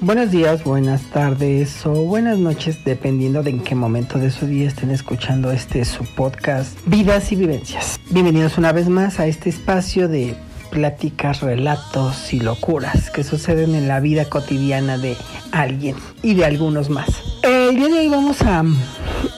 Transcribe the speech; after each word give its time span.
Buenos 0.00 0.32
días, 0.32 0.64
buenas 0.64 1.02
tardes 1.10 1.86
o 1.86 1.92
buenas 1.92 2.38
noches, 2.38 2.84
dependiendo 2.84 3.44
de 3.44 3.50
en 3.50 3.60
qué 3.60 3.76
momento 3.76 4.18
de 4.18 4.32
su 4.32 4.46
día 4.46 4.66
estén 4.66 4.90
escuchando 4.90 5.52
este 5.52 5.84
su 5.84 6.04
podcast 6.16 6.76
Vidas 6.86 7.30
y 7.30 7.36
Vivencias. 7.36 8.00
Bienvenidos 8.10 8.58
una 8.58 8.72
vez 8.72 8.88
más 8.88 9.20
a 9.20 9.26
este 9.26 9.48
espacio 9.48 10.08
de 10.08 10.34
pláticas, 10.72 11.40
relatos 11.40 12.32
y 12.32 12.40
locuras 12.40 13.10
que 13.10 13.22
suceden 13.22 13.76
en 13.76 13.86
la 13.86 14.00
vida 14.00 14.24
cotidiana 14.24 14.98
de 14.98 15.16
alguien 15.52 15.94
y 16.22 16.34
de 16.34 16.46
algunos 16.46 16.90
más. 16.90 17.22
El 17.68 17.76
día 17.76 17.86
de 17.86 18.00
hoy 18.00 18.08
vamos 18.08 18.42
a... 18.42 18.64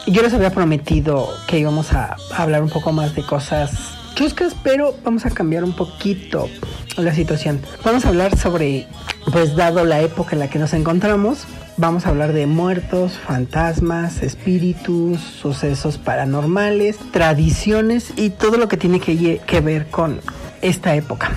Yo 0.07 0.23
les 0.23 0.33
había 0.33 0.49
prometido 0.49 1.29
que 1.47 1.59
íbamos 1.59 1.93
a 1.93 2.17
hablar 2.35 2.63
un 2.63 2.71
poco 2.71 2.91
más 2.91 3.15
de 3.15 3.23
cosas 3.23 3.99
chuscas, 4.15 4.57
pero 4.63 4.95
vamos 5.05 5.27
a 5.27 5.31
cambiar 5.31 5.63
un 5.63 5.77
poquito 5.77 6.49
la 6.97 7.15
situación. 7.15 7.61
Vamos 7.85 8.07
a 8.07 8.09
hablar 8.09 8.39
sobre 8.39 8.87
pues 9.31 9.55
dado 9.57 9.85
la 9.85 10.01
época 10.01 10.31
en 10.33 10.39
la 10.39 10.49
que 10.49 10.59
nos 10.59 10.73
encontramos, 10.73 11.45
vamos 11.77 12.07
a 12.07 12.09
hablar 12.09 12.33
de 12.33 12.47
muertos, 12.47 13.13
fantasmas, 13.13 14.23
espíritus, 14.23 15.21
sucesos 15.21 15.99
paranormales, 15.99 16.97
tradiciones 17.13 18.15
y 18.17 18.31
todo 18.31 18.57
lo 18.57 18.69
que 18.69 18.79
tiene 18.79 19.01
que, 19.01 19.61
ver 19.61 19.91
con 19.91 20.21
esta 20.63 20.95
época. 20.95 21.31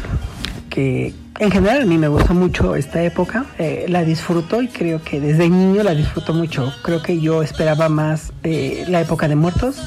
Que 0.70 1.14
en 1.40 1.52
general 1.52 1.82
a 1.82 1.86
mí 1.86 1.98
me 1.98 2.08
gustó 2.08 2.34
mucho 2.34 2.76
esta 2.76 3.02
época, 3.04 3.46
eh, 3.60 3.86
la 3.88 4.04
disfruto 4.04 4.62
y 4.62 4.68
creo 4.68 5.04
que 5.04 5.20
desde 5.20 5.50
niño 5.50 5.84
la 5.84 5.94
disfruto 5.94 6.34
mucho. 6.34 6.74
Creo 6.84 7.02
que 7.02 7.20
yo 7.20 7.44
esperaba 7.44 7.90
más 7.90 8.34
eh, 8.44 8.86
la 8.88 9.02
época 9.02 9.28
de 9.28 9.36
muertos 9.36 9.78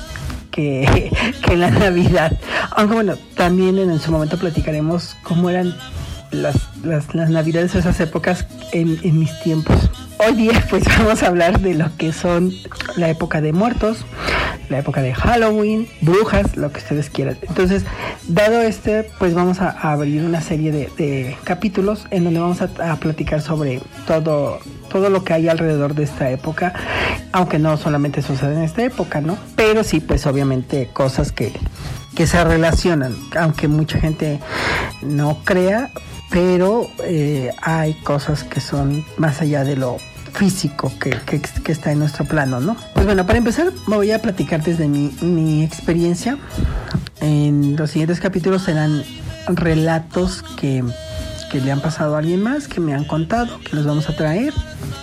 que, 0.50 1.10
que 1.44 1.56
la 1.56 1.70
Navidad. 1.70 2.38
Aunque 2.70 2.94
bueno, 2.94 3.14
también 3.34 3.78
en 3.78 3.98
su 4.00 4.12
momento 4.12 4.38
platicaremos 4.38 5.16
cómo 5.22 5.50
eran 5.50 5.74
las, 6.30 6.56
las, 6.84 7.12
las 7.14 7.30
navidades 7.30 7.74
esas 7.74 7.98
épocas 8.00 8.46
en, 8.72 8.98
en, 9.02 9.18
mis 9.18 9.38
tiempos. 9.40 9.90
Hoy 10.18 10.34
día 10.34 10.64
pues 10.70 10.84
vamos 10.98 11.22
a 11.22 11.26
hablar 11.26 11.60
de 11.60 11.74
lo 11.74 11.96
que 11.96 12.12
son 12.12 12.52
la 12.96 13.08
época 13.10 13.40
de 13.40 13.52
muertos, 13.52 14.04
la 14.70 14.78
época 14.78 15.02
de 15.02 15.12
Halloween, 15.12 15.88
brujas, 16.00 16.56
lo 16.56 16.72
que 16.72 16.78
ustedes 16.78 17.10
quieran. 17.10 17.36
Entonces, 17.42 17.84
dado 18.28 18.62
este, 18.62 19.10
pues 19.18 19.34
vamos 19.34 19.60
a, 19.60 19.70
abrir 19.70 20.24
una 20.24 20.40
serie 20.40 20.72
de, 20.72 21.36
capítulos 21.44 22.06
en 22.10 22.24
donde 22.24 22.40
vamos 22.40 22.62
a, 22.62 22.92
a, 22.92 22.96
platicar 22.96 23.42
sobre 23.42 23.82
todo, 24.06 24.60
todo 24.88 25.10
lo 25.10 25.24
que 25.24 25.34
hay 25.34 25.48
alrededor 25.48 25.94
de 25.94 26.04
esta 26.04 26.30
época, 26.30 26.72
aunque 27.32 27.58
no 27.58 27.76
solamente 27.76 28.22
sucede 28.22 28.54
en 28.54 28.62
esta 28.62 28.82
época, 28.82 29.20
¿no? 29.20 29.36
Pero 29.56 29.84
sí, 29.84 30.00
pues 30.00 30.26
obviamente 30.26 30.88
cosas 30.92 31.32
que, 31.32 31.52
que 32.14 32.26
se 32.26 32.42
relacionan, 32.44 33.14
aunque 33.36 33.66
mucha 33.68 33.98
gente 33.98 34.38
no 35.02 35.38
crea, 35.44 35.90
pero 36.30 36.88
eh, 37.02 37.50
hay 37.60 37.94
cosas 37.94 38.44
que 38.44 38.60
son 38.60 39.04
más 39.16 39.40
allá 39.40 39.64
de 39.64 39.76
lo 39.76 39.96
físico 40.32 40.92
que, 41.00 41.10
que, 41.26 41.72
está 41.72 41.92
en 41.92 41.98
nuestro 41.98 42.24
plano, 42.24 42.60
¿no? 42.60 42.76
Pues 42.94 43.06
bueno, 43.06 43.26
para 43.26 43.38
empezar 43.38 43.72
me 43.86 43.96
voy 43.96 44.10
a 44.12 44.20
platicar 44.20 44.62
desde 44.62 44.88
mi, 44.88 45.12
mi 45.20 45.62
experiencia. 45.62 46.38
En 47.20 47.76
los 47.76 47.90
siguientes 47.90 48.20
capítulos 48.20 48.62
serán 48.62 49.02
relatos 49.46 50.42
que, 50.56 50.82
que, 51.50 51.60
le 51.60 51.72
han 51.72 51.80
pasado 51.80 52.16
a 52.16 52.18
alguien 52.18 52.42
más, 52.42 52.68
que 52.68 52.80
me 52.80 52.94
han 52.94 53.04
contado, 53.04 53.60
que 53.60 53.76
los 53.76 53.84
vamos 53.84 54.08
a 54.08 54.16
traer. 54.16 54.54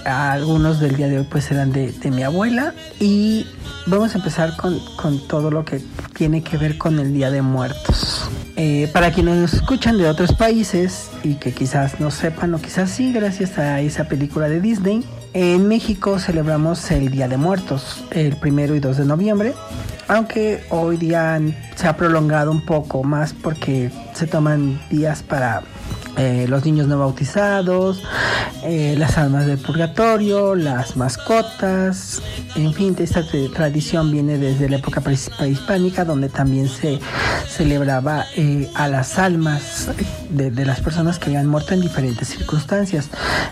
Algunos 0.06 0.80
del 0.80 0.96
día 0.96 1.08
de 1.08 1.20
hoy 1.20 1.28
pues 1.30 1.44
serán 1.44 1.72
de, 1.72 1.92
de 1.92 2.12
mi 2.12 2.24
abuela 2.24 2.74
y 3.00 3.46
vamos 3.88 4.16
a 4.16 4.18
empezar 4.18 4.56
con, 4.58 4.80
con 4.96 5.28
todo 5.28 5.52
lo 5.52 5.66
que 5.66 5.82
tiene 6.14 6.44
que 6.44 6.58
ver 6.58 6.78
con 6.78 7.00
el 7.00 7.14
Día 7.14 7.30
de 7.32 7.42
Muertos. 7.42 8.30
Eh, 8.56 8.90
para 8.92 9.12
quienes 9.12 9.36
nos 9.36 9.54
escuchan 9.54 9.98
de 9.98 10.10
otros 10.10 10.34
países 10.34 11.12
y 11.24 11.36
que 11.36 11.54
quizás 11.54 12.00
no 12.00 12.10
sepan 12.10 12.54
o 12.56 12.60
quizás 12.60 12.90
sí, 12.90 13.14
gracias 13.14 13.60
a 13.60 13.82
esa 13.82 14.06
película 14.06 14.50
de 14.50 14.60
Disney, 14.60 15.06
en 15.34 15.68
México 15.68 16.20
celebramos 16.20 16.90
el 16.92 17.12
Día 17.12 17.28
de 17.28 17.38
Muertos, 17.38 18.04
el 18.12 18.36
primero 18.38 18.76
y 18.76 18.80
2 18.80 18.98
de 18.98 19.06
noviembre, 19.06 19.54
aunque 20.08 20.64
hoy 20.70 20.98
día 20.98 21.40
se 21.76 21.88
ha 21.88 21.98
prolongado 21.98 22.52
un 22.52 22.66
poco 22.66 23.04
más 23.04 23.34
porque 23.34 23.92
se 24.14 24.28
toman 24.28 24.80
días 24.90 25.24
para 25.24 25.64
eh, 26.18 26.46
los 26.48 26.66
niños 26.66 26.88
no 26.88 27.00
bautizados, 27.00 28.04
eh, 28.64 28.96
las 28.98 29.18
almas 29.18 29.46
del 29.46 29.58
purgatorio, 29.60 30.56
las 30.56 30.98
mascotas, 30.98 32.22
en 32.56 32.74
fin, 32.74 32.96
esta 32.98 33.24
tradición 33.54 34.12
viene 34.12 34.38
desde 34.38 34.70
la 34.70 34.78
época 34.78 35.02
prehispánica 35.02 36.06
donde 36.06 36.30
también 36.30 36.68
se 36.68 37.00
celebraba 37.48 38.26
eh, 38.36 38.70
a 38.76 38.88
las 38.88 39.20
almas 39.20 39.90
de, 40.30 40.52
de, 40.52 40.66
las 40.66 40.82
personas 40.82 41.20
que 41.20 41.26
habían 41.26 41.48
muerto 41.48 41.74
en 41.74 41.82
diferentes 41.82 42.28
circunstancias, 42.28 43.10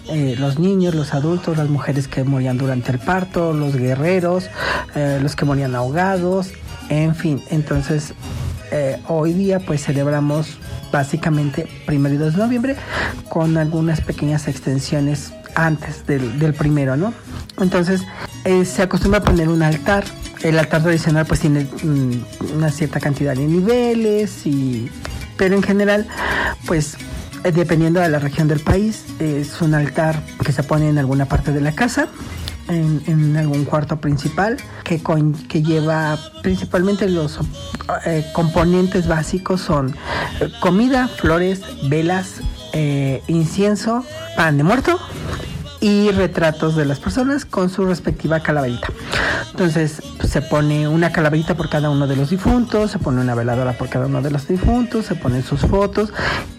eh, 0.09 0.35
los 0.39 0.59
niños, 0.59 0.95
los 0.95 1.13
adultos, 1.13 1.57
las 1.57 1.69
mujeres 1.69 2.07
que 2.07 2.23
morían 2.23 2.57
durante 2.57 2.91
el 2.91 2.99
parto, 2.99 3.53
los 3.53 3.75
guerreros, 3.75 4.49
eh, 4.95 5.19
los 5.21 5.35
que 5.35 5.45
morían 5.45 5.75
ahogados, 5.75 6.51
en 6.89 7.15
fin, 7.15 7.41
entonces 7.49 8.13
hoy 9.07 9.33
día 9.33 9.59
pues 9.59 9.83
celebramos 9.83 10.57
básicamente 10.91 11.67
primero 11.85 12.15
y 12.15 12.17
2 12.17 12.33
de 12.33 12.39
noviembre 12.39 12.75
con 13.29 13.57
algunas 13.57 14.01
pequeñas 14.01 14.47
extensiones 14.47 15.33
antes 15.55 16.05
del, 16.05 16.39
del 16.39 16.53
primero, 16.53 16.97
¿no? 16.97 17.13
Entonces 17.59 18.03
eh, 18.43 18.65
se 18.65 18.83
acostumbra 18.83 19.19
a 19.19 19.23
poner 19.23 19.49
un 19.49 19.63
altar. 19.63 20.03
El 20.43 20.59
altar 20.59 20.83
tradicional 20.83 21.25
pues 21.25 21.39
tiene 21.39 21.63
mm, 21.83 22.55
una 22.55 22.69
cierta 22.69 22.99
cantidad 22.99 23.35
de 23.35 23.47
niveles 23.47 24.45
y 24.45 24.89
pero 25.37 25.55
en 25.55 25.63
general 25.63 26.07
pues 26.65 26.97
dependiendo 27.43 27.99
de 27.99 28.09
la 28.09 28.19
región 28.19 28.47
del 28.47 28.59
país 28.59 29.05
es 29.19 29.61
un 29.61 29.73
altar 29.73 30.21
que 30.43 30.51
se 30.51 30.63
pone 30.63 30.89
en 30.89 30.97
alguna 30.97 31.25
parte 31.25 31.51
de 31.51 31.61
la 31.61 31.73
casa 31.73 32.07
en, 32.67 33.01
en, 33.07 33.37
algún 33.37 33.65
cuarto 33.65 33.97
principal 33.97 34.57
que, 34.83 35.01
con, 35.01 35.33
que 35.33 35.61
lleva 35.61 36.17
principalmente 36.41 37.07
los 37.09 37.39
eh, 38.05 38.25
componentes 38.33 39.07
básicos 39.07 39.61
son 39.61 39.95
eh, 40.39 40.51
comida, 40.59 41.07
flores, 41.07 41.61
velas, 41.89 42.41
eh, 42.73 43.21
incienso, 43.27 44.03
pan 44.35 44.57
de 44.57 44.63
muerto 44.63 44.99
y 45.79 46.09
retratos 46.11 46.75
de 46.75 46.85
las 46.85 46.99
personas 46.99 47.45
con 47.45 47.69
su 47.69 47.85
respectiva 47.85 48.39
calaverita. 48.39 48.87
Entonces 49.51 50.01
se 50.27 50.41
pone 50.41 50.87
una 50.87 51.11
calaverita 51.11 51.55
por 51.55 51.69
cada 51.69 51.89
uno 51.89 52.07
de 52.07 52.15
los 52.15 52.29
difuntos, 52.29 52.91
se 52.91 52.99
pone 52.99 53.21
una 53.21 53.35
veladora 53.35 53.73
por 53.73 53.89
cada 53.89 54.07
uno 54.07 54.21
de 54.21 54.31
los 54.31 54.47
difuntos, 54.47 55.05
se 55.05 55.15
ponen 55.15 55.43
sus 55.43 55.61
fotos 55.61 56.11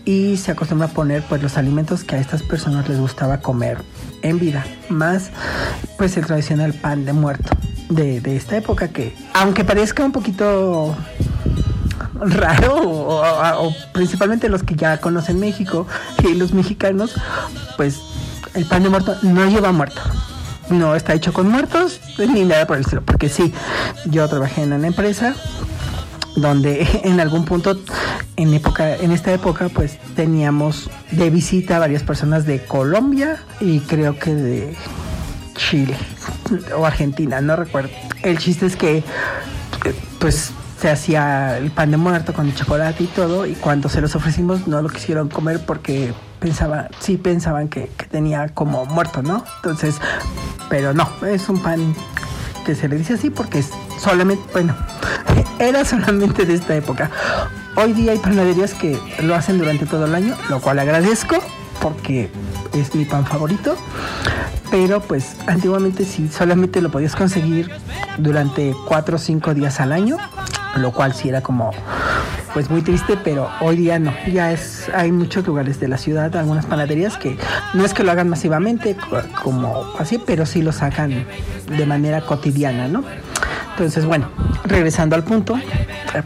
y 0.04 0.36
se 0.36 0.52
acostumbra 0.52 0.86
a 0.86 0.90
poner 0.90 1.22
pues 1.22 1.42
los 1.42 1.58
alimentos 1.58 2.04
que 2.04 2.14
a 2.16 2.18
estas 2.18 2.42
personas 2.42 2.88
les 2.88 2.98
gustaba 2.98 3.40
comer 3.40 3.78
en 4.28 4.38
vida, 4.38 4.64
más 4.88 5.31
pues 5.98 6.16
el 6.16 6.26
tradicional 6.26 6.72
pan 6.75 7.04
de 7.04 7.12
muerto 7.12 7.50
de, 7.88 8.20
de 8.20 8.37
esta 8.37 8.56
época 8.56 8.88
que 8.88 9.14
aunque 9.34 9.64
parezca 9.64 10.04
un 10.04 10.12
poquito 10.12 10.97
raro 12.20 12.82
o, 12.82 13.75
principalmente 13.92 14.48
los 14.48 14.62
que 14.62 14.75
ya 14.75 14.98
conocen 14.98 15.38
México 15.38 15.86
y 16.22 16.34
los 16.34 16.53
mexicanos 16.53 17.15
pues 17.76 18.00
el 18.54 18.65
pan 18.65 18.82
de 18.82 18.88
muerto 18.88 19.16
no 19.22 19.47
lleva 19.47 19.72
muerto. 19.72 20.00
No 20.70 20.97
está 20.97 21.15
hecho 21.15 21.32
con 21.32 21.48
muertos 21.48 22.00
ni 22.19 22.44
nada 22.44 22.66
por 22.66 22.76
el 22.76 22.82
estilo 22.82 23.03
porque 23.03 23.28
sí 23.28 23.53
yo 24.06 24.26
trabajé 24.28 24.62
en 24.62 24.72
una 24.72 24.86
empresa 24.86 25.34
donde 26.34 26.86
en 27.04 27.20
algún 27.20 27.44
punto 27.44 27.78
en 28.36 28.54
época 28.54 28.97
en 28.97 29.12
esta 29.12 29.32
época 29.32 29.69
pues 29.69 29.98
teníamos 30.14 30.91
de 31.10 31.30
visita 31.30 31.76
a 31.76 31.78
varias 31.78 32.02
personas 32.02 32.44
de 32.44 32.64
Colombia 32.64 33.38
y 33.60 33.80
creo 33.80 34.19
que 34.19 34.34
de 34.34 34.76
Chile 35.54 35.97
o 36.76 36.84
Argentina, 36.84 37.41
no 37.41 37.56
recuerdo. 37.56 37.91
El 38.22 38.38
chiste 38.38 38.66
es 38.66 38.76
que 38.76 39.02
pues 40.18 40.53
se 40.80 40.91
hacía 40.91 41.56
el 41.56 41.71
pan 41.71 41.91
de 41.91 41.97
muerto 41.97 42.34
con 42.34 42.47
el 42.47 42.54
chocolate 42.54 43.04
y 43.04 43.06
todo 43.06 43.47
y 43.47 43.54
cuando 43.54 43.88
se 43.88 44.00
los 44.00 44.15
ofrecimos 44.15 44.66
no 44.66 44.83
lo 44.83 44.88
quisieron 44.88 45.28
comer 45.28 45.65
porque 45.65 46.12
pensaban, 46.38 46.88
sí 47.00 47.16
pensaban 47.16 47.68
que, 47.68 47.91
que 47.97 48.06
tenía 48.06 48.48
como 48.50 48.84
muerto, 48.84 49.22
¿no? 49.22 49.44
Entonces, 49.56 49.97
pero 50.68 50.92
no, 50.92 51.09
es 51.27 51.48
un 51.48 51.62
pan 51.62 51.94
que 52.66 52.74
se 52.74 52.88
le 52.88 52.97
dice 52.97 53.15
así 53.15 53.30
porque 53.30 53.60
es 53.60 53.71
solamente, 53.98 54.43
bueno, 54.53 54.75
era 55.59 55.84
solamente 55.84 56.45
de 56.45 56.54
esta 56.54 56.75
época. 56.75 57.10
Hoy 57.77 57.93
día 57.93 58.13
hay 58.13 58.19
panaderías 58.19 58.75
que 58.75 58.98
lo 59.22 59.34
hacen 59.34 59.59
durante 59.59 59.87
todo 59.87 60.07
el 60.07 60.15
año, 60.15 60.34
lo 60.48 60.60
cual 60.60 60.78
agradezco 60.78 61.37
porque 61.81 62.31
es 62.72 62.95
mi 62.95 63.04
pan 63.04 63.27
favorito. 63.27 63.77
Pero 64.71 65.01
pues 65.01 65.37
antiguamente 65.47 66.04
sí, 66.04 66.28
solamente 66.28 66.81
lo 66.81 66.91
podías 66.91 67.15
conseguir 67.15 67.71
durante 68.19 68.75
4 68.89 69.16
o 69.16 69.19
5 69.19 69.54
días 69.54 69.78
al 69.81 69.93
año, 69.93 70.16
lo 70.77 70.93
cual 70.93 71.15
sí 71.15 71.28
era 71.28 71.43
como 71.43 71.71
pues 72.53 72.71
muy 72.71 72.81
triste, 72.81 73.19
pero 73.22 73.51
hoy 73.60 73.77
día 73.77 73.98
no. 73.98 74.15
Ya 74.33 74.51
es, 74.51 74.89
hay 74.95 75.13
muchos 75.13 75.47
lugares 75.47 75.78
de 75.78 75.89
la 75.89 75.98
ciudad, 75.98 76.34
algunas 76.37 76.65
panaderías 76.65 77.19
que 77.19 77.37
no 77.75 77.84
es 77.84 77.93
que 77.93 78.03
lo 78.03 78.10
hagan 78.10 78.31
masivamente 78.31 78.97
como 79.43 79.84
así, 79.98 80.19
pero 80.19 80.47
sí 80.47 80.63
lo 80.63 80.72
sacan 80.72 81.27
de 81.69 81.87
manera 81.87 82.22
cotidiana, 82.22 82.89
¿no? 82.89 83.04
Entonces, 83.76 84.06
bueno, 84.06 84.30
regresando 84.64 85.16
al 85.16 85.22
punto, 85.22 85.60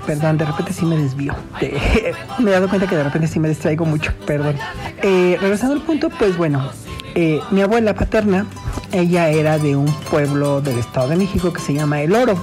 perdón, 0.06 0.38
de 0.38 0.44
repente 0.44 0.72
sí 0.72 0.84
me 0.84 0.96
desvío. 0.96 1.34
me 2.38 2.50
he 2.50 2.52
dado 2.52 2.68
cuenta 2.68 2.86
que 2.86 2.94
de 2.94 3.02
repente 3.02 3.26
sí 3.26 3.40
me 3.40 3.48
distraigo 3.48 3.84
mucho, 3.84 4.12
perdón. 4.24 4.54
Eh, 5.02 5.36
regresando 5.40 5.74
al 5.74 5.82
punto, 5.82 6.10
pues 6.10 6.36
bueno, 6.36 6.70
eh, 7.16 7.40
mi 7.50 7.60
abuela 7.60 7.92
paterna, 7.94 8.46
ella 8.92 9.30
era 9.30 9.58
de 9.58 9.74
un 9.74 9.92
pueblo 10.12 10.60
del 10.60 10.78
Estado 10.78 11.08
de 11.08 11.16
México 11.16 11.52
que 11.52 11.60
se 11.60 11.74
llama 11.74 12.00
El 12.02 12.14
Oro, 12.14 12.36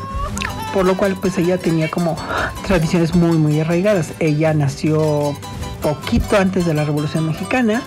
por 0.73 0.85
lo 0.85 0.97
cual 0.97 1.15
pues 1.21 1.37
ella 1.37 1.57
tenía 1.57 1.89
como 1.89 2.17
tradiciones 2.67 3.15
muy 3.15 3.37
muy 3.37 3.61
arraigadas. 3.61 4.11
Ella 4.19 4.53
nació 4.53 5.37
poquito 5.81 6.35
antes 6.35 6.65
de 6.65 6.73
la 6.73 6.83
Revolución 6.83 7.27
Mexicana, 7.27 7.81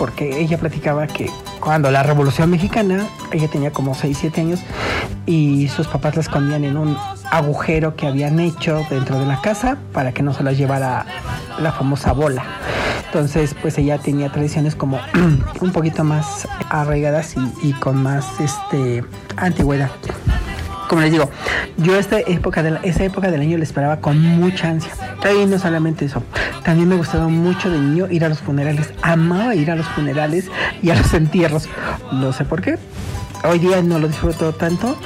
porque 0.00 0.40
ella 0.40 0.58
platicaba 0.58 1.06
que 1.06 1.30
cuando 1.60 1.90
la 1.90 2.02
Revolución 2.02 2.50
Mexicana, 2.50 3.06
ella 3.32 3.48
tenía 3.48 3.70
como 3.70 3.94
6, 3.94 4.16
7 4.20 4.40
años 4.40 4.60
y 5.26 5.68
sus 5.68 5.86
papás 5.86 6.16
la 6.16 6.22
escondían 6.22 6.64
en 6.64 6.76
un 6.76 6.96
agujero 7.30 7.94
que 7.94 8.06
habían 8.06 8.40
hecho 8.40 8.84
dentro 8.90 9.18
de 9.18 9.26
la 9.26 9.40
casa 9.40 9.76
para 9.92 10.12
que 10.12 10.22
no 10.22 10.32
se 10.32 10.42
la 10.42 10.52
llevara 10.52 11.06
la 11.58 11.72
famosa 11.72 12.12
bola. 12.12 12.44
Entonces, 13.06 13.54
pues 13.60 13.76
ella 13.78 13.98
tenía 13.98 14.30
tradiciones 14.30 14.74
como 14.74 15.00
un 15.60 15.72
poquito 15.72 16.04
más 16.04 16.48
arraigadas 16.70 17.34
y, 17.62 17.72
con 17.74 18.02
más 18.02 18.40
este 18.40 19.04
antigüedad. 19.36 19.90
Como 20.90 21.02
les 21.02 21.12
digo, 21.12 21.30
yo 21.76 21.96
esta 21.96 22.18
época 22.18 22.64
de 22.64 22.76
esa 22.82 23.04
época 23.04 23.30
del 23.30 23.42
año 23.42 23.56
la 23.56 23.62
esperaba 23.62 24.00
con 24.00 24.20
mucha 24.20 24.70
ansia. 24.70 24.90
Y 25.32 25.46
no 25.46 25.56
solamente 25.56 26.04
eso, 26.04 26.20
también 26.64 26.88
me 26.88 26.96
gustaba 26.96 27.28
mucho 27.28 27.70
de 27.70 27.78
niño 27.78 28.08
ir 28.10 28.24
a 28.24 28.28
los 28.28 28.40
funerales. 28.40 28.92
Amaba 29.00 29.54
ir 29.54 29.70
a 29.70 29.76
los 29.76 29.86
funerales 29.86 30.46
y 30.82 30.90
a 30.90 30.96
los 30.96 31.14
entierros. 31.14 31.68
No 32.10 32.32
sé 32.32 32.44
por 32.44 32.60
qué, 32.60 32.76
hoy 33.44 33.58
día 33.58 33.82
no 33.82 33.98
lo 33.98 34.08
disfruto 34.08 34.52
tanto, 34.52 34.96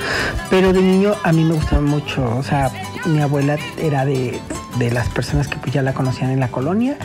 pero 0.51 0.73
de 0.73 0.83
niño 0.83 1.15
a 1.23 1.33
mí 1.33 1.45
me 1.45 1.55
gustaba 1.55 1.83
mucho. 1.83 2.37
O 2.37 2.43
sea, 2.43 2.71
mi 3.07 3.21
abuela 3.21 3.57
era 3.79 4.05
de, 4.05 4.41
las 4.79 5.09
personas 5.09 5.49
que 5.49 5.57
pues 5.59 5.73
ya 5.73 5.83
la 5.83 5.95
conocían 5.95 6.31
en 6.31 6.41
la 6.41 6.49
colonia, 6.49 6.97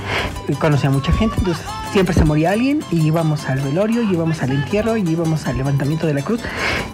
y 0.47 0.53
conocía 0.53 0.89
a 0.89 0.91
mucha 0.91 1.11
gente, 1.11 1.35
entonces 1.37 1.63
siempre 1.91 2.15
se 2.15 2.25
moría 2.25 2.51
alguien 2.51 2.83
y 2.91 3.01
íbamos 3.01 3.47
al 3.47 3.59
velorio, 3.59 4.01
y 4.03 4.13
íbamos 4.13 4.41
al 4.41 4.51
entierro, 4.51 4.97
y 4.97 5.01
íbamos 5.01 5.45
al 5.47 5.57
levantamiento 5.57 6.07
de 6.07 6.13
la 6.13 6.21
cruz, 6.21 6.41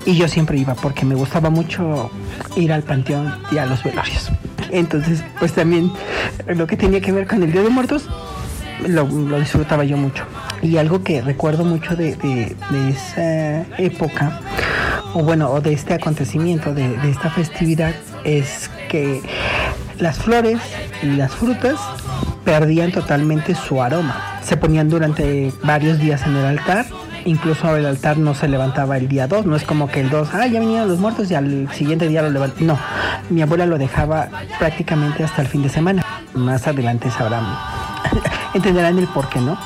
y 0.05 0.15
yo 0.15 0.27
siempre 0.27 0.57
iba 0.57 0.75
porque 0.75 1.05
me 1.05 1.15
gustaba 1.15 1.49
mucho 1.49 2.09
ir 2.55 2.73
al 2.73 2.83
panteón 2.83 3.33
y 3.51 3.57
a 3.57 3.65
los 3.65 3.83
velorios. 3.83 4.31
Entonces, 4.71 5.23
pues 5.39 5.53
también 5.53 5.91
lo 6.47 6.67
que 6.67 6.75
tenía 6.75 6.99
que 6.99 7.11
ver 7.11 7.27
con 7.27 7.41
el 7.43 7.51
Día 7.51 7.61
de 7.61 7.69
Muertos, 7.69 8.09
lo, 8.87 9.05
disfrutaba 9.39 9.83
yo 9.83 9.97
mucho. 9.97 10.25
Y 10.65 10.77
algo 10.79 11.03
que 11.03 11.21
recuerdo 11.21 11.63
mucho 11.63 11.95
de, 11.95 12.17
esa 12.89 13.61
época, 13.77 14.41
o 15.13 15.21
bueno, 15.21 15.51
o 15.51 15.61
de 15.61 15.73
este 15.73 15.93
acontecimiento, 15.93 16.73
de, 16.73 16.95
esta 17.07 17.29
festividad, 17.29 17.93
es 18.23 18.71
que 18.89 19.21
las 19.99 20.17
flores 20.17 20.59
y 21.03 21.05
las 21.05 21.31
frutas 21.35 21.79
perdían 22.43 22.91
totalmente 22.91 23.53
su 23.53 23.79
aroma. 23.79 24.39
Se 24.41 24.57
ponían 24.57 24.89
durante 24.89 25.53
varios 25.61 25.99
días 25.99 26.25
en 26.25 26.35
el 26.35 26.45
altar 26.45 26.87
incluso 27.25 27.75
el 27.75 27.87
altar 27.87 28.19
no 28.19 28.35
se 28.35 28.47
levantaba 28.47 28.97
el 28.97 29.07
día 29.07 29.27
2, 29.27 29.47
no 29.47 29.55
es 29.55 29.63
como 29.63 29.89
que 29.89 29.99
el 29.99 30.11
2, 30.11 30.29
ah, 30.33 30.45
ya 30.45 30.59
vinieron 30.59 30.87
los 30.87 30.99
muertos 30.99 31.31
y 31.31 31.33
al 31.33 31.67
siguiente 31.73 32.07
día 32.07 32.21
lo 32.21 32.29
levantan. 32.29 32.67
No, 32.67 32.77
mi 33.31 33.41
abuela 33.41 33.65
lo 33.65 33.79
dejaba 33.79 34.29
prácticamente 34.59 35.23
hasta 35.23 35.41
el 35.41 35.47
fin 35.47 35.63
de 35.63 35.69
semana. 35.69 36.05
Más 36.35 36.67
adelante 36.67 37.09
sabrán 37.09 37.43
entenderán 38.53 38.99
el 38.99 39.07
por 39.07 39.27
qué, 39.29 39.39
¿no? 39.39 39.57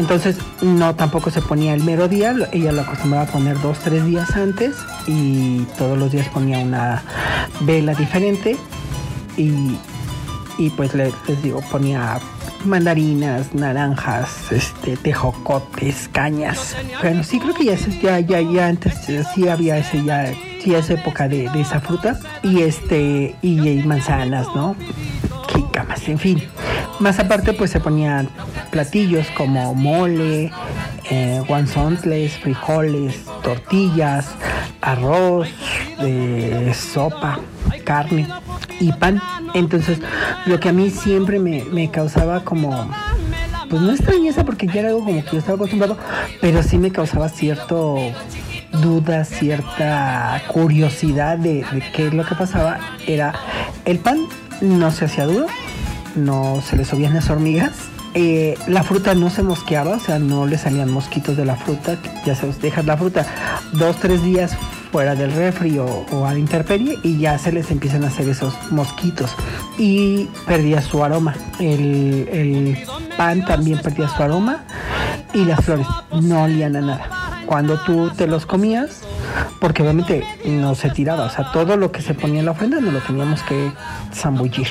Entonces, 0.00 0.38
no, 0.62 0.94
tampoco 0.94 1.30
se 1.30 1.42
ponía 1.42 1.74
el 1.74 1.84
mero 1.84 2.08
día, 2.08 2.34
ella 2.52 2.72
lo 2.72 2.80
acostumbraba 2.80 3.24
a 3.24 3.30
poner 3.30 3.60
dos, 3.60 3.78
tres 3.80 4.06
días 4.06 4.34
antes 4.34 4.74
y 5.06 5.64
todos 5.76 5.98
los 5.98 6.10
días 6.10 6.26
ponía 6.30 6.58
una 6.58 7.02
vela 7.60 7.92
diferente 7.92 8.56
y, 9.36 9.76
y 10.56 10.70
pues 10.70 10.94
les, 10.94 11.12
digo, 11.42 11.60
ponía 11.70 12.18
mandarinas, 12.64 13.54
naranjas, 13.54 14.50
este, 14.50 14.96
tejocotes, 14.96 16.08
cañas. 16.10 16.74
Bueno, 17.02 17.22
sí 17.22 17.38
creo 17.38 17.52
que 17.54 17.66
ya, 17.66 17.74
ya, 18.00 18.20
ya, 18.20 18.40
ya 18.40 18.68
antes 18.68 18.94
sí 19.34 19.48
había 19.48 19.76
ese, 19.76 20.02
ya, 20.02 20.32
sí 20.62 20.74
esa 20.74 20.94
época 20.94 21.28
de, 21.28 21.50
de 21.50 21.60
esa 21.60 21.78
fruta 21.78 22.18
y 22.42 22.62
este, 22.62 23.36
y, 23.42 23.82
manzanas, 23.84 24.46
¿no? 24.54 24.74
Jícamas, 25.54 26.08
en 26.08 26.18
fin. 26.18 26.42
Más 27.00 27.18
aparte, 27.18 27.52
pues 27.52 27.70
se 27.70 27.80
ponían 27.80 28.30
platillos 28.70 29.26
como 29.36 29.74
mole, 29.74 30.50
eh, 31.10 31.42
frijoles, 32.42 33.24
tortillas, 33.42 34.28
arroz, 34.80 35.48
eh, 35.98 36.72
sopa, 36.74 37.40
carne 37.84 38.28
y 38.80 38.92
pan. 38.92 39.20
Entonces, 39.54 39.98
lo 40.46 40.60
que 40.60 40.68
a 40.68 40.72
mí 40.72 40.90
siempre 40.90 41.38
me, 41.38 41.90
causaba 41.90 42.44
como 42.44 42.90
pues 43.68 43.82
no 43.82 43.92
extrañeza 43.92 44.44
porque 44.44 44.66
ya 44.66 44.80
era 44.80 44.88
algo 44.88 45.04
como 45.04 45.24
que 45.24 45.32
yo 45.32 45.38
estaba 45.38 45.54
acostumbrado, 45.54 45.96
pero 46.40 46.62
sí 46.62 46.76
me 46.76 46.90
causaba 46.90 47.28
cierto 47.28 47.96
duda, 48.82 49.24
cierta 49.24 50.42
curiosidad 50.48 51.38
de, 51.38 51.64
de, 51.72 51.82
qué 51.92 52.08
es 52.08 52.14
lo 52.14 52.24
que 52.24 52.34
pasaba, 52.34 52.80
era 53.06 53.32
el 53.84 53.98
pan 53.98 54.26
no 54.60 54.90
se 54.90 55.04
hacía 55.06 55.26
duro, 55.26 55.46
no 56.16 56.60
se 56.62 56.76
le 56.76 56.84
subían 56.84 57.14
las 57.14 57.30
hormigas. 57.30 57.90
Eh, 58.14 58.58
la 58.66 58.82
fruta 58.82 59.14
no 59.14 59.30
se 59.30 59.42
mosqueaba, 59.42 59.96
o 59.96 60.00
sea, 60.00 60.18
no 60.18 60.46
le 60.46 60.58
salían 60.58 60.90
mosquitos 60.90 61.36
de 61.36 61.44
la 61.44 61.56
fruta. 61.56 61.96
Ya 62.24 62.34
se 62.34 62.46
dejas 62.60 62.84
la 62.84 62.96
fruta 62.96 63.26
dos, 63.72 63.96
tres 63.96 64.22
días 64.22 64.56
fuera 64.90 65.14
del 65.14 65.32
refri 65.32 65.78
o, 65.78 66.26
a 66.26 66.32
la 66.32 66.38
intemperie 66.38 66.98
y 67.04 67.18
ya 67.18 67.38
se 67.38 67.52
les 67.52 67.70
empiezan 67.70 68.02
a 68.04 68.08
hacer 68.08 68.28
esos 68.28 68.54
mosquitos. 68.72 69.30
Y 69.78 70.28
perdía 70.46 70.82
su 70.82 71.04
aroma. 71.04 71.34
El, 71.60 72.28
el 72.32 72.78
pan 73.16 73.44
también 73.44 73.78
perdía 73.78 74.08
su 74.08 74.22
aroma 74.22 74.64
y 75.32 75.44
las 75.44 75.64
flores 75.64 75.86
no 76.20 76.42
olían 76.42 76.76
a 76.76 76.80
nada. 76.80 77.08
Cuando 77.46 77.80
tú 77.80 78.10
te 78.10 78.26
los 78.26 78.46
comías, 78.46 79.02
porque 79.60 79.82
obviamente 79.82 80.24
no 80.44 80.74
se 80.74 80.90
tiraba, 80.90 81.24
o 81.24 81.30
sea, 81.30 81.50
todo 81.52 81.76
lo 81.76 81.90
que 81.90 82.00
se 82.00 82.14
ponía 82.14 82.40
en 82.40 82.46
la 82.46 82.52
ofrenda 82.52 82.80
no 82.80 82.90
lo 82.90 83.00
teníamos 83.00 83.42
que 83.42 83.72
zambullir. 84.14 84.68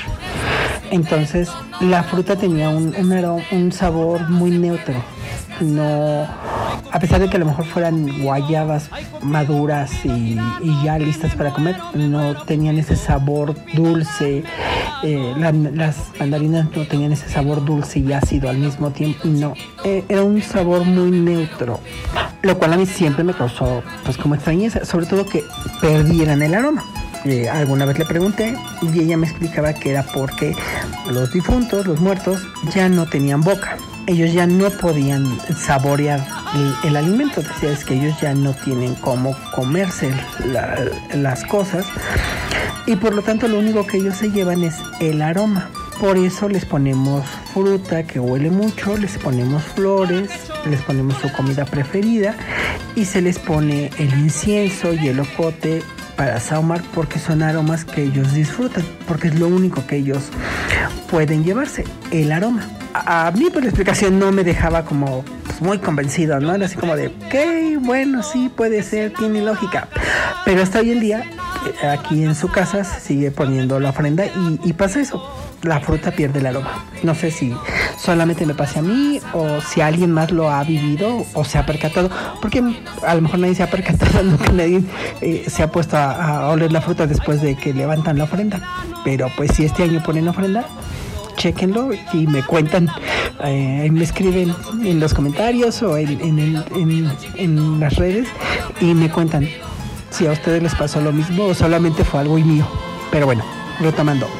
Entonces 0.90 1.48
la 1.80 2.02
fruta 2.02 2.36
tenía 2.36 2.68
un, 2.68 2.94
un, 3.50 3.72
sabor 3.72 4.28
muy 4.28 4.50
neutro. 4.50 4.94
No, 5.60 6.26
a 6.92 6.98
pesar 6.98 7.20
de 7.20 7.28
que 7.28 7.36
a 7.36 7.40
lo 7.40 7.46
mejor 7.46 7.64
fueran 7.66 8.22
guayabas 8.22 8.90
maduras 9.22 10.04
y, 10.04 10.36
ya 10.82 10.98
listas 10.98 11.34
para 11.34 11.52
comer, 11.52 11.76
no 11.94 12.34
tenían 12.44 12.78
ese 12.78 12.96
sabor 12.96 13.54
dulce. 13.74 14.42
Eh, 15.02 15.34
las 15.36 15.96
mandarinas 16.18 16.66
no 16.74 16.86
tenían 16.86 17.12
ese 17.12 17.28
sabor 17.28 17.64
dulce 17.64 18.00
y 18.00 18.12
ácido 18.12 18.48
al 18.48 18.58
mismo 18.58 18.90
tiempo. 18.90 19.20
No, 19.24 19.54
eh, 19.84 20.04
era 20.08 20.22
un 20.22 20.42
sabor 20.42 20.84
muy 20.84 21.10
neutro, 21.10 21.78
lo 22.42 22.58
cual 22.58 22.72
a 22.72 22.76
mí 22.76 22.86
siempre 22.86 23.22
me 23.22 23.34
causó 23.34 23.82
pues 24.04 24.16
como 24.16 24.34
extrañeza, 24.34 24.84
sobre 24.84 25.06
todo 25.06 25.24
que 25.26 25.44
perdieran 25.80 26.42
el 26.42 26.54
aroma. 26.54 26.84
Eh, 27.24 27.48
alguna 27.48 27.84
vez 27.84 27.98
le 27.98 28.06
pregunté 28.06 28.56
y 28.80 29.00
ella 29.00 29.16
me 29.16 29.26
explicaba 29.26 29.74
que 29.74 29.90
era 29.90 30.02
porque 30.02 30.54
los 31.10 31.32
difuntos, 31.32 31.86
los 31.86 32.00
muertos, 32.00 32.46
ya 32.74 32.88
no 32.88 33.06
tenían 33.06 33.42
boca. 33.42 33.76
Ellos 34.06 34.32
ya 34.32 34.46
no 34.46 34.70
podían 34.70 35.38
saborear 35.54 36.26
el, 36.84 36.96
alimento. 36.96 37.42
Decía, 37.42 37.70
es 37.70 37.84
que 37.84 37.94
ellos 37.94 38.18
ya 38.20 38.34
no 38.34 38.54
tienen 38.54 38.94
cómo 38.96 39.36
comerse 39.54 40.10
las 41.14 41.44
cosas. 41.44 41.86
Y 42.86 42.96
por 42.96 43.14
lo 43.14 43.22
tanto 43.22 43.46
lo 43.46 43.58
único 43.58 43.86
que 43.86 43.98
ellos 43.98 44.16
se 44.16 44.30
llevan 44.30 44.64
es 44.64 44.76
el 45.00 45.22
aroma. 45.22 45.70
Por 46.00 46.16
eso 46.16 46.48
les 46.48 46.64
ponemos 46.64 47.26
fruta 47.52 48.04
que 48.04 48.18
huele 48.18 48.50
mucho, 48.50 48.96
les 48.96 49.18
ponemos 49.18 49.62
flores, 49.62 50.30
les 50.68 50.80
ponemos 50.80 51.14
su 51.18 51.30
comida 51.32 51.66
preferida 51.66 52.34
y 52.96 53.04
se 53.04 53.20
les 53.20 53.38
pone 53.38 53.90
el 53.98 54.08
incienso 54.18 54.94
y 54.94 55.08
el 55.08 55.20
ocote 55.20 55.82
para 56.16 56.40
saumar 56.40 56.82
porque 56.94 57.18
son 57.18 57.42
aromas 57.42 57.84
que 57.84 58.02
ellos 58.02 58.32
disfrutan, 58.32 58.84
porque 59.06 59.28
es 59.28 59.38
lo 59.38 59.48
único 59.48 59.86
que 59.86 59.96
ellos 59.96 60.24
pueden 61.10 61.44
llevarse, 61.44 61.84
el 62.10 62.32
aroma. 62.32 62.68
A, 62.92 63.30
mí 63.32 63.44
por 63.44 63.52
pues, 63.52 63.64
la 63.64 63.70
explicación 63.70 64.18
no 64.18 64.32
me 64.32 64.44
dejaba 64.44 64.84
como 64.84 65.24
pues, 65.44 65.60
muy 65.60 65.78
convencido, 65.78 66.40
¿no? 66.40 66.54
Era 66.54 66.66
así 66.66 66.76
como 66.76 66.96
de, 66.96 67.08
ok, 67.08 67.80
bueno, 67.80 68.22
sí, 68.22 68.50
puede 68.54 68.82
ser, 68.82 69.12
tiene 69.14 69.42
lógica. 69.42 69.88
Pero 70.44 70.62
hasta 70.62 70.80
hoy 70.80 70.92
en 70.92 71.00
día, 71.00 71.24
eh, 71.82 71.86
aquí 71.86 72.24
en 72.24 72.34
su 72.34 72.48
casa 72.48 72.84
se 72.84 73.00
sigue 73.00 73.30
poniendo 73.30 73.78
la 73.78 73.90
ofrenda 73.90 74.26
y, 74.26 74.60
y 74.64 74.72
pasa 74.72 75.00
eso 75.00 75.49
la 75.62 75.80
fruta 75.80 76.10
pierde 76.10 76.40
el 76.40 76.46
aroma. 76.46 76.84
No 77.02 77.14
sé 77.14 77.30
si 77.30 77.54
solamente 77.98 78.46
me 78.46 78.54
pase 78.54 78.78
a 78.78 78.82
mí 78.82 79.20
o 79.32 79.60
si 79.60 79.80
alguien 79.80 80.10
más 80.12 80.30
lo 80.30 80.50
ha 80.50 80.62
vivido 80.64 81.26
o 81.34 81.44
se 81.44 81.58
ha 81.58 81.66
percatado, 81.66 82.10
porque 82.40 82.62
a 83.06 83.14
lo 83.14 83.22
mejor 83.22 83.40
nadie 83.40 83.54
se 83.54 83.62
ha 83.62 83.70
percatado, 83.70 84.22
nunca 84.24 84.52
nadie 84.52 84.82
eh, 85.20 85.44
se 85.48 85.62
ha 85.62 85.70
puesto 85.70 85.96
a, 85.96 86.48
oler 86.50 86.72
la 86.72 86.80
fruta 86.80 87.06
después 87.06 87.42
de 87.42 87.56
que 87.56 87.74
levantan 87.74 88.18
la 88.18 88.24
ofrenda. 88.24 88.60
Pero 89.04 89.30
pues 89.36 89.52
si 89.54 89.64
este 89.64 89.82
año 89.82 90.02
ponen 90.02 90.28
ofrenda, 90.28 90.64
chequenlo 91.36 91.90
y 92.12 92.26
me 92.26 92.42
cuentan, 92.42 92.88
eh, 93.44 93.88
me 93.90 94.04
escriben 94.04 94.54
en 94.84 95.00
los 95.00 95.14
comentarios 95.14 95.82
o 95.82 95.96
en, 95.96 96.38
en 97.36 97.80
las 97.80 97.96
redes 97.96 98.28
y 98.80 98.94
me 98.94 99.10
cuentan 99.10 99.48
si 100.10 100.26
a 100.26 100.32
ustedes 100.32 100.62
les 100.62 100.74
pasó 100.74 101.00
lo 101.00 101.12
mismo 101.12 101.44
o 101.44 101.54
solamente 101.54 102.04
fue 102.04 102.20
algo 102.20 102.36
mío. 102.36 102.66
Pero 103.10 103.26
bueno, 103.26 103.44
retomando. 103.80 104.39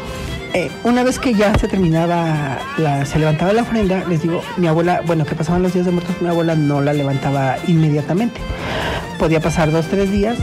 Eh, 0.53 0.71
una 0.83 1.05
vez 1.05 1.21
que 1.21 1.33
ya 1.33 1.57
se 1.57 1.69
terminaba, 1.69 2.59
la, 2.77 3.07
se 3.07 3.21
levantaba 3.21 3.53
la 3.53 3.63
ofrenda, 3.63 4.05
les 4.09 4.23
digo, 4.23 4.43
mi 4.57 4.67
abuela, 4.67 5.01
bueno, 5.07 5.25
que 5.25 5.37
pasaban 5.37 5.63
los 5.63 5.75
días 5.75 5.87
de 5.87 5.93
muertos, 5.93 6.17
mi 6.21 6.29
abuela 6.29 6.57
no 6.57 6.81
la 6.81 6.93
levantaba 6.93 7.57
inmediatamente. 7.69 8.41
Podía 9.19 9.41
pasar 9.41 9.71
dos, 9.71 9.87
tres 9.87 10.11
días 10.11 10.37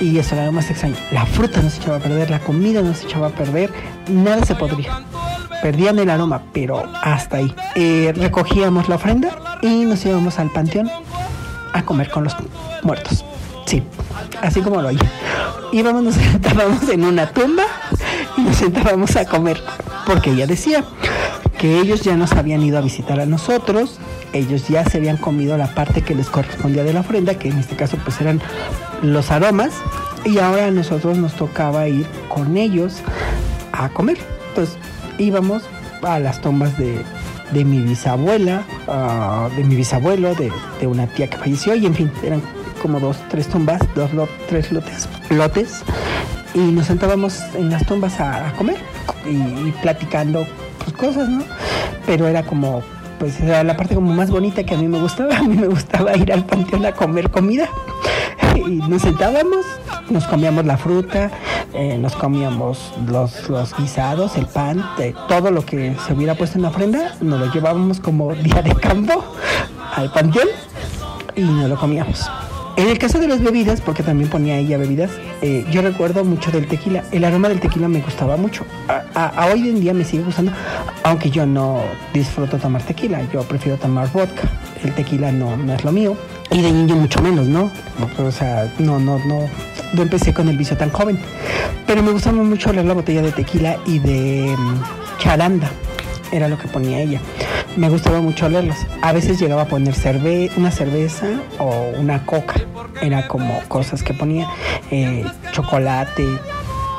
y 0.00 0.18
eso 0.18 0.34
era 0.34 0.46
lo 0.46 0.52
más 0.52 0.70
extraño. 0.70 0.96
La 1.10 1.26
fruta 1.26 1.60
no 1.60 1.68
se 1.68 1.78
echaba 1.78 1.98
a 1.98 2.00
perder, 2.00 2.30
la 2.30 2.38
comida 2.38 2.80
no 2.80 2.94
se 2.94 3.04
echaba 3.04 3.26
a 3.26 3.30
perder, 3.30 3.70
nada 4.08 4.42
se 4.46 4.54
podría. 4.54 5.02
Perdían 5.60 5.98
el 5.98 6.08
aroma, 6.08 6.42
pero 6.54 6.82
hasta 7.02 7.36
ahí. 7.36 7.54
Eh, 7.74 8.12
recogíamos 8.16 8.88
la 8.88 8.94
ofrenda 8.94 9.58
y 9.60 9.84
nos 9.84 10.04
íbamos 10.06 10.38
al 10.38 10.50
panteón 10.50 10.90
a 11.74 11.82
comer 11.82 12.10
con 12.10 12.24
los 12.24 12.34
muertos. 12.82 13.22
Sí, 13.66 13.82
así 14.40 14.62
como 14.62 14.80
lo 14.80 14.88
oí. 14.88 14.98
Íbamos, 15.72 16.02
nos 16.02 16.14
sentábamos 16.32 16.88
en 16.88 17.04
una 17.04 17.28
tumba 17.30 17.64
nos 18.38 18.56
sentábamos 18.56 19.16
a 19.16 19.24
comer, 19.24 19.62
porque 20.06 20.30
ella 20.30 20.46
decía 20.46 20.84
que 21.58 21.78
ellos 21.78 22.02
ya 22.02 22.16
nos 22.16 22.32
habían 22.32 22.62
ido 22.62 22.78
a 22.78 22.80
visitar 22.80 23.20
a 23.20 23.26
nosotros, 23.26 23.98
ellos 24.32 24.68
ya 24.68 24.84
se 24.84 24.98
habían 24.98 25.16
comido 25.16 25.56
la 25.56 25.74
parte 25.74 26.02
que 26.02 26.14
les 26.14 26.28
correspondía 26.28 26.84
de 26.84 26.92
la 26.92 27.00
ofrenda, 27.00 27.34
que 27.34 27.48
en 27.48 27.58
este 27.58 27.76
caso 27.76 27.96
pues 28.02 28.20
eran 28.20 28.40
los 29.02 29.30
aromas, 29.30 29.72
y 30.24 30.38
ahora 30.38 30.66
a 30.66 30.70
nosotros 30.70 31.18
nos 31.18 31.34
tocaba 31.34 31.88
ir 31.88 32.06
con 32.28 32.56
ellos 32.56 32.96
a 33.72 33.88
comer. 33.90 34.18
Entonces 34.48 34.76
íbamos 35.18 35.62
a 36.02 36.18
las 36.18 36.40
tumbas 36.40 36.76
de, 36.78 37.02
de 37.52 37.64
mi 37.64 37.80
bisabuela, 37.80 38.64
uh, 38.86 39.54
de 39.54 39.64
mi 39.64 39.76
bisabuelo, 39.76 40.34
de, 40.34 40.50
de, 40.80 40.86
una 40.86 41.06
tía 41.06 41.28
que 41.28 41.36
falleció, 41.36 41.74
y 41.74 41.86
en 41.86 41.94
fin, 41.94 42.10
eran 42.22 42.42
como 42.80 42.98
dos, 42.98 43.16
tres 43.30 43.48
tumbas, 43.48 43.80
dos, 43.94 44.10
tres 44.48 44.72
lotes, 44.72 45.08
lotes, 45.30 45.82
y 46.54 46.58
nos 46.58 46.86
sentábamos 46.86 47.40
en 47.54 47.70
las 47.70 47.86
tumbas 47.86 48.20
a, 48.20 48.52
comer 48.56 48.76
y, 49.28 49.70
platicando 49.82 50.46
pues, 50.78 50.92
cosas, 50.96 51.28
¿no? 51.28 51.44
Pero 52.06 52.26
era 52.26 52.42
como, 52.42 52.82
pues 53.18 53.40
era 53.40 53.62
la 53.64 53.76
parte 53.76 53.94
como 53.94 54.12
más 54.12 54.30
bonita 54.30 54.64
que 54.64 54.74
a 54.74 54.78
mí 54.78 54.88
me 54.88 55.00
gustaba, 55.00 55.36
a 55.38 55.42
mí 55.42 55.56
me 55.56 55.68
gustaba 55.68 56.16
ir 56.16 56.32
al 56.32 56.44
panteón 56.44 56.84
a 56.86 56.92
comer 56.92 57.30
comida 57.30 57.68
y 58.56 58.76
nos 58.88 59.02
sentábamos, 59.02 59.64
nos 60.10 60.26
comíamos 60.26 60.64
la 60.66 60.76
fruta, 60.76 61.30
eh, 61.72 61.96
nos 61.98 62.14
comíamos 62.14 62.92
los, 63.06 63.48
los, 63.48 63.74
guisados, 63.76 64.36
el 64.36 64.46
pan, 64.46 64.84
de 64.98 65.14
todo 65.28 65.50
lo 65.50 65.64
que 65.64 65.96
se 66.06 66.12
hubiera 66.12 66.34
puesto 66.34 66.58
en 66.58 66.62
la 66.62 66.68
ofrenda, 66.68 67.14
nos 67.20 67.40
lo 67.40 67.52
llevábamos 67.52 68.00
como 68.00 68.34
día 68.34 68.62
de 68.62 68.74
campo 68.74 69.24
al 69.94 70.12
panteón 70.12 70.48
y 71.34 71.42
nos 71.42 71.68
lo 71.68 71.76
comíamos. 71.76 72.28
En 72.76 72.88
el 72.88 72.98
caso 72.98 73.18
de 73.18 73.28
las 73.28 73.42
bebidas, 73.42 73.82
porque 73.82 74.02
también 74.02 74.30
ponía 74.30 74.56
ella 74.56 74.78
bebidas, 74.78 75.10
eh, 75.42 75.64
yo 75.70 75.82
recuerdo 75.82 76.24
mucho 76.24 76.50
del 76.50 76.66
tequila. 76.66 77.04
El 77.12 77.24
aroma 77.24 77.50
del 77.50 77.60
tequila 77.60 77.86
me 77.86 78.00
gustaba 78.00 78.38
mucho. 78.38 78.64
A, 79.14 79.48
hoy 79.52 79.68
en 79.68 79.80
día 79.80 79.92
me 79.92 80.04
sigue 80.04 80.22
gustando, 80.22 80.52
aunque 81.02 81.30
yo 81.30 81.44
no 81.44 81.82
disfruto 82.14 82.56
tomar 82.56 82.82
tequila. 82.82 83.20
Yo 83.30 83.42
prefiero 83.42 83.76
tomar 83.76 84.10
vodka. 84.10 84.48
El 84.82 84.94
tequila 84.94 85.30
no, 85.30 85.54
no 85.56 85.74
es 85.74 85.84
lo 85.84 85.92
mío. 85.92 86.16
Y 86.50 86.62
de 86.62 86.72
niño 86.72 86.96
mucho 86.96 87.20
menos, 87.22 87.46
¿no? 87.46 87.70
O 88.18 88.30
sea, 88.30 88.72
no, 88.78 88.98
no, 88.98 89.18
no. 89.26 89.46
No 89.92 90.02
empecé 90.02 90.32
con 90.32 90.48
el 90.48 90.56
vicio 90.56 90.76
tan 90.76 90.90
joven. 90.90 91.18
Pero 91.86 92.02
me 92.02 92.10
gustaba 92.10 92.42
mucho 92.42 92.70
oler 92.70 92.86
la 92.86 92.94
botella 92.94 93.20
de 93.20 93.32
tequila 93.32 93.76
y 93.84 93.98
de 93.98 94.54
um, 94.56 94.80
charanda. 95.18 95.70
Era 96.32 96.48
lo 96.48 96.56
que 96.56 96.68
ponía 96.68 97.00
ella 97.00 97.20
me 97.76 97.88
gustaba 97.88 98.20
mucho 98.20 98.46
olerlos. 98.46 98.76
A 99.00 99.12
veces 99.12 99.40
llegaba 99.40 99.62
a 99.62 99.66
poner 99.66 99.94
cerve 99.94 100.50
una 100.56 100.70
cerveza 100.70 101.26
o 101.58 101.92
una 101.98 102.24
coca. 102.26 102.54
Era 103.00 103.26
como 103.28 103.60
cosas 103.68 104.02
que 104.02 104.14
ponía, 104.14 104.48
eh, 104.90 105.24
chocolate, 105.52 106.26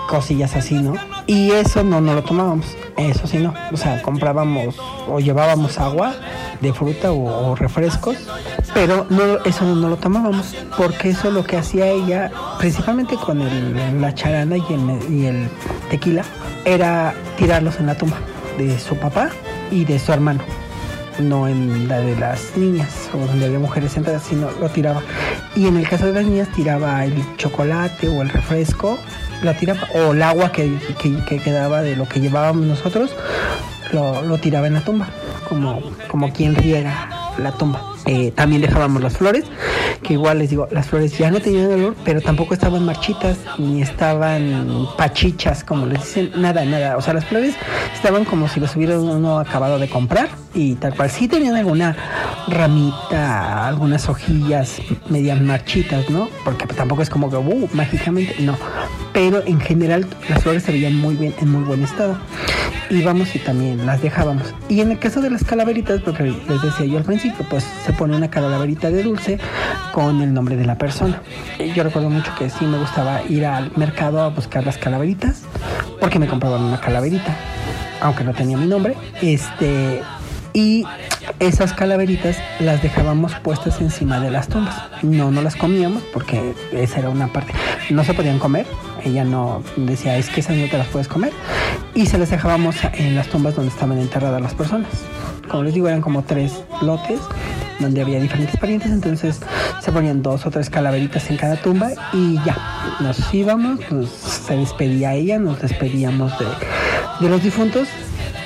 cosillas 0.09 0.55
así, 0.55 0.75
¿no? 0.75 0.95
Y 1.27 1.51
eso 1.51 1.83
no, 1.83 2.01
no 2.01 2.13
lo 2.13 2.23
tomábamos. 2.23 2.75
Eso 2.97 3.27
sí, 3.27 3.37
no. 3.37 3.53
O 3.71 3.77
sea, 3.77 4.01
comprábamos 4.01 4.75
o 5.07 5.19
llevábamos 5.19 5.79
agua 5.79 6.13
de 6.61 6.73
fruta 6.73 7.11
o, 7.11 7.51
o 7.51 7.55
refrescos, 7.55 8.17
pero 8.73 9.05
no, 9.09 9.43
eso 9.45 9.65
no, 9.65 9.75
no, 9.75 9.89
lo 9.89 9.97
tomábamos, 9.97 10.55
porque 10.77 11.09
eso 11.09 11.29
lo 11.29 11.43
que 11.43 11.57
hacía 11.57 11.87
ella, 11.87 12.31
principalmente 12.57 13.15
con 13.15 13.41
el, 13.41 14.01
la 14.01 14.13
charana 14.15 14.55
y 14.57 14.73
el, 14.73 15.13
y 15.13 15.25
el 15.25 15.49
tequila, 15.89 16.23
era 16.63 17.13
tirarlos 17.37 17.79
en 17.79 17.87
la 17.87 17.95
tumba 17.95 18.17
de 18.57 18.79
su 18.79 18.95
papá 18.95 19.29
y 19.71 19.83
de 19.83 19.99
su 19.99 20.13
hermano 20.13 20.41
no 21.19 21.47
en 21.47 21.87
la 21.87 21.99
de 21.99 22.15
las 22.15 22.55
niñas 22.57 23.09
o 23.13 23.17
donde 23.17 23.45
había 23.45 23.59
mujeres 23.59 23.91
sentadas, 23.91 24.23
sino 24.23 24.49
lo 24.59 24.69
tiraba. 24.69 25.01
Y 25.55 25.67
en 25.67 25.77
el 25.77 25.87
caso 25.87 26.05
de 26.05 26.13
las 26.13 26.25
niñas 26.25 26.49
tiraba 26.55 27.03
el 27.05 27.13
chocolate 27.37 28.07
o 28.07 28.21
el 28.21 28.29
refresco, 28.29 28.97
lo 29.43 29.53
tiraba, 29.53 29.87
o 29.93 30.13
el 30.13 30.21
agua 30.21 30.51
que, 30.51 30.77
que, 31.01 31.15
que 31.25 31.39
quedaba 31.39 31.81
de 31.81 31.95
lo 31.95 32.07
que 32.07 32.19
llevábamos 32.19 32.65
nosotros, 32.65 33.15
lo, 33.91 34.21
lo, 34.23 34.37
tiraba 34.37 34.67
en 34.67 34.73
la 34.73 34.81
tumba, 34.81 35.07
como, 35.47 35.81
como 36.07 36.31
quien 36.33 36.55
riega 36.55 37.09
la 37.37 37.51
tumba. 37.51 37.92
Eh, 38.05 38.31
también 38.35 38.61
dejábamos 38.61 39.01
las 39.01 39.17
flores, 39.17 39.45
que 40.01 40.13
igual 40.13 40.39
les 40.39 40.49
digo, 40.49 40.67
las 40.71 40.87
flores 40.87 41.17
ya 41.17 41.31
no 41.31 41.39
tenían 41.39 41.71
olor, 41.71 41.95
pero 42.03 42.19
tampoco 42.21 42.53
estaban 42.53 42.85
marchitas, 42.85 43.37
ni 43.57 43.81
estaban 43.81 44.87
pachichas, 44.97 45.63
como 45.63 45.85
les 45.85 45.99
dicen, 46.01 46.31
nada, 46.35 46.65
nada. 46.65 46.97
O 46.97 47.01
sea, 47.01 47.13
las 47.13 47.25
flores 47.25 47.55
estaban 47.93 48.25
como 48.25 48.47
si 48.49 48.59
las 48.59 48.75
hubiera 48.75 48.99
uno 48.99 49.39
acabado 49.39 49.79
de 49.79 49.87
comprar 49.87 50.29
y 50.53 50.75
tal 50.75 50.95
cual. 50.95 51.09
Sí 51.09 51.27
tenían 51.27 51.55
alguna 51.55 51.95
ramita, 52.47 53.67
algunas 53.67 54.09
hojillas 54.09 54.81
medias 55.09 55.39
marchitas, 55.41 56.09
¿no? 56.09 56.27
Porque 56.43 56.65
tampoco 56.67 57.01
es 57.01 57.09
como 57.09 57.29
que, 57.29 57.37
uh, 57.37 57.69
mágicamente, 57.73 58.35
no. 58.39 58.57
Pero 59.13 59.43
en 59.45 59.59
general 59.59 60.07
las 60.27 60.43
flores 60.43 60.63
se 60.63 60.71
veían 60.71 60.97
muy 60.97 61.15
bien, 61.15 61.33
en 61.39 61.51
muy 61.51 61.63
buen 61.63 61.83
estado. 61.83 62.17
Íbamos 62.89 63.35
y 63.35 63.39
también 63.39 63.85
las 63.85 64.01
dejábamos. 64.01 64.53
Y 64.69 64.81
en 64.81 64.91
el 64.91 64.99
caso 64.99 65.21
de 65.21 65.29
las 65.29 65.43
calaveritas, 65.43 66.01
porque 66.01 66.23
les 66.23 66.61
decía 66.61 66.85
yo 66.85 66.97
al 66.97 67.03
principio, 67.03 67.45
pues 67.49 67.65
se 67.85 67.92
pone 67.93 68.15
una 68.15 68.29
calaverita 68.29 68.89
de 68.89 69.03
dulce 69.03 69.39
con 69.91 70.21
el 70.21 70.33
nombre 70.33 70.55
de 70.55 70.65
la 70.65 70.77
persona. 70.77 71.21
Yo 71.75 71.83
recuerdo 71.83 72.09
mucho 72.09 72.31
que 72.37 72.49
sí 72.49 72.65
me 72.65 72.77
gustaba 72.77 73.21
ir 73.29 73.45
al 73.45 73.71
mercado 73.75 74.21
a 74.21 74.29
buscar 74.29 74.65
las 74.65 74.77
calaveritas, 74.77 75.43
porque 75.99 76.19
me 76.19 76.27
compraban 76.27 76.61
una 76.61 76.79
calaverita, 76.79 77.35
aunque 78.01 78.23
no 78.23 78.33
tenía 78.33 78.57
mi 78.57 78.67
nombre. 78.67 78.95
Este, 79.21 80.01
y 80.53 80.85
esas 81.39 81.73
calaveritas 81.73 82.37
las 82.59 82.81
dejábamos 82.81 83.33
puestas 83.39 83.81
encima 83.81 84.19
de 84.19 84.29
las 84.29 84.47
tumbas. 84.47 84.75
No, 85.01 85.31
no 85.31 85.41
las 85.41 85.55
comíamos 85.55 86.03
porque 86.13 86.53
esa 86.71 86.99
era 86.99 87.09
una 87.09 87.27
parte. 87.27 87.53
No 87.89 88.03
se 88.03 88.13
podían 88.13 88.37
comer. 88.37 88.67
Ella 89.03 89.23
no 89.23 89.63
decía, 89.75 90.17
es 90.17 90.29
que 90.29 90.41
esas 90.41 90.55
no 90.55 90.67
te 90.67 90.77
las 90.77 90.87
puedes 90.87 91.07
comer. 91.07 91.33
Y 91.95 92.05
se 92.05 92.17
las 92.17 92.29
dejábamos 92.29 92.75
en 92.93 93.15
las 93.15 93.27
tumbas 93.27 93.55
donde 93.55 93.71
estaban 93.71 93.97
enterradas 93.97 94.41
las 94.41 94.53
personas. 94.53 94.89
Como 95.49 95.63
les 95.63 95.73
digo, 95.73 95.87
eran 95.87 96.01
como 96.01 96.23
tres 96.23 96.63
lotes 96.81 97.19
donde 97.79 98.01
había 98.01 98.19
diferentes 98.19 98.57
parientes, 98.57 98.91
entonces 98.91 99.39
se 99.81 99.91
ponían 99.91 100.21
dos 100.21 100.45
o 100.45 100.51
tres 100.51 100.69
calaveritas 100.69 101.29
en 101.29 101.37
cada 101.37 101.55
tumba 101.55 101.91
y 102.13 102.35
ya, 102.45 102.57
nos 102.99 103.33
íbamos, 103.33 103.79
nos, 103.91 104.09
se 104.09 104.55
despedía 104.55 105.13
ella, 105.13 105.39
nos 105.39 105.61
despedíamos 105.61 106.37
de, 106.39 106.45
de 107.21 107.29
los 107.29 107.43
difuntos 107.43 107.87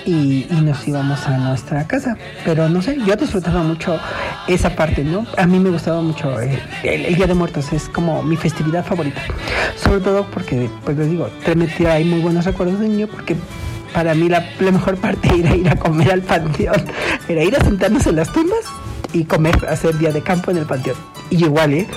y, 0.07 0.47
nos 0.63 0.87
íbamos 0.87 1.27
a 1.27 1.37
nuestra 1.37 1.85
casa. 1.85 2.17
Pero 2.45 2.69
no 2.69 2.81
sé, 2.81 2.97
yo 3.05 3.15
disfrutaba 3.15 3.61
mucho 3.61 3.99
esa 4.47 4.75
parte, 4.75 5.03
¿no? 5.03 5.25
A 5.37 5.45
mí 5.45 5.59
me 5.59 5.69
gustaba 5.69 6.01
mucho 6.01 6.39
el, 6.39 7.15
Día 7.15 7.27
de 7.27 7.33
Muertos, 7.33 7.73
es 7.73 7.89
como 7.89 8.23
mi 8.23 8.37
festividad 8.37 8.85
favorita. 8.85 9.21
Sobre 9.75 9.99
todo 9.99 10.25
porque, 10.31 10.69
pues 10.83 10.97
les 10.97 11.09
digo, 11.09 11.29
te 11.43 11.87
hay 11.87 12.05
muy 12.05 12.21
buenos 12.21 12.45
recuerdos 12.45 12.79
de 12.79 12.87
niño 12.87 13.07
porque 13.07 13.35
para 13.93 14.13
mí 14.13 14.29
la, 14.29 14.45
mejor 14.59 14.97
parte 14.97 15.29
era 15.37 15.55
ir 15.55 15.69
a 15.69 15.75
comer 15.75 16.11
al 16.11 16.21
panteón, 16.21 16.83
era 17.27 17.43
ir 17.43 17.55
a 17.55 17.63
sentarnos 17.63 18.05
en 18.07 18.15
las 18.15 18.31
tumbas 18.31 18.65
y 19.13 19.25
comer, 19.25 19.65
hacer 19.67 19.97
día 19.97 20.11
de 20.11 20.21
campo 20.21 20.51
en 20.51 20.57
el 20.57 20.65
panteón. 20.65 20.97
Y 21.29 21.43
igual, 21.43 21.73
¿eh? 21.73 21.87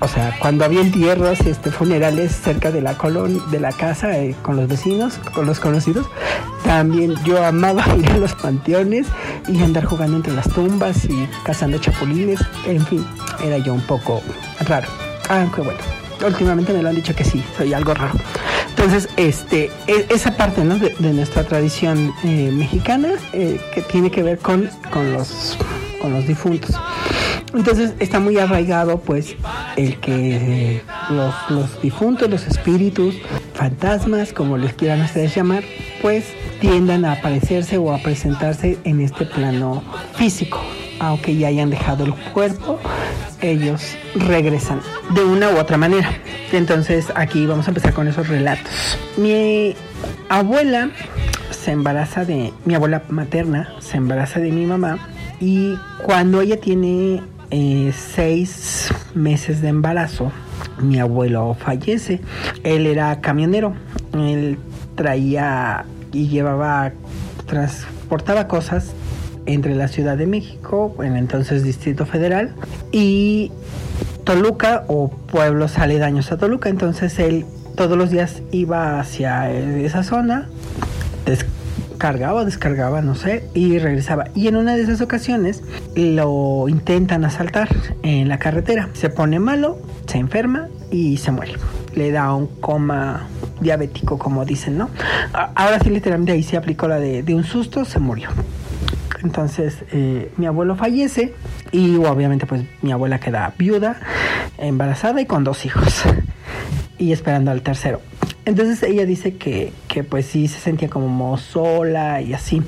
O 0.00 0.08
sea, 0.08 0.36
cuando 0.40 0.64
había 0.64 0.80
entierros, 0.80 1.40
este, 1.40 1.70
funerales 1.70 2.32
cerca 2.32 2.70
de 2.70 2.80
la 2.80 2.96
colon, 2.96 3.50
de 3.50 3.60
la 3.60 3.72
casa, 3.72 4.18
eh, 4.18 4.34
con 4.42 4.56
los 4.56 4.68
vecinos, 4.68 5.18
con 5.32 5.46
los 5.46 5.60
conocidos, 5.60 6.06
también 6.64 7.14
yo 7.24 7.44
amaba 7.44 7.84
ir 7.98 8.10
a 8.10 8.18
los 8.18 8.34
panteones 8.34 9.06
y 9.48 9.62
andar 9.62 9.84
jugando 9.84 10.16
entre 10.16 10.32
las 10.32 10.48
tumbas 10.48 11.04
y 11.04 11.28
cazando 11.44 11.78
chapulines. 11.78 12.40
En 12.66 12.84
fin, 12.86 13.06
era 13.44 13.58
yo 13.58 13.74
un 13.74 13.82
poco 13.82 14.22
raro. 14.66 14.88
Aunque 15.28 15.60
bueno, 15.60 15.78
últimamente 16.26 16.72
me 16.72 16.82
lo 16.82 16.88
han 16.88 16.96
dicho 16.96 17.14
que 17.14 17.24
sí, 17.24 17.42
soy 17.56 17.72
algo 17.72 17.94
raro. 17.94 18.14
Entonces, 18.70 19.08
este, 19.16 19.70
esa 19.86 20.36
parte 20.36 20.64
¿no? 20.64 20.78
de, 20.78 20.94
de 20.98 21.12
nuestra 21.12 21.44
tradición 21.44 22.12
eh, 22.24 22.50
mexicana 22.52 23.10
eh, 23.32 23.60
que 23.74 23.82
tiene 23.82 24.10
que 24.10 24.22
ver 24.22 24.38
con, 24.38 24.70
con 24.90 25.12
los 25.12 25.58
con 26.00 26.12
los 26.12 26.26
difuntos. 26.26 26.74
Entonces 27.54 27.94
está 27.98 28.20
muy 28.20 28.38
arraigado 28.38 29.00
pues 29.00 29.34
el 29.76 29.98
que 29.98 30.36
eh, 30.76 30.82
los, 31.10 31.34
los, 31.48 31.82
difuntos, 31.82 32.30
los 32.30 32.46
espíritus, 32.46 33.16
fantasmas, 33.54 34.32
como 34.32 34.56
les 34.56 34.72
quieran 34.74 35.00
ustedes 35.00 35.34
llamar, 35.34 35.64
pues 36.00 36.24
tiendan 36.60 37.04
a 37.04 37.12
aparecerse 37.12 37.78
o 37.78 37.92
a 37.92 37.98
presentarse 37.98 38.78
en 38.84 39.00
este 39.00 39.26
plano 39.26 39.82
físico. 40.14 40.60
Aunque 41.00 41.34
ya 41.34 41.48
hayan 41.48 41.70
dejado 41.70 42.04
el 42.04 42.14
cuerpo, 42.14 42.78
ellos 43.40 43.96
regresan 44.14 44.80
de 45.14 45.24
una 45.24 45.50
u 45.50 45.58
otra 45.58 45.76
manera. 45.76 46.12
Entonces 46.52 47.06
aquí 47.14 47.46
vamos 47.46 47.66
a 47.66 47.70
empezar 47.70 47.94
con 47.94 48.06
esos 48.06 48.28
relatos. 48.28 48.98
Mi 49.16 49.74
abuela 50.28 50.90
se 51.50 51.72
embaraza 51.72 52.24
de, 52.24 52.52
mi 52.64 52.74
abuela 52.74 53.02
materna 53.08 53.74
se 53.80 53.96
embaraza 53.96 54.40
de 54.40 54.50
mi 54.50 54.66
mamá 54.66 55.09
y 55.40 55.78
cuando 56.04 56.42
ella 56.42 56.60
tiene 56.60 57.22
eh, 57.50 57.92
seis 57.96 58.92
meses 59.14 59.62
de 59.62 59.68
embarazo, 59.68 60.30
mi 60.80 61.00
abuelo 61.00 61.56
fallece. 61.58 62.20
Él 62.62 62.86
era 62.86 63.20
camionero, 63.20 63.74
él 64.12 64.58
traía 64.94 65.84
y 66.12 66.28
llevaba, 66.28 66.92
transportaba 67.46 68.46
cosas 68.46 68.92
entre 69.46 69.74
la 69.74 69.88
Ciudad 69.88 70.16
de 70.16 70.26
México, 70.26 70.94
en 71.02 71.16
entonces 71.16 71.64
Distrito 71.64 72.06
Federal, 72.06 72.54
y 72.92 73.50
Toluca 74.24 74.84
o 74.88 75.08
pueblos 75.08 75.78
aledaños 75.78 76.30
a 76.30 76.36
Toluca. 76.36 76.68
Entonces 76.68 77.18
él 77.18 77.46
todos 77.76 77.96
los 77.96 78.10
días 78.10 78.42
iba 78.52 79.00
hacia 79.00 79.50
esa 79.50 80.02
zona, 80.02 80.48
descargaba, 82.00 82.46
descargaba, 82.46 83.02
no 83.02 83.14
sé, 83.14 83.44
y 83.52 83.78
regresaba. 83.78 84.24
Y 84.34 84.48
en 84.48 84.56
una 84.56 84.74
de 84.74 84.80
esas 84.80 85.02
ocasiones 85.02 85.62
lo 85.94 86.66
intentan 86.66 87.26
asaltar 87.26 87.68
en 88.02 88.30
la 88.30 88.38
carretera. 88.38 88.88
Se 88.94 89.10
pone 89.10 89.38
malo, 89.38 89.78
se 90.06 90.16
enferma 90.16 90.68
y 90.90 91.18
se 91.18 91.30
muere. 91.30 91.56
Le 91.94 92.10
da 92.10 92.32
un 92.34 92.46
coma 92.46 93.26
diabético, 93.60 94.18
como 94.18 94.46
dicen, 94.46 94.78
¿no? 94.78 94.88
Ahora 95.34 95.78
sí, 95.80 95.90
literalmente 95.90 96.32
ahí 96.32 96.42
se 96.42 96.56
aplicó 96.56 96.88
la 96.88 96.98
de, 96.98 97.22
de 97.22 97.34
un 97.34 97.44
susto, 97.44 97.84
se 97.84 97.98
murió. 97.98 98.30
Entonces 99.22 99.84
eh, 99.92 100.32
mi 100.38 100.46
abuelo 100.46 100.76
fallece 100.76 101.34
y 101.70 101.96
obviamente 101.96 102.46
pues 102.46 102.62
mi 102.80 102.92
abuela 102.92 103.20
queda 103.20 103.52
viuda, 103.58 104.00
embarazada 104.56 105.20
y 105.20 105.26
con 105.26 105.44
dos 105.44 105.66
hijos 105.66 106.04
y 106.98 107.12
esperando 107.12 107.50
al 107.50 107.60
tercero. 107.60 108.00
Entonces 108.50 108.82
ella 108.82 109.06
dice 109.06 109.36
que, 109.36 109.72
que 109.86 110.02
pues 110.02 110.26
sí 110.26 110.48
se 110.48 110.58
sentía 110.58 110.88
como 110.88 111.38
sola 111.38 112.20
y 112.20 112.34
así. 112.34 112.60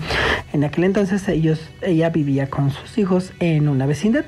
En 0.53 0.63
aquel 0.63 0.85
entonces 0.85 1.27
ellos, 1.27 1.59
ella 1.81 2.09
vivía 2.09 2.49
con 2.49 2.71
sus 2.71 2.99
hijos 2.99 3.33
en 3.41 3.69
una 3.69 3.85
vecindad, 3.85 4.25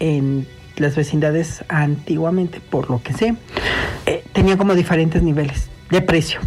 en 0.00 0.48
las 0.74 0.96
vecindades 0.96 1.64
antiguamente, 1.68 2.58
por 2.58 2.90
lo 2.90 3.00
que 3.04 3.12
sé, 3.12 3.36
eh, 4.06 4.24
tenía 4.32 4.56
como 4.56 4.74
diferentes 4.74 5.22
niveles 5.22 5.68
de 5.92 6.02
precio. 6.02 6.40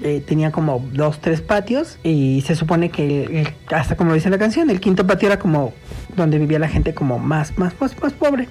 Eh, 0.00 0.22
tenía 0.24 0.52
como 0.52 0.86
dos, 0.92 1.20
tres 1.20 1.40
patios 1.40 1.98
y 2.04 2.44
se 2.46 2.54
supone 2.54 2.90
que 2.90 3.54
hasta 3.72 3.96
como 3.96 4.14
dice 4.14 4.30
la 4.30 4.38
canción, 4.38 4.70
el 4.70 4.78
quinto 4.78 5.04
patio 5.04 5.26
era 5.26 5.40
como 5.40 5.72
donde 6.16 6.38
vivía 6.38 6.58
la 6.58 6.68
gente 6.68 6.94
como 6.94 7.18
más, 7.18 7.56
más, 7.58 7.74
más, 7.80 8.00
más 8.00 8.12
pobre. 8.12 8.48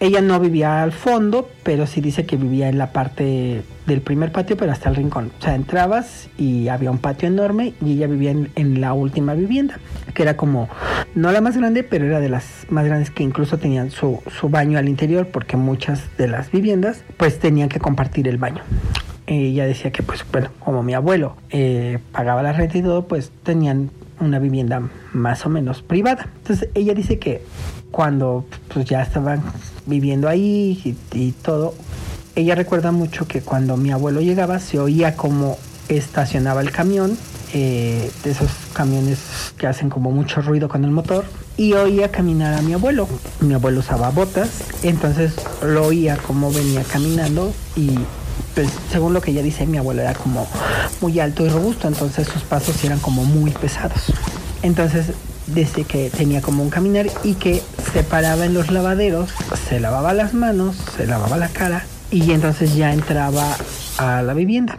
Ella 0.00 0.20
no 0.20 0.38
vivía 0.38 0.82
al 0.82 0.92
fondo, 0.92 1.48
pero 1.62 1.86
sí 1.86 2.00
dice 2.00 2.24
que 2.24 2.36
vivía 2.36 2.68
en 2.68 2.78
la 2.78 2.92
parte 2.92 3.62
del 3.86 4.00
primer 4.00 4.32
patio, 4.32 4.56
pero 4.56 4.72
hasta 4.72 4.88
el 4.88 4.96
rincón. 4.96 5.32
O 5.38 5.42
sea, 5.42 5.54
entrabas 5.54 6.28
y 6.38 6.68
había 6.68 6.90
un 6.90 6.98
patio 6.98 7.28
enorme 7.28 7.74
y 7.84 7.94
ella 7.94 8.06
vivía 8.06 8.30
en, 8.30 8.80
la 8.80 8.92
última 8.92 9.34
vivienda, 9.34 9.78
que 10.14 10.22
era 10.22 10.36
como, 10.36 10.68
no 11.14 11.32
la 11.32 11.40
más 11.40 11.56
grande, 11.56 11.82
pero 11.82 12.06
era 12.06 12.20
de 12.20 12.28
las 12.28 12.66
más 12.70 12.84
grandes 12.84 13.10
que 13.10 13.24
incluso 13.24 13.58
tenían 13.58 13.90
su, 13.90 14.22
su 14.38 14.48
baño 14.48 14.78
al 14.78 14.88
interior, 14.88 15.26
porque 15.28 15.56
muchas 15.56 16.16
de 16.16 16.28
las 16.28 16.50
viviendas 16.52 17.02
pues 17.16 17.38
tenían 17.38 17.68
que 17.68 17.80
compartir 17.80 18.28
el 18.28 18.38
baño 18.38 18.62
ella 19.28 19.66
decía 19.66 19.92
que 19.92 20.02
pues 20.02 20.24
bueno, 20.32 20.50
como 20.58 20.82
mi 20.82 20.94
abuelo 20.94 21.36
eh, 21.50 21.98
pagaba 22.12 22.42
la 22.42 22.52
renta 22.52 22.78
y 22.78 22.82
todo, 22.82 23.06
pues 23.06 23.30
tenían 23.42 23.90
una 24.20 24.38
vivienda 24.38 24.82
más 25.12 25.46
o 25.46 25.48
menos 25.48 25.82
privada. 25.82 26.28
Entonces 26.38 26.68
ella 26.74 26.94
dice 26.94 27.18
que 27.18 27.42
cuando 27.90 28.44
pues 28.72 28.86
ya 28.86 29.02
estaban 29.02 29.42
viviendo 29.86 30.28
ahí 30.28 30.96
y, 31.12 31.32
todo, 31.32 31.74
ella 32.34 32.54
recuerda 32.54 32.92
mucho 32.92 33.26
que 33.26 33.40
cuando 33.40 33.76
mi 33.76 33.90
abuelo 33.90 34.20
llegaba 34.20 34.58
se 34.58 34.78
oía 34.78 35.16
como 35.16 35.58
estacionaba 35.88 36.60
el 36.60 36.70
camión, 36.70 37.16
eh, 37.54 38.10
de 38.24 38.30
esos 38.30 38.50
camiones 38.74 39.18
que 39.56 39.66
hacen 39.66 39.88
como 39.88 40.10
mucho 40.10 40.42
ruido 40.42 40.68
con 40.68 40.84
el 40.84 40.90
motor, 40.90 41.24
y 41.56 41.72
oía 41.72 42.10
caminar 42.10 42.54
a 42.54 42.62
mi 42.62 42.74
abuelo. 42.74 43.08
Mi 43.40 43.54
abuelo 43.54 43.80
usaba 43.80 44.10
botas, 44.10 44.62
entonces 44.82 45.34
lo 45.62 45.86
oía 45.86 46.16
como 46.18 46.52
venía 46.52 46.84
caminando 46.84 47.52
y 47.74 47.90
pues 48.54 48.68
según 48.90 49.14
lo 49.14 49.20
que 49.20 49.30
ella 49.30 49.42
dice, 49.42 49.66
mi 49.66 49.78
abuelo 49.78 50.02
era 50.02 50.14
como 50.14 50.46
muy 51.00 51.20
alto 51.20 51.44
y 51.44 51.48
robusto, 51.48 51.88
entonces 51.88 52.26
sus 52.28 52.42
pasos 52.42 52.82
eran 52.84 52.98
como 52.98 53.24
muy 53.24 53.50
pesados. 53.50 54.12
Entonces 54.62 55.12
desde 55.46 55.84
que 55.84 56.10
tenía 56.10 56.42
como 56.42 56.62
un 56.62 56.70
caminar 56.70 57.06
y 57.24 57.34
que 57.34 57.62
se 57.92 58.02
paraba 58.02 58.44
en 58.44 58.54
los 58.54 58.70
lavaderos, 58.70 59.30
se 59.68 59.80
lavaba 59.80 60.12
las 60.12 60.34
manos, 60.34 60.76
se 60.96 61.06
lavaba 61.06 61.36
la 61.36 61.48
cara 61.48 61.84
y 62.10 62.32
entonces 62.32 62.74
ya 62.74 62.92
entraba 62.92 63.56
a 63.98 64.22
la 64.22 64.34
vivienda 64.34 64.78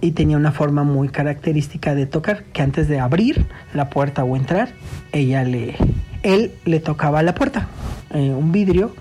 y 0.00 0.12
tenía 0.12 0.36
una 0.36 0.52
forma 0.52 0.84
muy 0.84 1.08
característica 1.08 1.94
de 1.94 2.06
tocar 2.06 2.44
que 2.44 2.62
antes 2.62 2.88
de 2.88 3.00
abrir 3.00 3.46
la 3.74 3.90
puerta 3.90 4.24
o 4.24 4.36
entrar 4.36 4.70
ella 5.12 5.42
le 5.42 5.76
él 6.22 6.52
le 6.64 6.80
tocaba 6.80 7.22
la 7.22 7.34
puerta 7.34 7.68
eh, 8.10 8.30
un 8.30 8.52
vidrio 8.52 8.94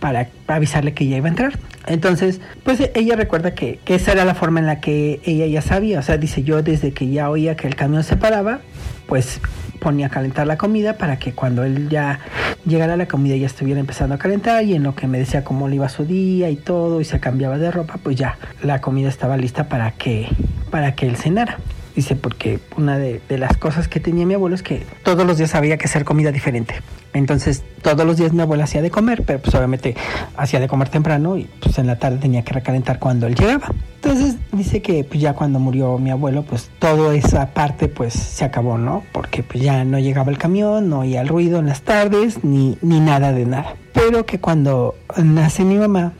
para 0.00 0.28
avisarle 0.46 0.94
que 0.94 1.06
ya 1.06 1.16
iba 1.16 1.26
a 1.26 1.30
entrar 1.30 1.58
entonces, 1.86 2.40
pues 2.62 2.90
ella 2.94 3.16
recuerda 3.16 3.54
que, 3.54 3.80
esa 3.86 4.12
era 4.12 4.24
la 4.24 4.34
forma 4.34 4.60
en 4.60 4.66
la 4.66 4.80
que 4.80 5.20
ella 5.24 5.46
ya 5.46 5.60
sabía. 5.60 5.98
O 5.98 6.02
sea, 6.02 6.16
dice 6.16 6.42
yo 6.42 6.62
desde 6.62 6.92
que 6.92 7.10
ya 7.10 7.30
oía 7.30 7.56
que 7.56 7.66
el 7.66 7.76
camión 7.76 8.04
se 8.04 8.16
paraba, 8.16 8.60
pues 9.06 9.40
ponía 9.80 10.06
a 10.06 10.10
calentar 10.10 10.46
la 10.46 10.56
comida 10.56 10.96
para 10.96 11.18
que 11.18 11.32
cuando 11.32 11.62
él 11.62 11.90
ya 11.90 12.20
llegara 12.64 12.96
la 12.96 13.06
comida 13.06 13.36
ya 13.36 13.46
estuviera 13.46 13.80
empezando 13.80 14.14
a 14.14 14.18
calentar 14.18 14.64
y 14.64 14.74
en 14.74 14.82
lo 14.82 14.94
que 14.94 15.06
me 15.06 15.18
decía 15.18 15.44
cómo 15.44 15.68
le 15.68 15.74
iba 15.74 15.88
su 15.90 16.06
día 16.06 16.48
y 16.48 16.56
todo 16.56 17.02
y 17.02 17.04
se 17.04 17.20
cambiaba 17.20 17.58
de 17.58 17.70
ropa, 17.70 17.98
pues 18.02 18.16
ya 18.16 18.38
la 18.62 18.80
comida 18.80 19.10
estaba 19.10 19.36
lista 19.36 19.68
para 19.68 19.90
que, 19.90 20.28
para 20.70 20.94
que 20.94 21.06
él 21.06 21.16
cenara. 21.16 21.58
Dice, 21.94 22.16
porque 22.16 22.58
una 22.76 22.98
de, 22.98 23.20
las 23.28 23.56
cosas 23.56 23.86
que 23.86 24.00
tenía 24.00 24.26
mi 24.26 24.34
abuelo 24.34 24.56
es 24.56 24.62
que 24.62 24.84
todos 25.04 25.24
los 25.24 25.38
días 25.38 25.54
había 25.54 25.76
que 25.76 25.84
hacer 25.84 26.04
comida 26.04 26.32
diferente. 26.32 26.74
Entonces, 27.12 27.62
todos 27.82 28.04
los 28.04 28.16
días 28.16 28.32
mi 28.32 28.42
abuela 28.42 28.64
hacía 28.64 28.82
de 28.82 28.90
comer, 28.90 29.22
pero 29.24 29.38
pues 29.38 29.54
obviamente 29.54 29.94
hacía 30.36 30.58
de 30.58 30.66
comer 30.66 30.88
temprano 30.88 31.38
y 31.38 31.48
pues 31.60 31.78
en 31.78 31.86
la 31.86 31.96
tarde 31.96 32.18
tenía 32.18 32.42
que 32.42 32.52
recalentar 32.52 32.98
cuando 32.98 33.28
él 33.28 33.36
llegaba. 33.36 33.70
Entonces, 34.02 34.36
dice 34.50 34.82
que 34.82 35.04
pues 35.04 35.20
ya 35.20 35.34
cuando 35.34 35.60
murió 35.60 35.96
mi 35.98 36.10
abuelo, 36.10 36.42
pues 36.42 36.68
toda 36.80 37.14
esa 37.14 37.54
parte 37.54 37.86
pues 37.86 38.12
se 38.14 38.44
acabó, 38.44 38.76
¿no? 38.76 39.04
Porque 39.12 39.44
pues 39.44 39.62
ya 39.62 39.84
no 39.84 40.00
llegaba 40.00 40.32
el 40.32 40.38
camión, 40.38 40.88
no 40.88 41.00
oía 41.00 41.20
el 41.20 41.28
ruido 41.28 41.60
en 41.60 41.66
las 41.66 41.82
tardes, 41.82 42.42
ni, 42.42 42.76
ni 42.82 42.98
nada 42.98 43.32
de 43.32 43.46
nada. 43.46 43.76
Pero 43.92 44.26
que 44.26 44.40
cuando 44.40 44.96
nace 45.16 45.64
mi 45.64 45.76
mamá, 45.76 46.12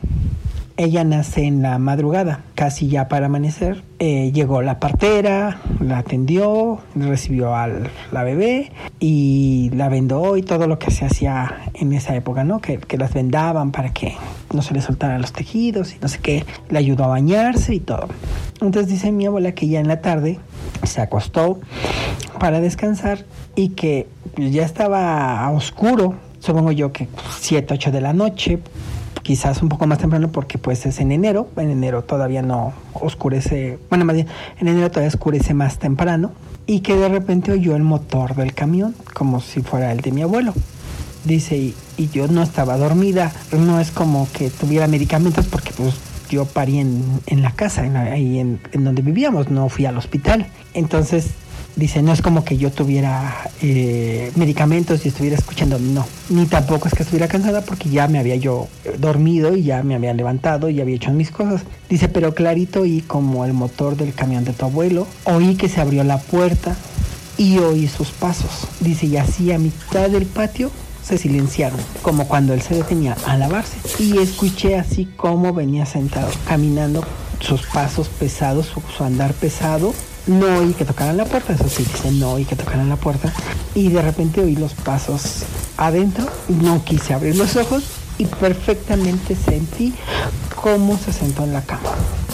ella 0.77 1.03
nace 1.03 1.45
en 1.45 1.61
la 1.61 1.77
madrugada, 1.79 2.41
casi 2.53 2.87
ya 2.87 3.07
para 3.07 3.27
amanecer. 3.27 3.83
Eh, 3.99 4.31
llegó 4.33 4.61
la 4.61 4.79
partera, 4.79 5.61
la 5.79 5.99
atendió, 5.99 6.79
recibió 6.95 7.55
a 7.55 7.67
la 8.11 8.23
bebé 8.23 8.71
y 8.99 9.69
la 9.73 9.87
vendó 9.87 10.35
y 10.35 10.43
todo 10.43 10.67
lo 10.67 10.77
que 10.77 10.91
se 10.91 11.05
hacía 11.05 11.61
en 11.73 11.93
esa 11.93 12.15
época, 12.15 12.43
¿no? 12.43 12.59
Que, 12.59 12.77
que 12.77 12.97
las 12.97 13.13
vendaban 13.13 13.71
para 13.71 13.93
que 13.93 14.15
no 14.53 14.61
se 14.61 14.73
le 14.73 14.81
soltaran 14.81 15.21
los 15.21 15.31
tejidos 15.31 15.93
y 15.93 15.99
no 16.01 16.09
sé 16.09 16.19
qué. 16.19 16.45
Le 16.69 16.77
ayudó 16.77 17.05
a 17.05 17.07
bañarse 17.07 17.73
y 17.73 17.79
todo. 17.79 18.09
Entonces 18.61 18.87
dice 18.87 19.11
mi 19.11 19.25
abuela 19.25 19.53
que 19.53 19.67
ya 19.67 19.79
en 19.79 19.87
la 19.87 20.01
tarde 20.01 20.39
se 20.83 21.01
acostó 21.01 21.59
para 22.39 22.59
descansar 22.59 23.25
y 23.55 23.69
que 23.69 24.07
ya 24.37 24.65
estaba 24.65 25.45
a 25.45 25.51
oscuro, 25.51 26.15
supongo 26.39 26.71
yo 26.71 26.91
que 26.91 27.07
7, 27.39 27.73
8 27.73 27.91
de 27.91 28.01
la 28.01 28.13
noche, 28.13 28.59
quizás 29.25 29.63
un 29.63 29.69
poco 29.69 29.87
más 29.87 29.97
temprano 29.97 30.29
porque 30.31 30.59
pues 30.59 30.85
es 30.85 30.99
en 30.99 31.11
enero, 31.11 31.49
en 31.57 31.71
enero 31.71 32.03
todavía 32.03 32.43
no 32.43 32.73
oscurece, 32.93 33.79
bueno, 33.89 34.05
más 34.05 34.15
bien 34.15 34.27
en 34.59 34.67
enero 34.67 34.91
todavía 34.91 35.07
oscurece 35.07 35.55
más 35.55 35.79
temprano 35.79 36.31
y 36.67 36.81
que 36.81 36.95
de 36.95 37.09
repente 37.09 37.51
oyó 37.51 37.75
el 37.75 37.81
motor 37.81 38.35
del 38.35 38.53
camión 38.53 38.93
como 39.15 39.41
si 39.41 39.63
fuera 39.63 39.91
el 39.91 40.01
de 40.01 40.11
mi 40.11 40.21
abuelo. 40.21 40.53
Dice, 41.23 41.57
y, 41.57 41.73
yo 42.13 42.27
no 42.27 42.43
estaba 42.43 42.77
dormida, 42.77 43.31
no 43.51 43.79
es 43.79 43.89
como 43.89 44.27
que 44.31 44.51
tuviera 44.51 44.85
medicamentos 44.85 45.47
porque 45.47 45.71
pues 45.75 45.95
yo 46.29 46.45
parí 46.45 46.77
en, 46.77 47.03
en 47.25 47.41
la 47.41 47.49
casa, 47.49 47.81
ahí 47.81 48.37
en, 48.37 48.59
en 48.73 48.83
donde 48.83 49.01
vivíamos, 49.01 49.49
no 49.49 49.69
fui 49.69 49.87
al 49.87 49.97
hospital. 49.97 50.45
Entonces 50.75 51.31
Dice, 51.75 52.01
no 52.01 52.13
es 52.13 52.21
como 52.21 52.45
que 52.45 52.57
yo 52.57 52.71
tuviera 52.71 53.49
eh, 53.61 54.31
medicamentos 54.37 55.05
y 55.05 55.09
estuviera 55.09 55.35
escuchando, 55.35 55.77
no, 55.77 56.05
ni 56.29 56.45
tampoco 56.45 56.87
es 56.87 56.93
que 56.93 57.03
estuviera 57.03 57.27
cansada 57.27 57.61
porque 57.61 57.89
ya 57.89 58.07
me 58.07 58.17
había 58.17 58.37
yo 58.37 58.69
dormido 58.97 59.57
y 59.57 59.63
ya 59.63 59.83
me 59.83 59.93
había 59.95 60.13
levantado 60.13 60.69
y 60.69 60.79
había 60.79 60.95
hecho 60.95 61.11
mis 61.11 61.31
cosas. 61.31 61.63
Dice, 61.89 62.07
pero 62.07 62.33
clarito 62.33 62.81
oí 62.81 63.01
como 63.01 63.43
el 63.43 63.51
motor 63.51 63.97
del 63.97 64.13
camión 64.13 64.45
de 64.45 64.53
tu 64.53 64.63
abuelo, 64.63 65.05
oí 65.25 65.55
que 65.55 65.67
se 65.67 65.81
abrió 65.81 66.05
la 66.05 66.17
puerta 66.17 66.77
y 67.37 67.57
oí 67.57 67.89
sus 67.89 68.11
pasos. 68.11 68.69
Dice, 68.79 69.07
y 69.07 69.17
así 69.17 69.51
a 69.51 69.59
mitad 69.59 70.09
del 70.09 70.27
patio 70.27 70.71
se 71.03 71.17
silenciaron, 71.17 71.79
como 72.01 72.25
cuando 72.29 72.53
él 72.53 72.61
se 72.61 72.75
detenía 72.75 73.17
a 73.27 73.35
lavarse. 73.35 73.75
Y 73.99 74.17
escuché 74.19 74.77
así 74.77 75.09
como 75.17 75.53
venía 75.53 75.85
sentado, 75.85 76.31
caminando 76.47 77.03
sus 77.41 77.63
pasos 77.63 78.07
pesados, 78.07 78.71
su 78.95 79.03
andar 79.03 79.33
pesado 79.33 79.93
no 80.27 80.59
oí 80.59 80.73
que 80.73 80.85
tocaran 80.85 81.17
la 81.17 81.25
puerta, 81.25 81.53
eso 81.53 81.69
sí, 81.69 81.83
dice 81.83 82.11
no 82.11 82.33
oí 82.33 82.45
que 82.45 82.55
tocaran 82.55 82.89
la 82.89 82.95
puerta. 82.95 83.33
Y 83.73 83.89
de 83.89 84.01
repente 84.01 84.41
oí 84.41 84.55
los 84.55 84.73
pasos 84.73 85.43
adentro, 85.77 86.25
no 86.47 86.83
quise 86.83 87.13
abrir 87.13 87.35
los 87.35 87.55
ojos 87.55 87.83
y 88.17 88.25
perfectamente 88.25 89.35
sentí 89.35 89.93
cómo 90.55 90.97
se 90.97 91.13
sentó 91.13 91.43
en 91.43 91.53
la 91.53 91.61
cama. 91.61 91.89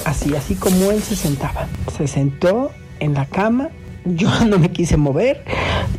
Así, 0.05 0.35
así 0.35 0.55
como 0.55 0.91
él 0.91 1.01
se 1.01 1.15
sentaba. 1.15 1.67
Se 1.97 2.07
sentó 2.07 2.71
en 2.99 3.13
la 3.13 3.25
cama, 3.25 3.69
yo 4.05 4.29
no 4.45 4.59
me 4.59 4.71
quise 4.71 4.97
mover, 4.97 5.43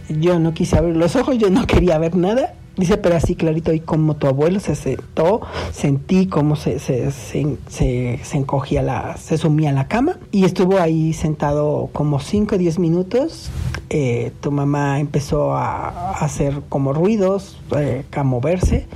yo 0.08 0.38
no 0.38 0.54
quise 0.54 0.78
abrir 0.78 0.96
los 0.96 1.16
ojos, 1.16 1.36
yo 1.38 1.50
no 1.50 1.66
quería 1.66 1.98
ver 1.98 2.16
nada 2.16 2.54
Dice, 2.76 2.96
pero 2.96 3.16
así 3.16 3.34
clarito, 3.34 3.72
y 3.74 3.80
como 3.80 4.16
tu 4.16 4.26
abuelo 4.26 4.58
se 4.58 4.74
sentó, 4.74 5.42
sentí 5.72 6.26
cómo 6.26 6.56
se, 6.56 6.78
se, 6.78 7.10
se, 7.10 8.18
encogía 8.32 8.82
la, 8.82 9.18
se 9.18 9.36
sumía 9.36 9.68
en 9.68 9.74
la 9.74 9.88
cama 9.88 10.18
y 10.30 10.44
estuvo 10.44 10.78
ahí 10.78 11.12
sentado 11.12 11.90
como 11.92 12.18
5 12.18 12.54
o 12.54 12.58
10 12.58 12.78
minutos. 12.78 13.50
Eh, 13.90 14.32
tu 14.40 14.50
mamá 14.50 15.00
empezó 15.00 15.54
a, 15.54 16.12
hacer 16.12 16.62
como 16.70 16.94
ruidos, 16.94 17.58
eh, 17.76 18.04
a 18.10 18.22
moverse, 18.22 18.86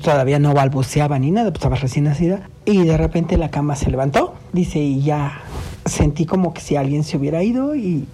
todavía 0.00 0.38
no 0.38 0.54
balbuceaba 0.54 1.18
ni 1.18 1.32
nada, 1.32 1.50
pues 1.50 1.58
estaba 1.58 1.74
recién 1.74 2.04
nacida, 2.04 2.48
y 2.64 2.84
de 2.84 2.96
repente 2.96 3.36
la 3.36 3.50
cama 3.50 3.74
se 3.74 3.90
levantó, 3.90 4.34
dice, 4.52 4.78
y 4.78 5.02
ya 5.02 5.40
sentí 5.86 6.24
como 6.24 6.54
que 6.54 6.60
si 6.60 6.76
alguien 6.76 7.02
se 7.02 7.16
hubiera 7.16 7.42
ido 7.42 7.74
y, 7.74 8.06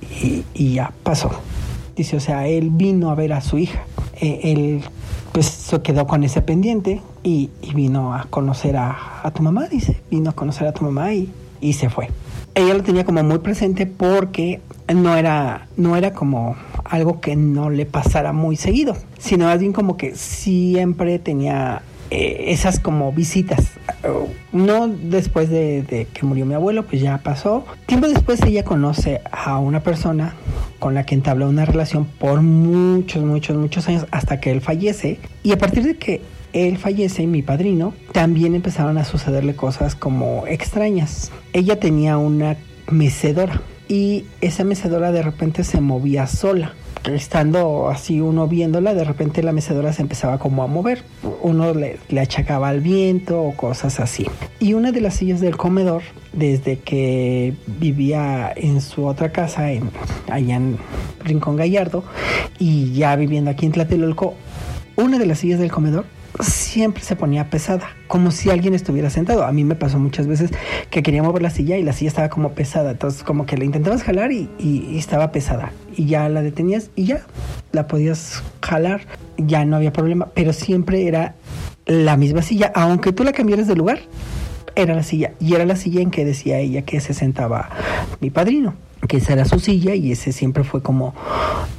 y 0.55 0.75
ya 0.75 0.93
pasó. 1.03 1.31
Dice, 1.95 2.17
o 2.17 2.21
sea, 2.21 2.47
él 2.47 2.71
vino 2.71 3.11
a 3.11 3.15
ver 3.15 3.35
a 3.35 3.43
su 3.43 3.59
hija. 3.59 3.85
Eh, 4.21 4.41
él 4.45 4.83
pues 5.33 5.47
se 5.47 5.83
quedó 5.83 6.07
con 6.07 6.23
ese 6.23 6.43
pendiente 6.43 7.01
y, 7.23 7.51
vino 7.75 8.15
a 8.15 8.27
conocer 8.31 8.77
a, 8.77 9.31
tu 9.35 9.43
mamá, 9.43 9.67
dice. 9.67 10.01
Vino 10.11 10.31
a 10.31 10.33
conocer 10.33 10.69
a 10.69 10.73
tu 10.73 10.85
mamá 10.85 11.13
y, 11.13 11.31
y 11.61 11.73
se 11.73 11.91
fue. 11.91 12.09
Ella 12.55 12.75
lo 12.75 12.83
tenía 12.85 13.05
como 13.05 13.23
muy 13.25 13.39
presente 13.39 13.87
porque 13.87 14.61
no 14.95 15.17
era, 15.17 15.67
no 15.77 15.97
era 15.97 16.13
como 16.13 16.55
algo 16.85 17.21
que 17.21 17.35
no 17.35 17.71
le 17.71 17.87
pasara 17.87 18.33
muy 18.33 18.57
seguido, 18.57 18.97
sino 19.19 19.47
más 19.47 19.59
bien 19.59 19.73
como 19.73 19.97
que 19.97 20.15
siempre 20.15 21.19
tenía 21.19 21.83
eh, 22.17 22.53
esas 22.53 22.79
como 22.79 23.11
visitas. 23.11 23.73
No 24.53 24.87
después 24.87 25.51
de, 25.51 26.07
que 26.15 26.25
murió 26.25 26.47
mi 26.47 26.55
abuelo, 26.55 26.87
pues 26.87 27.03
ya 27.03 27.19
pasó. 27.19 27.65
Tiempo 27.87 28.07
después 28.07 28.41
ella 28.43 28.63
conoce 28.63 29.21
a 29.33 29.59
una 29.59 29.81
persona 29.81 30.37
con 30.79 30.95
la 30.95 31.05
que 31.05 31.17
entabló 31.17 31.49
una 31.49 31.65
relación 31.65 32.05
por 32.05 32.41
muchos, 32.41 33.25
muchos, 33.25 33.57
muchos 33.57 33.89
años 33.89 34.07
hasta 34.13 34.39
que 34.39 34.53
él 34.53 34.61
fallece. 34.61 35.19
Y 35.43 35.51
a 35.51 35.59
partir 35.59 35.83
de 35.83 35.97
que 35.97 36.23
él 36.53 36.79
fallece, 36.79 37.27
mi 37.27 37.43
padrino, 37.43 37.95
también 38.13 38.55
empezaron 38.55 38.97
a 38.97 39.05
sucederle 39.05 39.57
cosas 39.57 39.97
como 39.97 40.47
extrañas. 40.47 41.33
Ella 41.53 41.81
tenía 41.81 42.17
una 42.17 42.57
mecedora 42.93 43.61
y 43.89 44.27
esa 44.41 44.63
mecedora 44.63 45.11
de 45.11 45.23
repente 45.23 45.65
se 45.65 45.81
movía 45.81 46.29
sola 46.29 46.75
estando 47.05 47.89
así 47.89 48.21
uno 48.21 48.49
viéndola, 48.49 48.95
de 48.95 49.05
repente 49.05 49.43
la 49.43 49.53
mecedora 49.53 49.93
se 49.93 50.03
empezaba 50.03 50.39
como 50.39 50.63
a 50.63 50.67
mover. 50.67 51.03
Uno 51.43 51.75
le, 51.75 51.99
achacaba 52.21 52.69
al 52.69 52.81
viento 52.81 53.43
o 53.43 53.57
cosas 53.57 54.01
así. 54.01 54.27
Y 54.61 54.75
una 54.75 54.93
de 54.93 55.01
las 55.01 55.15
sillas 55.15 55.41
del 55.41 55.57
comedor, 55.57 56.03
desde 56.33 56.79
que 56.79 57.55
vivía 57.67 58.53
en 58.57 58.81
su 58.81 59.07
otra 59.07 59.33
casa, 59.33 59.73
en, 59.73 59.91
allá 60.31 60.57
en 60.57 60.79
Rincón 61.23 61.57
Gallardo, 61.57 62.05
y 62.59 62.93
ya 62.93 63.17
viviendo 63.17 63.51
aquí 63.51 63.67
en 63.67 63.73
Tlatelolco, 63.73 64.35
una 64.97 65.19
de 65.19 65.27
las 65.27 65.39
sillas 65.39 65.59
del 65.59 65.71
comedor 65.73 66.07
siempre 66.41 67.03
se 67.03 67.17
ponía 67.17 67.51
pesada, 67.51 67.89
como 68.09 68.31
si 68.31 68.51
alguien 68.51 68.75
estuviera 68.75 69.11
sentado. 69.11 69.45
A 69.45 69.53
mí 69.53 69.65
me 69.65 69.75
pasó 69.75 69.99
muchas 69.99 70.27
veces 70.27 70.51
que 70.91 71.03
quería 71.03 71.23
mover 71.23 71.43
la 71.43 71.51
silla 71.51 71.77
y 71.77 71.83
la 71.83 71.93
silla 71.93 72.09
estaba 72.09 72.29
como 72.29 72.53
pesada, 72.53 72.93
entonces 72.93 73.23
como 73.23 73.47
que 73.47 73.57
la 73.57 73.65
intentabas 73.65 74.03
jalar 74.03 74.33
y, 74.33 74.49
estaba 74.97 75.33
pesada. 75.33 75.73
Y 75.97 76.07
ya 76.07 76.29
la 76.29 76.43
detenías 76.43 76.91
y 76.97 77.05
ya 77.07 77.27
la 77.73 77.87
podías 77.87 78.43
jalar, 78.63 79.03
ya 79.37 79.65
no 79.65 79.77
había 79.77 79.93
problema, 79.93 80.29
pero 80.35 80.53
siempre 80.53 81.07
era 81.07 81.35
la 81.87 82.17
misma 82.17 82.43
silla, 82.43 82.73
aunque 82.75 83.13
tú 83.13 83.25
la 83.25 83.33
cambiaras 83.33 83.69
de 83.69 83.77
lugar, 83.77 84.01
era 84.75 84.95
la 84.95 85.03
silla. 85.03 85.33
Y 85.39 85.55
era 85.55 85.65
la 85.65 85.77
silla 85.77 86.01
en 86.01 86.11
que 86.11 86.25
decía 86.25 86.59
ella 86.59 86.83
que 86.83 87.01
se 87.01 87.15
sentaba 87.15 87.71
mi 88.21 88.31
padrino 88.31 88.75
que 89.09 89.19
esa 89.19 89.35
era 89.35 89.45
su 89.45 89.59
silla 89.59 89.95
y 89.95 90.13
ese 90.13 90.33
siempre 90.33 90.65
fue 90.65 90.83
como 90.83 91.15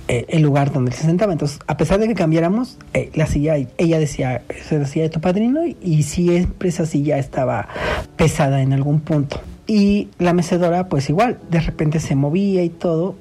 eh, 0.07 0.25
el 0.29 0.41
lugar 0.41 0.71
donde 0.71 0.91
se 0.91 1.03
sentaba. 1.03 1.33
Entonces, 1.33 1.59
a 1.67 1.77
pesar 1.77 1.99
de 1.99 2.07
que 2.07 2.15
cambiáramos, 2.15 2.77
eh, 2.93 3.11
la 3.15 3.27
silla, 3.27 3.55
ella 3.77 3.99
decía, 3.99 4.43
esa 4.49 4.75
es 4.75 4.93
de 4.93 5.09
tu 5.09 5.21
padrino 5.21 5.61
y 5.65 6.03
siempre 6.03 6.69
esa 6.69 6.85
silla 6.85 7.17
estaba 7.17 7.67
pesada 8.15 8.61
en 8.61 8.73
algún 8.73 8.99
punto. 8.99 9.39
Y 9.67 10.09
la 10.19 10.33
mecedora, 10.33 10.87
pues 10.89 11.09
igual, 11.09 11.39
de 11.49 11.59
repente 11.59 11.99
se 11.99 12.15
movía 12.15 12.63
y 12.63 12.69
todo. 12.69 13.15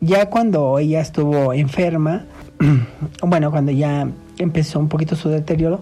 Ya 0.00 0.28
cuando 0.28 0.78
ella 0.78 1.00
estuvo 1.00 1.52
enferma, 1.52 2.24
bueno, 3.22 3.50
cuando 3.50 3.70
ya 3.70 4.08
empezó 4.38 4.80
un 4.80 4.88
poquito 4.88 5.14
su 5.14 5.28
deterioro, 5.28 5.80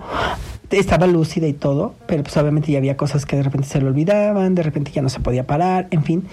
estaba 0.78 1.06
lúcida 1.06 1.46
y 1.46 1.52
todo, 1.52 1.94
pero 2.06 2.22
pues 2.22 2.36
obviamente 2.36 2.72
ya 2.72 2.78
había 2.78 2.96
cosas 2.96 3.26
que 3.26 3.36
de 3.36 3.42
repente 3.42 3.68
se 3.68 3.80
le 3.80 3.86
olvidaban, 3.86 4.54
de 4.54 4.62
repente 4.62 4.90
ya 4.92 5.02
no 5.02 5.08
se 5.08 5.20
podía 5.20 5.46
parar, 5.46 5.88
en 5.90 6.04
fin, 6.04 6.24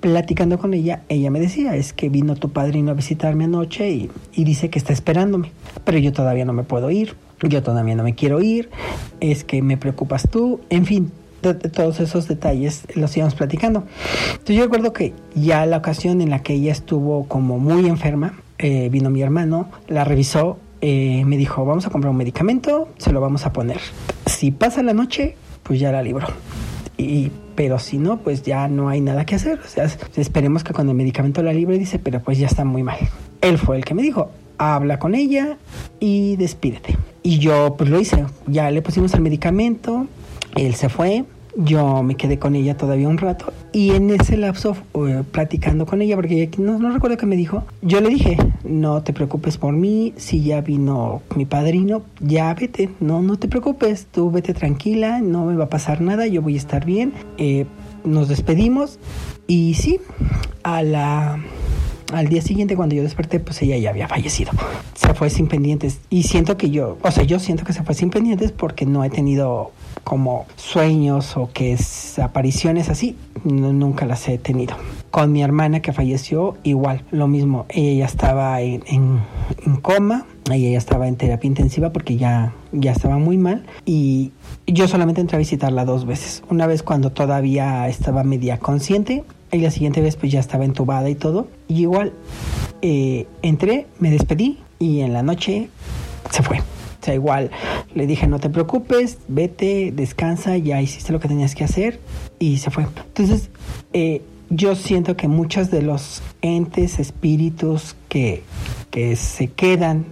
platicando 0.00 0.58
con 0.58 0.74
ella, 0.74 1.02
ella 1.08 1.30
me 1.30 1.40
decía, 1.40 1.76
es 1.76 1.92
que 1.92 2.08
vino 2.08 2.36
tu 2.36 2.50
padrino 2.50 2.90
a 2.90 2.94
visitarme 2.94 3.44
anoche 3.44 3.90
y, 3.90 4.10
dice 4.44 4.70
que 4.70 4.78
está 4.78 4.92
esperándome, 4.92 5.52
pero 5.84 5.98
yo 5.98 6.12
todavía 6.12 6.44
no 6.44 6.52
me 6.52 6.62
puedo 6.62 6.90
ir, 6.90 7.16
yo 7.42 7.62
todavía 7.62 7.94
no 7.94 8.02
me 8.02 8.14
quiero 8.14 8.40
ir, 8.40 8.70
es 9.20 9.44
que 9.44 9.62
me 9.62 9.76
preocupas 9.76 10.28
tú, 10.30 10.60
en 10.70 10.86
fin, 10.86 11.12
todos 11.40 12.00
esos 12.00 12.28
detalles 12.28 12.82
los 12.94 13.16
íbamos 13.16 13.34
platicando. 13.34 13.84
Entonces 14.32 14.56
yo 14.56 14.64
recuerdo 14.64 14.92
que 14.92 15.12
ya 15.34 15.64
la 15.66 15.76
ocasión 15.76 16.20
en 16.20 16.30
la 16.30 16.42
que 16.42 16.54
ella 16.54 16.72
estuvo 16.72 17.26
como 17.28 17.58
muy 17.58 17.86
enferma, 17.86 18.34
eh, 18.58 18.88
vino 18.90 19.10
mi 19.10 19.22
hermano, 19.22 19.68
la 19.86 20.04
revisó 20.04 20.58
eh, 20.88 21.24
me 21.24 21.36
dijo, 21.36 21.64
vamos 21.64 21.84
a 21.84 21.90
comprar 21.90 22.12
un 22.12 22.16
medicamento, 22.16 22.86
se 22.96 23.12
lo 23.12 23.20
vamos 23.20 23.44
a 23.44 23.52
poner. 23.52 23.80
Si 24.26 24.52
pasa 24.52 24.84
la 24.84 24.92
noche, 24.92 25.34
pues 25.64 25.80
ya 25.80 25.90
la 25.90 26.00
libro. 26.00 26.28
Y, 26.96 27.32
pero 27.56 27.80
si 27.80 27.98
no, 27.98 28.18
pues 28.18 28.44
ya 28.44 28.68
no 28.68 28.88
hay 28.88 29.00
nada 29.00 29.26
que 29.26 29.34
hacer. 29.34 29.58
O 29.58 29.66
sea, 29.66 29.90
esperemos 30.14 30.62
que 30.62 30.72
con 30.72 30.88
el 30.88 30.94
medicamento 30.94 31.42
la 31.42 31.52
libre, 31.52 31.76
dice, 31.76 31.98
pero 31.98 32.20
pues 32.20 32.38
ya 32.38 32.46
está 32.46 32.64
muy 32.64 32.84
mal. 32.84 32.98
Él 33.40 33.58
fue 33.58 33.78
el 33.78 33.84
que 33.84 33.94
me 33.94 34.02
dijo, 34.02 34.30
habla 34.58 35.00
con 35.00 35.16
ella 35.16 35.58
y 35.98 36.36
despídete. 36.36 36.96
Y 37.24 37.40
yo 37.40 37.74
pues 37.76 37.90
lo 37.90 37.98
hice, 37.98 38.24
ya 38.46 38.70
le 38.70 38.80
pusimos 38.80 39.12
el 39.14 39.22
medicamento, 39.22 40.06
él 40.54 40.76
se 40.76 40.88
fue, 40.88 41.24
yo 41.56 42.02
me 42.02 42.16
quedé 42.16 42.38
con 42.38 42.54
ella 42.54 42.76
todavía 42.76 43.08
un 43.08 43.18
rato 43.18 43.52
y 43.72 43.90
en 43.90 44.10
ese 44.10 44.36
lapso 44.36 44.76
eh, 44.94 45.22
platicando 45.30 45.86
con 45.86 46.02
ella, 46.02 46.16
porque 46.16 46.50
no, 46.58 46.78
no 46.78 46.92
recuerdo 46.92 47.16
qué 47.16 47.26
me 47.26 47.36
dijo, 47.36 47.64
yo 47.82 48.00
le 48.00 48.08
dije, 48.08 48.36
no 48.64 49.02
te 49.02 49.12
preocupes 49.12 49.58
por 49.58 49.74
mí, 49.74 50.12
si 50.16 50.42
ya 50.42 50.60
vino 50.60 51.22
mi 51.34 51.44
padrino, 51.44 52.02
ya 52.20 52.54
vete, 52.54 52.90
no, 53.00 53.22
no 53.22 53.38
te 53.38 53.48
preocupes, 53.48 54.06
tú 54.10 54.30
vete 54.30 54.54
tranquila, 54.54 55.20
no 55.20 55.44
me 55.46 55.56
va 55.56 55.64
a 55.64 55.68
pasar 55.68 56.00
nada, 56.00 56.26
yo 56.26 56.42
voy 56.42 56.54
a 56.54 56.58
estar 56.58 56.84
bien. 56.84 57.12
Eh, 57.38 57.66
nos 58.04 58.28
despedimos 58.28 58.98
y 59.46 59.74
sí, 59.74 60.00
a 60.62 60.82
la 60.82 61.38
al 62.12 62.28
día 62.28 62.42
siguiente 62.42 62.76
cuando 62.76 62.94
yo 62.94 63.02
desperté, 63.02 63.40
pues 63.40 63.60
ella 63.62 63.76
ya 63.76 63.90
había 63.90 64.08
fallecido. 64.08 64.52
Se 64.94 65.14
fue 65.14 65.30
sin 65.30 65.48
pendientes. 65.48 66.00
Y 66.10 66.24
siento 66.24 66.56
que 66.56 66.70
yo, 66.70 66.98
o 67.02 67.10
sea, 67.10 67.24
yo 67.24 67.38
siento 67.38 67.64
que 67.64 67.72
se 67.72 67.82
fue 67.82 67.94
sin 67.94 68.10
pendientes 68.10 68.52
porque 68.52 68.86
no 68.86 69.04
he 69.04 69.10
tenido 69.10 69.72
como 70.04 70.46
sueños 70.54 71.36
o 71.36 71.50
que 71.52 71.72
es 71.72 72.18
apariciones 72.20 72.88
así, 72.88 73.16
nunca 73.44 74.06
las 74.06 74.28
he 74.28 74.38
tenido. 74.38 74.76
Con 75.10 75.32
mi 75.32 75.42
hermana 75.42 75.80
que 75.80 75.92
falleció, 75.92 76.56
igual, 76.62 77.02
lo 77.10 77.26
mismo. 77.26 77.66
Ella 77.68 78.00
ya 78.00 78.06
estaba 78.06 78.60
en, 78.60 78.84
en, 78.86 79.76
coma, 79.82 80.26
ella 80.54 80.70
ya 80.70 80.78
estaba 80.78 81.08
en 81.08 81.16
terapia 81.16 81.48
intensiva 81.48 81.90
porque 81.90 82.16
ya, 82.16 82.54
ya 82.72 82.92
estaba 82.92 83.18
muy 83.18 83.36
mal. 83.36 83.64
Y 83.84 84.32
yo 84.66 84.88
solamente 84.88 85.20
entré 85.20 85.36
a 85.36 85.38
visitarla 85.38 85.84
dos 85.84 86.06
veces. 86.06 86.42
Una 86.50 86.66
vez 86.66 86.82
cuando 86.82 87.10
todavía 87.10 87.88
estaba 87.88 88.22
media 88.22 88.58
consciente 88.58 89.24
y 89.52 89.58
la 89.58 89.70
siguiente 89.70 90.00
vez 90.00 90.16
pues 90.16 90.32
ya 90.32 90.40
estaba 90.40 90.64
entubada 90.64 91.08
y 91.08 91.14
todo. 91.14 91.48
Y 91.68 91.82
igual 91.82 92.12
eh, 92.82 93.26
entré, 93.42 93.86
me 93.98 94.10
despedí 94.10 94.58
y 94.78 95.00
en 95.00 95.12
la 95.12 95.22
noche 95.22 95.68
se 96.30 96.42
fue. 96.42 96.60
O 96.60 97.04
sea, 97.06 97.14
igual 97.14 97.50
le 97.94 98.06
dije, 98.06 98.26
no 98.26 98.38
te 98.38 98.50
preocupes, 98.50 99.18
vete, 99.28 99.92
descansa, 99.94 100.56
ya 100.56 100.80
hiciste 100.80 101.12
lo 101.12 101.20
que 101.20 101.28
tenías 101.28 101.54
que 101.54 101.64
hacer 101.64 102.00
y 102.38 102.58
se 102.58 102.70
fue. 102.70 102.84
Entonces, 102.84 103.50
eh, 103.92 104.22
yo 104.50 104.74
siento 104.74 105.16
que 105.16 105.28
muchos 105.28 105.70
de 105.70 105.82
los 105.82 106.22
entes, 106.40 106.98
espíritus 106.98 107.96
que, 108.08 108.42
que 108.90 109.16
se 109.16 109.48
quedan 109.48 110.06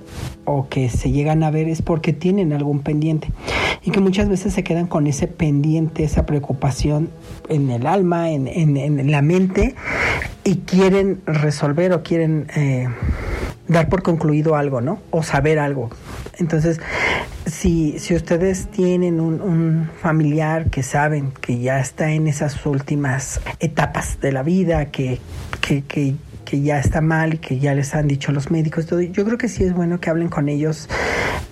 o 0.44 0.68
que 0.68 0.90
se 0.90 1.10
llegan 1.10 1.42
a 1.42 1.50
ver 1.50 1.68
es 1.68 1.82
porque 1.82 2.12
tienen 2.12 2.52
algún 2.52 2.80
pendiente 2.80 3.28
y 3.82 3.90
que 3.90 4.00
muchas 4.00 4.28
veces 4.28 4.52
se 4.52 4.62
quedan 4.62 4.86
con 4.86 5.06
ese 5.06 5.26
pendiente, 5.26 6.04
esa 6.04 6.26
preocupación 6.26 7.10
en 7.48 7.70
el 7.70 7.86
alma, 7.86 8.30
en, 8.30 8.46
en, 8.48 9.10
la 9.10 9.22
mente 9.22 9.74
y 10.42 10.56
quieren 10.56 11.20
resolver 11.26 11.92
o 11.92 12.02
quieren 12.02 12.46
eh, 12.56 12.88
dar 13.68 13.88
por 13.88 14.02
concluido 14.02 14.56
algo, 14.56 14.80
¿no? 14.80 15.00
O 15.10 15.22
saber 15.22 15.58
algo. 15.58 15.90
Entonces, 16.38 16.80
si, 17.46 17.98
si 17.98 18.14
ustedes 18.14 18.68
tienen 18.70 19.20
un, 19.20 19.90
familiar 20.00 20.70
que 20.70 20.82
saben 20.82 21.32
que 21.32 21.58
ya 21.58 21.80
está 21.80 22.10
en 22.10 22.26
esas 22.26 22.64
últimas 22.66 23.40
etapas 23.60 24.20
de 24.20 24.32
la 24.32 24.42
vida, 24.42 24.86
que, 24.86 25.20
que, 25.60 26.14
que 26.54 26.60
ya 26.60 26.78
está 26.78 27.00
mal 27.00 27.40
que 27.40 27.58
ya 27.58 27.74
les 27.74 27.96
han 27.96 28.06
dicho 28.06 28.30
los 28.30 28.52
médicos, 28.52 28.86
todo, 28.86 29.00
yo 29.00 29.24
creo 29.24 29.38
que 29.38 29.48
sí 29.48 29.64
es 29.64 29.74
bueno 29.74 29.98
que 29.98 30.08
hablen 30.08 30.28
con 30.28 30.48
ellos, 30.48 30.88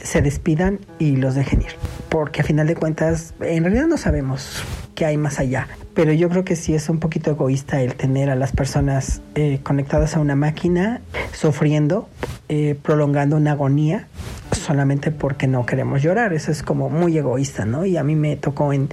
se 0.01 0.23
despidan 0.23 0.79
y 1.01 1.17
los 1.17 1.35
dejen 1.35 1.63
ir 1.63 1.73
porque 2.09 2.43
a 2.43 2.45
final 2.45 2.67
de 2.67 2.77
cuentas 2.77 3.33
en 3.41 3.65
realidad 3.65 3.87
no 3.87 3.97
sabemos 3.97 4.63
qué 4.95 5.07
hay 5.07 5.17
más 5.17 5.41
allá. 5.41 5.67
Pero 5.95 6.13
yo 6.13 6.29
creo 6.29 6.45
que 6.45 6.57
sí 6.57 6.75
es 6.75 6.91
un 6.91 6.99
poquito 6.99 7.31
egoísta 7.31 7.81
el 7.81 7.95
tener 7.95 8.29
a 8.29 8.37
las 8.37 8.53
personas 8.53 9.23
eh, 9.35 9.61
conectadas 9.63 10.15
a 10.15 10.21
una 10.21 10.37
máquina, 10.37 11.01
sufriendo, 11.33 12.11
eh, 12.51 12.77
prolongando 12.83 13.37
una 13.37 13.53
agonía 13.53 14.09
solamente 14.53 15.11
porque 15.11 15.47
no 15.47 15.65
queremos 15.65 16.03
llorar. 16.03 16.35
Eso 16.35 16.53
es 16.53 16.63
como 16.63 16.91
muy 16.91 17.17
egoísta, 17.17 17.65
¿no? 17.65 17.87
Y 17.87 17.97
a 17.97 18.05
mí 18.05 18.15
me 18.15 18.37
tocó 18.37 18.75
en, 18.75 18.91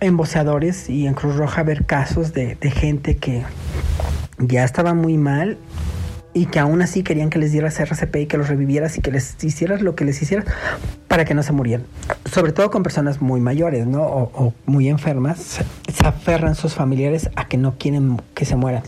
en 0.00 0.16
boceadores 0.16 0.88
y 0.88 1.08
en 1.08 1.14
Cruz 1.14 1.34
Roja 1.34 1.64
ver 1.64 1.84
casos 1.84 2.32
de 2.32 2.56
gente 2.70 3.16
que 3.16 3.42
ya 4.40 4.64
estaba 4.64 4.94
muy 4.94 5.16
mal 5.18 5.58
y 6.32 6.46
que 6.46 6.58
aún 6.58 6.80
así 6.82 7.02
querían 7.02 7.30
que 7.30 7.38
les 7.38 7.52
dieras 7.52 7.78
RCP 7.80 8.16
y 8.16 8.26
que 8.26 8.38
los 8.38 8.48
revivieras 8.48 8.96
y 8.98 9.00
que 9.00 9.10
les 9.10 9.42
hicieras 9.42 9.82
lo 9.82 9.94
que 9.94 10.04
les 10.04 10.20
hicieras 10.22 10.46
para 11.08 11.24
que 11.24 11.34
no 11.34 11.42
se 11.42 11.52
murieran. 11.52 11.86
Sobre 12.32 12.52
todo 12.52 12.70
con 12.70 12.82
personas 12.82 13.20
muy 13.20 13.40
mayores, 13.40 13.86
¿no? 13.86 14.02
O, 14.02 14.54
muy 14.66 14.88
enfermas, 14.88 15.38
se, 15.88 16.06
aferran 16.06 16.54
sus 16.54 16.74
familiares 16.74 17.30
a 17.36 17.48
que 17.48 17.56
no 17.56 17.76
quieren 17.78 18.20
que 18.34 18.44
se 18.44 18.56
mueran. 18.56 18.82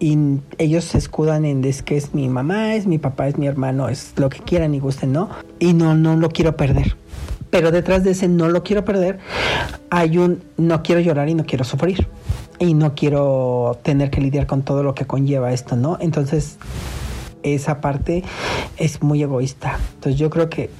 Y 0.00 0.40
ellos 0.58 0.84
se 0.84 0.98
escudan 0.98 1.44
en 1.44 1.64
es 1.64 1.82
que 1.82 1.96
es 1.96 2.12
mi 2.12 2.28
mamá, 2.28 2.74
es 2.74 2.86
mi 2.86 2.98
papá, 2.98 3.28
es 3.28 3.38
mi 3.38 3.46
hermano, 3.46 3.88
es 3.88 4.14
lo 4.16 4.28
que 4.30 4.40
quieran 4.40 4.74
y 4.74 4.80
gusten, 4.80 5.12
¿no? 5.12 5.30
Y 5.60 5.74
no, 5.74 5.94
no 5.94 6.16
lo 6.16 6.30
quiero 6.30 6.56
perder. 6.56 6.96
Pero 7.52 7.70
detrás 7.70 8.02
de 8.02 8.12
ese 8.12 8.26
no 8.26 8.48
lo 8.48 8.64
quiero 8.64 8.84
perder 8.84 9.20
hay 9.90 10.16
un 10.16 10.42
no 10.56 10.82
quiero 10.82 11.02
llorar 11.02 11.28
y 11.28 11.34
no 11.34 11.44
quiero 11.44 11.64
sufrir 11.64 12.08
y 12.58 12.72
no 12.72 12.94
quiero 12.94 13.78
tener 13.82 14.10
que 14.10 14.22
lidiar 14.22 14.46
con 14.46 14.62
todo 14.62 14.82
lo 14.82 14.94
que 14.94 15.04
conlleva 15.04 15.52
esto, 15.52 15.76
¿no? 15.76 15.98
Entonces, 16.00 16.56
esa 17.42 17.82
parte 17.82 18.24
es 18.78 19.02
muy 19.02 19.22
egoísta. 19.22 19.78
Entonces, 19.96 20.18
yo 20.18 20.30
creo 20.30 20.48
que 20.48 20.70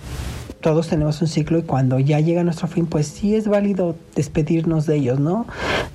todos 0.63 0.89
tenemos 0.89 1.21
un 1.21 1.29
ciclo 1.29 1.59
y 1.59 1.63
cuando 1.63 1.99
ya 1.99 2.21
llega 2.21 2.43
nuestro 2.43 2.69
fin, 2.69 2.87
pues 2.87 3.07
sí 3.07 3.35
es 3.35 3.49
válido 3.49 3.97
despedirnos 4.15 4.87
de 4.87 4.97
ellos, 4.97 5.21
¿no? 5.21 5.47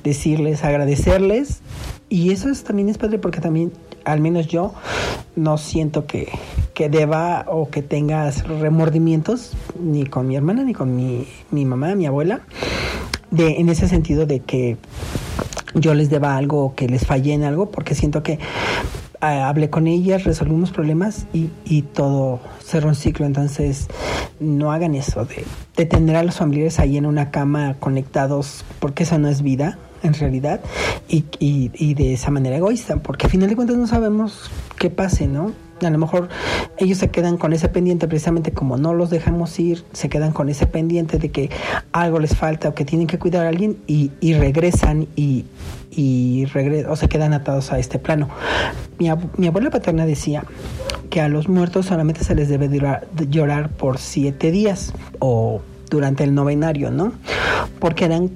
Decirles, 0.03 0.63
agradecerles. 0.63 1.61
Y 2.09 2.31
eso 2.31 2.49
es, 2.49 2.63
también 2.63 2.89
es 2.89 2.99
padre 2.99 3.17
porque 3.17 3.41
también, 3.41 3.71
al 4.07 4.21
menos 4.21 4.47
yo, 4.47 4.73
no 5.35 5.57
siento 5.57 6.07
que, 6.07 6.29
que 6.73 6.89
deba 6.89 7.45
o 7.47 7.69
que 7.69 7.81
tengas 7.81 8.47
remordimientos 8.47 9.51
ni 9.79 10.05
con 10.05 10.27
mi 10.27 10.37
hermana, 10.37 10.63
ni 10.63 10.73
con 10.73 10.95
mi, 10.95 11.27
mi 11.51 11.65
mamá, 11.65 11.93
mi 11.93 12.05
abuela, 12.05 12.39
de, 13.31 13.59
en 13.59 13.67
ese 13.67 13.89
sentido 13.89 14.25
de 14.25 14.39
que 14.39 14.77
yo 15.75 15.93
les 15.93 16.09
deba 16.09 16.37
algo 16.37 16.63
o 16.63 16.73
que 16.73 16.87
les 16.87 17.05
fallé 17.05 17.33
en 17.33 17.43
algo, 17.43 17.69
porque 17.69 17.95
siento 17.95 18.23
que 18.23 18.39
ah, 19.19 19.49
hablé 19.49 19.69
con 19.69 19.87
ellas, 19.87 20.23
resolvimos 20.23 20.71
problemas 20.71 21.27
y, 21.33 21.49
y, 21.65 21.81
todo 21.81 22.39
cerró 22.63 22.87
un 22.87 22.95
ciclo. 22.95 23.25
Entonces, 23.25 23.87
no 24.39 24.71
hagan 24.71 24.95
eso 24.95 25.25
de, 25.25 25.43
de, 25.75 25.85
tener 25.85 26.15
a 26.15 26.23
los 26.23 26.37
familiares 26.37 26.79
ahí 26.79 26.95
en 26.95 27.05
una 27.05 27.29
cama 27.29 27.75
conectados, 27.81 28.63
porque 28.79 29.03
eso 29.03 29.19
no 29.19 29.27
es 29.27 29.41
vida 29.41 29.77
en 30.07 30.13
realidad, 30.13 30.61
y, 31.07 31.25
y, 31.39 31.71
y 31.73 31.93
de 31.93 32.13
esa 32.13 32.31
manera 32.31 32.57
egoísta, 32.57 32.97
porque 32.97 33.25
al 33.27 33.31
final 33.31 33.49
de 33.49 33.55
cuentas 33.55 33.77
no 33.77 33.87
sabemos 33.87 34.49
qué 34.77 34.89
pase, 34.89 35.27
¿no? 35.27 35.53
a 35.85 35.89
lo 35.89 35.97
mejor 35.97 36.29
ellos 36.77 36.97
se 36.97 37.09
quedan 37.09 37.37
con 37.37 37.53
ese 37.53 37.69
pendiente, 37.69 38.07
precisamente 38.07 38.51
como 38.51 38.77
no 38.77 38.93
los 38.93 39.09
dejamos 39.09 39.59
ir, 39.59 39.83
se 39.93 40.09
quedan 40.09 40.31
con 40.31 40.49
ese 40.49 40.65
pendiente 40.65 41.19
de 41.19 41.29
que 41.29 41.49
algo 41.91 42.19
les 42.19 42.35
falta 42.35 42.69
o 42.69 42.73
que 42.73 42.85
tienen 42.85 43.07
que 43.07 43.19
cuidar 43.19 43.45
a 43.45 43.49
alguien 43.49 43.77
y, 43.85 44.11
y 44.19 44.33
regresan 44.33 45.07
y, 45.15 45.45
y 45.91 46.45
o 46.87 46.95
se 46.95 47.07
quedan 47.09 47.33
atados 47.33 47.71
a 47.71 47.79
este 47.79 47.99
plano. 47.99 48.29
Mi, 48.97 49.09
mi, 49.37 49.47
abuela 49.47 49.69
paterna 49.69 50.05
decía 50.05 50.43
que 51.09 51.21
a 51.21 51.29
los 51.29 51.47
muertos 51.47 51.85
solamente 51.87 52.23
se 52.23 52.35
les 52.35 52.49
debe 52.49 52.69
llorar 53.29 53.69
por 53.69 53.97
siete 53.97 54.51
días 54.51 54.93
o 55.19 55.61
durante 55.89 56.23
el 56.23 56.33
novenario, 56.33 56.91
¿no? 56.91 57.13
Porque 57.79 58.05
eran 58.05 58.31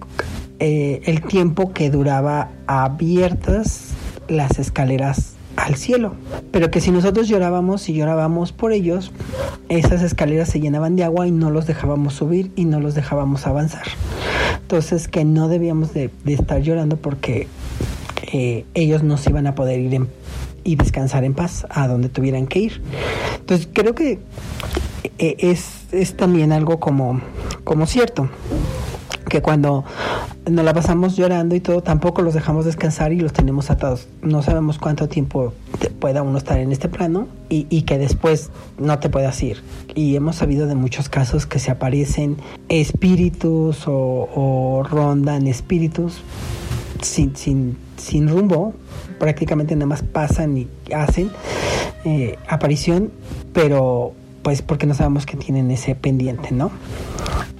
eh, 0.64 1.02
el 1.06 1.24
tiempo 1.24 1.74
que 1.74 1.90
duraba 1.90 2.52
abiertas 2.68 3.96
las 4.28 4.60
escaleras 4.60 5.34
al 5.56 5.76
cielo. 5.76 6.14
Pero 6.52 6.70
que 6.70 6.82
si 6.82 6.92
nosotros 6.92 7.28
llorábamos 7.28 7.90
y 7.90 7.94
llorábamos 7.96 8.52
por 8.52 8.72
ellos, 8.72 9.12
esas 9.70 10.04
escaleras 10.04 10.50
se 10.50 10.60
llenaban 10.60 10.96
de 10.96 11.04
agua 11.04 11.26
y 11.26 11.32
no 11.32 11.50
los 11.50 11.66
dejábamos 11.66 12.14
subir 12.14 12.52
y 12.56 12.66
no 12.66 12.80
los 12.80 12.94
dejábamos 12.94 13.48
avanzar. 13.48 13.88
Entonces 14.62 15.08
que 15.08 15.26
no 15.26 15.48
debíamos 15.48 15.96
de, 15.96 16.12
estar 16.28 16.62
llorando 16.62 16.96
porque 16.96 17.48
eh, 18.32 18.66
ellos 18.76 19.02
no 19.02 19.18
se 19.18 19.32
iban 19.32 19.48
a 19.48 19.56
poder 19.56 19.80
ir 19.80 20.06
y 20.64 20.76
descansar 20.76 21.24
en 21.24 21.34
paz 21.34 21.66
a 21.72 21.88
donde 21.88 22.08
tuvieran 22.08 22.46
que 22.46 22.60
ir. 22.60 22.82
Entonces 23.40 23.68
creo 23.74 23.96
que 23.96 24.20
eh, 25.18 25.36
es, 25.40 25.88
es 25.92 26.16
también 26.16 26.52
algo 26.52 26.80
como, 26.80 27.20
como 27.64 27.88
cierto 27.88 28.30
que 29.32 29.42
cuando 29.42 29.86
nos 30.50 30.66
la 30.66 30.74
pasamos 30.74 31.16
llorando 31.16 31.56
y 31.56 31.62
todo, 31.62 31.82
tampoco 31.82 32.22
los 32.22 32.34
dejamos 32.34 32.66
descansar 32.66 33.14
y 33.14 33.20
los 33.22 33.32
tenemos 33.32 33.72
atados. 33.72 34.08
No 34.22 34.44
sabemos 34.44 34.78
cuánto 34.78 35.08
tiempo 35.08 35.54
pueda 36.00 36.22
uno 36.22 36.38
estar 36.38 36.60
en 36.60 36.74
este 36.74 36.90
plano 36.90 37.28
y, 37.48 37.82
que 37.84 37.98
después 37.98 38.50
no 38.78 39.00
te 39.00 39.10
puedas 39.10 39.42
ir. 39.42 39.64
Y 39.96 40.18
hemos 40.18 40.36
sabido 40.36 40.68
de 40.68 40.76
muchos 40.76 41.08
casos 41.08 41.46
que 41.46 41.60
se 41.60 41.72
aparecen 41.72 42.38
espíritus 42.68 43.84
o, 43.88 44.84
rondan 44.90 45.48
espíritus 45.48 46.22
sin, 47.02 47.36
sin, 47.36 47.78
sin 47.96 48.28
rumbo, 48.28 48.74
prácticamente 49.18 49.76
nada 49.76 49.88
más 49.88 50.04
pasan 50.04 50.58
y 50.58 50.68
hacen 50.94 51.32
eh, 52.04 52.38
aparición, 52.48 53.12
pero 53.54 54.14
pues 54.44 54.62
porque 54.62 54.86
no 54.86 54.94
sabemos 54.94 55.26
que 55.26 55.38
tienen 55.38 55.72
ese 55.72 55.96
pendiente, 55.96 56.52
¿no? 56.52 56.72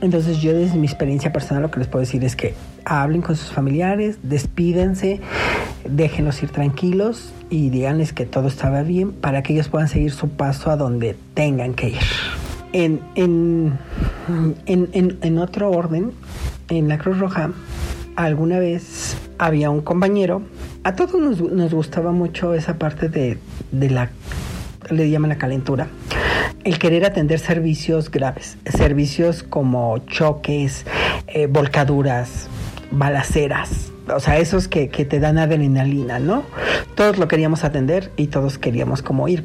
Entonces 0.02 0.42
yo 0.42 0.54
desde 0.54 0.78
mi 0.78 0.88
experiencia 0.88 1.32
personal 1.32 1.62
lo 1.62 1.72
que 1.72 1.80
les 1.80 1.88
puedo 1.88 2.02
decir 2.02 2.24
es 2.24 2.36
que 2.36 2.56
hablen 2.86 3.22
con 3.22 3.36
sus 3.36 3.52
familiares, 3.52 4.18
despídense, 4.24 5.22
déjenlos 5.88 6.42
ir 6.42 6.50
tranquilos 6.50 7.32
y 7.52 7.70
díganles 7.70 8.12
que 8.12 8.26
todo 8.26 8.48
estaba 8.48 8.82
bien 8.82 9.12
para 9.12 9.44
que 9.44 9.54
ellos 9.54 9.70
puedan 9.70 9.88
seguir 9.88 10.12
su 10.12 10.30
paso 10.30 10.72
a 10.72 10.78
donde 10.78 11.16
tengan 11.36 11.76
que 11.76 11.90
ir. 11.90 11.98
En, 12.74 13.02
en, 13.16 13.78
en, 14.66 15.18
en 15.22 15.38
otro 15.38 15.70
orden, 15.70 16.14
en 16.70 16.88
la 16.88 16.98
Cruz 16.98 17.20
Roja, 17.20 17.52
alguna 18.16 18.58
vez 18.58 19.18
había 19.38 19.70
un 19.70 19.82
compañero, 19.82 20.42
a 20.84 20.96
todos 20.96 21.22
nos, 21.22 21.42
nos 21.42 21.74
gustaba 21.74 22.12
mucho 22.12 22.56
esa 22.56 22.76
parte 22.76 23.08
de, 23.08 23.38
de 23.72 23.90
la, 23.90 24.10
le 24.90 25.10
llaman 25.12 25.30
la 25.30 25.38
calentura 25.38 25.88
el 26.64 26.80
querer 26.80 27.06
atender 27.06 27.40
servicios 27.40 28.12
graves, 28.12 28.58
servicios 28.66 29.44
como 29.44 29.98
choques, 30.00 30.86
eh, 31.28 31.48
volcaduras, 31.48 32.48
balaceras, 32.92 33.92
o 34.14 34.20
sea, 34.20 34.38
esos 34.40 34.68
que, 34.68 34.90
que, 34.90 35.06
te 35.06 35.20
dan 35.20 35.38
adrenalina, 35.38 36.20
¿no? 36.20 36.44
Todos 37.02 37.18
lo 37.18 37.28
queríamos 37.28 37.64
atender 37.64 38.12
y 38.16 38.28
todos 38.28 38.60
queríamos 38.60 39.02
como 39.02 39.28
ir. 39.28 39.44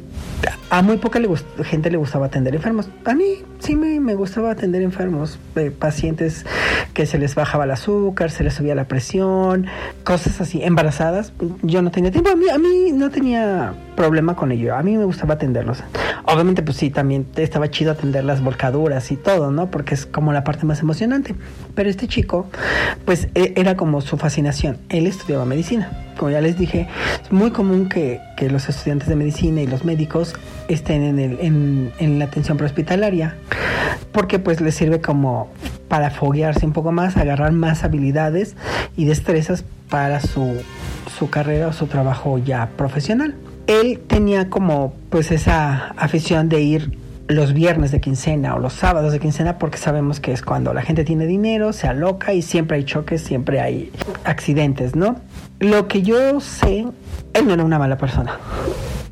A 0.69 0.83
muy 0.83 0.97
poca 0.97 1.19
gente 1.63 1.89
le 1.89 1.97
gustaba 1.97 2.27
atender 2.27 2.53
enfermos. 2.53 2.87
A 3.03 3.15
mí 3.15 3.25
sí 3.57 3.75
me, 3.75 3.99
me 3.99 4.13
gustaba 4.13 4.51
atender 4.51 4.83
enfermos, 4.83 5.39
eh, 5.55 5.71
pacientes 5.71 6.45
que 6.93 7.07
se 7.07 7.17
les 7.17 7.33
bajaba 7.33 7.63
el 7.63 7.71
azúcar, 7.71 8.29
se 8.29 8.43
les 8.43 8.53
subía 8.53 8.75
la 8.75 8.83
presión, 8.83 9.65
cosas 10.03 10.39
así, 10.39 10.61
embarazadas. 10.61 11.33
Yo 11.63 11.81
no 11.81 11.89
tenía 11.89 12.11
tiempo, 12.11 12.29
a 12.29 12.35
mí, 12.35 12.47
a 12.47 12.59
mí 12.59 12.91
no 12.93 13.09
tenía 13.09 13.73
problema 13.95 14.35
con 14.35 14.51
ello, 14.51 14.75
a 14.75 14.83
mí 14.83 14.95
me 14.95 15.05
gustaba 15.05 15.33
atenderlos. 15.33 15.79
Obviamente, 16.25 16.61
pues 16.61 16.77
sí, 16.77 16.91
también 16.91 17.25
estaba 17.37 17.71
chido 17.71 17.91
atender 17.91 18.23
las 18.23 18.43
volcaduras 18.43 19.11
y 19.11 19.15
todo, 19.15 19.49
¿no? 19.49 19.71
Porque 19.71 19.95
es 19.95 20.05
como 20.05 20.31
la 20.31 20.43
parte 20.43 20.67
más 20.67 20.81
emocionante. 20.81 21.33
Pero 21.73 21.89
este 21.89 22.07
chico, 22.07 22.45
pues 23.03 23.29
e, 23.33 23.53
era 23.55 23.75
como 23.75 24.01
su 24.01 24.15
fascinación. 24.15 24.77
Él 24.89 25.07
estudiaba 25.07 25.43
medicina. 25.45 26.06
Como 26.17 26.31
ya 26.31 26.41
les 26.41 26.57
dije, 26.57 26.87
es 27.23 27.31
muy 27.31 27.51
común 27.51 27.89
que, 27.89 28.19
que 28.35 28.49
los 28.49 28.67
estudiantes 28.69 29.07
de 29.07 29.15
medicina 29.15 29.61
y 29.61 29.67
los 29.67 29.85
médicos 29.85 30.33
estén 30.67 31.03
en, 31.03 31.19
el, 31.19 31.39
en, 31.39 31.91
en 31.99 32.19
la 32.19 32.25
atención 32.25 32.57
prehospitalaria 32.57 33.35
porque 34.11 34.39
pues 34.39 34.61
les 34.61 34.73
sirve 34.73 34.99
como 34.99 35.49
para 35.87 36.09
foguearse 36.09 36.65
un 36.65 36.73
poco 36.73 36.91
más, 36.91 37.17
agarrar 37.17 37.51
más 37.51 37.83
habilidades 37.83 38.55
y 38.95 39.05
destrezas 39.05 39.63
para 39.89 40.19
su, 40.21 40.55
su 41.17 41.29
carrera 41.29 41.67
o 41.67 41.73
su 41.73 41.87
trabajo 41.87 42.37
ya 42.39 42.69
profesional. 42.75 43.35
Él 43.67 43.99
tenía 44.07 44.49
como 44.49 44.93
pues 45.09 45.31
esa 45.31 45.89
afición 45.97 46.49
de 46.49 46.61
ir 46.61 46.97
los 47.27 47.53
viernes 47.53 47.91
de 47.91 47.99
quincena 47.99 48.55
o 48.55 48.59
los 48.59 48.73
sábados 48.73 49.11
de 49.11 49.19
quincena 49.19 49.57
porque 49.57 49.77
sabemos 49.77 50.19
que 50.19 50.31
es 50.31 50.41
cuando 50.41 50.73
la 50.73 50.81
gente 50.81 51.03
tiene 51.03 51.25
dinero, 51.25 51.73
se 51.73 51.87
aloca 51.87 52.33
y 52.33 52.41
siempre 52.41 52.77
hay 52.77 52.85
choques, 52.85 53.21
siempre 53.21 53.59
hay 53.59 53.91
accidentes, 54.23 54.95
¿no? 54.95 55.17
Lo 55.59 55.87
que 55.87 56.03
yo 56.03 56.39
sé, 56.39 56.85
él 57.33 57.47
no 57.47 57.53
era 57.53 57.63
una 57.63 57.79
mala 57.79 57.97
persona. 57.97 58.39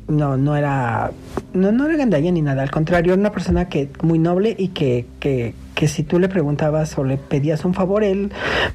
No, 0.08 0.36
no 0.36 0.54
era, 0.56 1.10
no, 1.52 1.72
no 1.72 1.86
era 1.86 1.96
gandalla 1.96 2.30
ni 2.30 2.40
nada, 2.40 2.62
al 2.62 2.70
contrario, 2.70 3.12
era 3.12 3.20
una 3.20 3.32
persona 3.32 3.68
que 3.68 3.90
muy 4.02 4.20
noble 4.20 4.54
y 4.56 4.68
que, 4.68 5.04
que, 5.18 5.54
que 5.74 5.88
si 5.88 6.04
tú 6.04 6.20
le 6.20 6.28
preguntabas 6.28 6.96
o 6.96 7.02
le 7.02 7.16
pedías 7.16 7.64
un 7.64 7.74
favor, 7.74 8.04
él 8.04 8.30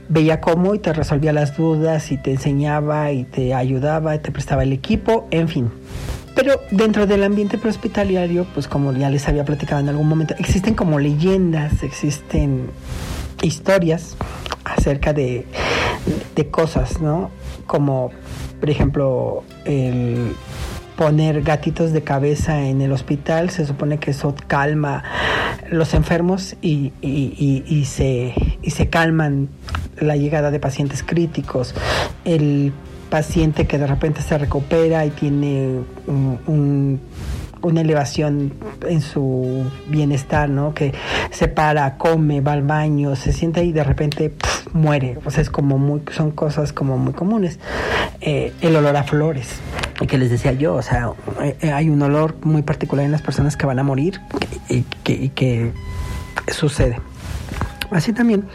veía 0.09 0.41
cómo 0.41 0.75
y 0.75 0.79
te 0.79 0.91
resolvía 0.91 1.31
las 1.31 1.55
dudas 1.55 2.11
y 2.11 2.17
te 2.17 2.31
enseñaba 2.31 3.13
y 3.13 3.23
te 3.23 3.53
ayudaba 3.53 4.13
y 4.13 4.19
te 4.19 4.31
prestaba 4.31 4.63
el 4.63 4.73
equipo, 4.73 5.29
en 5.31 5.47
fin. 5.47 5.71
Pero 6.35 6.61
dentro 6.71 7.07
del 7.07 7.23
ambiente 7.23 7.57
prehospitalario, 7.57 8.45
pues 8.53 8.67
como 8.67 8.93
ya 8.93 9.09
les 9.09 9.27
había 9.27 9.43
platicado 9.43 9.81
en 9.81 9.89
algún 9.89 10.07
momento, 10.07 10.33
existen 10.39 10.75
como 10.75 10.99
leyendas, 10.99 11.83
existen 11.83 12.69
historias 13.41 14.15
acerca 14.63 15.13
de, 15.13 15.45
de 16.35 16.47
cosas, 16.49 17.01
¿no? 17.01 17.31
Como, 17.67 18.11
por 18.59 18.69
ejemplo, 18.69 19.43
el 19.65 20.33
poner 20.95 21.41
gatitos 21.41 21.93
de 21.93 22.03
cabeza 22.03 22.61
en 22.61 22.81
el 22.81 22.91
hospital, 22.91 23.49
se 23.49 23.65
supone 23.65 23.97
que 23.97 24.11
eso 24.11 24.35
calma 24.47 25.03
los 25.71 25.93
enfermos 25.93 26.55
y, 26.61 26.93
y, 27.01 27.85
se, 27.85 28.35
y 28.61 28.69
se 28.71 28.89
calman 28.89 29.49
la 29.99 30.15
llegada 30.15 30.51
de 30.51 30.59
pacientes 30.59 31.01
críticos. 31.01 31.73
El 32.25 32.71
paciente 33.11 33.67
que 33.67 33.77
de 33.77 33.85
repente 33.85 34.23
se 34.23 34.37
recupera 34.39 35.05
y 35.05 35.11
tiene 35.11 35.81
una 36.07 37.81
elevación 37.81 38.53
en 38.87 39.01
su 39.01 39.69
bienestar, 39.87 40.49
¿no? 40.49 40.73
Que 40.73 40.93
se 41.29 41.47
para, 41.47 41.97
come, 41.99 42.41
va 42.41 42.53
al 42.53 42.63
baño, 42.63 43.15
se 43.15 43.33
siente 43.33 43.63
y 43.63 43.71
de 43.71 43.83
repente 43.83 44.33
muere. 44.73 45.19
O 45.25 45.29
sea, 45.29 45.41
es 45.41 45.51
como 45.51 45.77
muy, 45.77 46.01
son 46.11 46.31
cosas 46.31 46.73
como 46.73 46.97
muy 46.97 47.13
comunes. 47.13 47.59
Eh, 48.21 48.53
el 48.61 48.75
olor 48.75 48.95
a 48.95 49.03
flores 49.03 49.59
que 50.07 50.17
les 50.17 50.29
decía 50.29 50.53
yo, 50.53 50.75
o 50.75 50.81
sea, 50.81 51.11
eh, 51.41 51.71
hay 51.71 51.89
un 51.89 52.01
olor 52.01 52.35
muy 52.41 52.61
particular 52.63 53.05
en 53.05 53.11
las 53.11 53.21
personas 53.21 53.55
que 53.55 53.65
van 53.65 53.79
a 53.79 53.83
morir 53.83 54.19
y 54.67 54.81
que, 55.03 55.71
sucede. 56.47 56.99
Así 57.91 58.13
también 58.13 58.45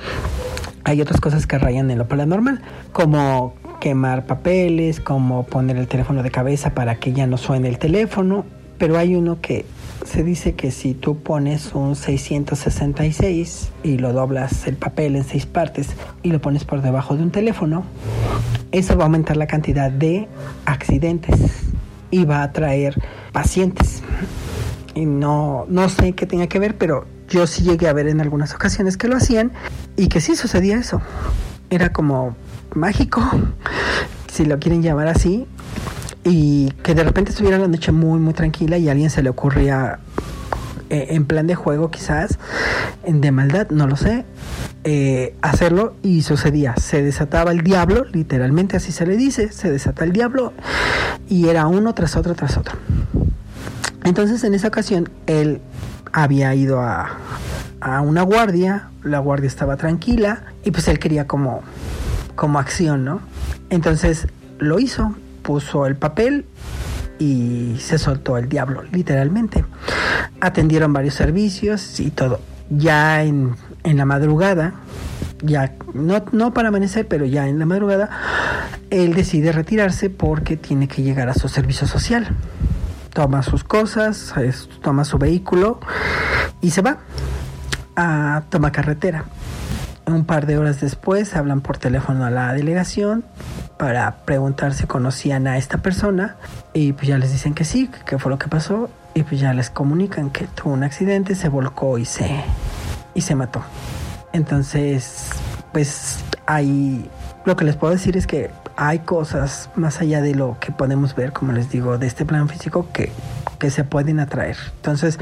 hay 0.85 1.01
otras 1.01 1.21
cosas 1.21 1.47
que 1.47 1.59
rayan 1.59 1.91
en 1.91 1.99
lo 1.99 2.09
paranormal, 2.09 2.63
como 2.93 3.55
quemar 3.87 4.27
papeles, 4.27 4.99
como 4.99 5.45
poner 5.45 5.77
el 5.77 5.87
teléfono 5.87 6.25
de 6.25 6.33
cabeza 6.33 6.75
para 6.75 6.97
que 6.97 7.13
ya 7.13 7.29
no 7.29 7.37
suene 7.37 7.69
el 7.69 7.79
teléfono, 7.79 8.45
pero 8.79 8.99
hay 8.99 9.15
uno 9.15 9.41
que 9.41 9.65
se 10.05 10.25
dice 10.25 10.55
que 10.55 10.73
si 10.73 10.93
tú 10.93 11.19
pones 11.19 11.73
un 11.73 11.95
666 11.95 13.71
y 13.85 13.99
lo 13.99 14.13
doblas 14.13 14.67
el 14.67 14.75
papel 14.75 15.15
en 15.15 15.23
seis 15.23 15.47
partes 15.47 15.91
y 16.25 16.33
lo 16.33 16.41
pones 16.41 16.65
por 16.65 16.83
debajo 16.83 17.17
de 17.17 17.23
un 17.23 17.31
teléfono, 17.31 17.85
eso 18.73 18.97
va 18.97 19.05
a 19.05 19.07
aumentar 19.07 19.37
la 19.37 19.47
cantidad 19.47 19.93
de 19.93 20.27
accidentes 20.65 21.39
y 22.11 22.25
va 22.25 22.39
a 22.39 22.43
atraer 22.43 23.01
pacientes. 23.31 24.03
Y 24.97 25.07
no, 25.07 25.65
no 25.69 25.89
sé 25.89 26.13
qué 26.15 26.27
tenga 26.27 26.49
que 26.49 26.59
ver, 26.59 26.77
pero 26.77 27.07
yo 27.29 27.47
sí 27.47 27.63
llegué 27.63 27.87
a 27.87 27.93
ver 27.93 28.09
en 28.09 28.21
algunas 28.21 28.53
ocasiones 28.53 28.97
que 28.97 29.07
lo 29.07 29.17
hacían 29.17 29.53
y 29.97 30.09
que 30.09 30.21
sí 30.21 30.35
sucedía 30.35 30.77
eso. 30.77 31.01
Era 31.71 31.93
como 31.93 32.35
mágico, 32.75 33.23
si 34.31 34.45
lo 34.45 34.59
quieren 34.59 34.83
llamar 34.83 35.09
así, 35.09 35.47
y 36.25 36.71
que 36.83 36.95
de 36.95 37.05
repente 37.05 37.31
estuviera 37.31 37.59
la 37.59 37.69
noche 37.69 37.93
muy, 37.93 38.19
muy 38.19 38.35
tranquila 38.35 38.79
y 38.79 38.89
a 38.89 38.93
alguien 38.93 39.11
se 39.11 39.23
le 39.23 39.31
ocurría 39.31 40.01
eh, 40.91 41.09
en 41.11 41.25
plan 41.25 41.47
de 41.47 41.55
juego 41.55 41.91
quizás, 41.91 42.39
de 43.07 43.33
maldad, 43.33 43.69
no 43.71 43.87
lo 43.87 43.97
sé, 43.97 44.25
eh, 44.85 45.35
hacerlo 45.43 45.95
y 46.03 46.23
sucedía. 46.23 46.75
Se 46.77 47.03
desataba 47.03 47.51
el 47.51 47.63
diablo, 47.63 48.05
literalmente 48.05 48.77
así 48.77 48.93
se 48.93 49.07
le 49.07 49.17
dice, 49.17 49.51
se 49.53 49.71
desata 49.71 50.05
el 50.05 50.13
diablo 50.13 50.53
y 51.29 51.49
era 51.49 51.67
uno 51.67 51.95
tras 51.95 52.17
otro 52.17 52.35
tras 52.35 52.57
otro. 52.57 52.77
Entonces 54.05 54.45
en 54.45 54.55
esa 54.55 54.69
ocasión 54.69 55.09
él 55.27 55.61
había 56.13 56.55
ido 56.55 56.81
a, 56.81 57.19
a 57.81 58.01
una 58.01 58.23
guardia, 58.23 58.91
la 59.03 59.19
guardia 59.19 59.49
estaba 59.49 59.77
tranquila 59.77 60.45
y 60.65 60.71
pues 60.71 60.87
él 60.89 60.99
quería 60.99 61.27
como, 61.27 61.63
como 62.37 62.59
acción, 62.59 63.05
¿no? 63.05 63.21
Entonces 63.71 64.29
lo 64.59 64.79
hizo, 64.79 65.15
puso 65.43 65.87
el 65.87 65.97
papel 65.97 66.45
y 67.19 67.77
se 67.81 67.99
soltó 67.99 68.39
el 68.39 68.49
diablo, 68.49 68.85
literalmente. 68.93 69.65
Atendieron 70.41 70.93
varios 70.93 71.15
servicios 71.15 71.99
y 71.99 72.11
todo. 72.11 72.41
Ya 72.69 73.23
en 73.23 73.57
en 73.87 73.97
la 73.97 74.05
madrugada, 74.05 74.75
ya 75.43 75.75
no, 75.95 76.25
no 76.33 76.53
para 76.53 76.69
amanecer, 76.69 77.07
pero 77.07 77.25
ya 77.25 77.47
en 77.47 77.59
la 77.59 77.67
madrugada, 77.67 78.11
él 78.91 79.15
decide 79.15 79.53
retirarse 79.53 80.11
porque 80.11 80.57
tiene 80.57 80.89
que 80.89 81.03
llegar 81.03 81.29
a 81.29 81.35
su 81.35 81.49
servicio 81.49 81.87
social. 81.87 82.27
Toma 83.13 83.43
sus 83.43 83.63
cosas, 83.63 84.35
toma 84.83 85.05
su 85.05 85.19
vehículo 85.19 85.81
y 86.61 86.71
se 86.71 86.83
va 86.83 86.99
a 87.95 88.43
toma 88.51 88.73
carretera. 88.73 89.25
Un 90.07 90.25
par 90.25 90.47
de 90.47 90.57
horas 90.57 90.81
después 90.81 91.35
hablan 91.35 91.61
por 91.61 91.79
teléfono 91.79 92.25
a 92.25 92.31
la 92.31 92.53
delegación 92.53 93.25
para 93.77 94.17
preguntar 94.25 94.73
si 94.73 94.87
conocían 94.87 95.47
a 95.47 95.59
esta 95.59 95.79
persona 95.79 96.37
y 96.73 96.93
pues 96.93 97.09
ya 97.09 97.19
les 97.19 97.33
dicen 97.33 97.55
que 97.55 97.65
sí, 97.65 97.91
que 98.07 98.19
fue 98.19 98.31
lo 98.31 98.39
que 98.39 98.49
pasó 98.49 98.89
y 99.15 99.25
pues 99.25 99.41
ya 99.41 99.53
les 99.53 99.69
comunican 99.69 100.31
que 100.31 100.47
tuvo 100.47 100.73
un 100.73 100.85
accidente, 100.85 101.35
se 101.35 101.49
volcó 101.49 101.99
y 101.99 102.05
se 102.05 102.45
y 103.15 103.23
se 103.23 103.35
mató. 103.35 103.63
Entonces, 104.33 105.31
pues 105.73 106.19
hay, 106.47 107.11
lo 107.45 107.57
que 107.57 107.65
les 107.65 107.77
puedo 107.77 107.93
decir 107.93 108.17
es 108.17 108.27
que 108.27 108.51
hay 108.77 109.01
cosas 109.01 109.71
más 109.75 110.01
allá 110.01 110.21
de 110.21 110.35
lo 110.35 110.59
que 110.61 110.71
podemos 110.71 111.15
ver, 111.15 111.33
como 111.33 111.53
les 111.53 111.71
digo, 111.71 111.99
de 111.99 112.07
este 112.07 112.25
plano 112.25 112.47
físico 112.47 112.87
que, 112.93 113.11
que 113.59 113.71
se 113.71 113.85
pueden 113.85 114.21
atraer. 114.21 114.57
Entonces, 114.77 115.19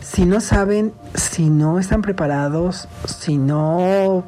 si 0.00 0.24
no 0.24 0.40
saben, 0.40 0.92
si 1.14 1.50
no 1.50 1.78
están 1.78 2.02
preparados, 2.02 2.88
si 3.06 3.38
no 3.38 4.24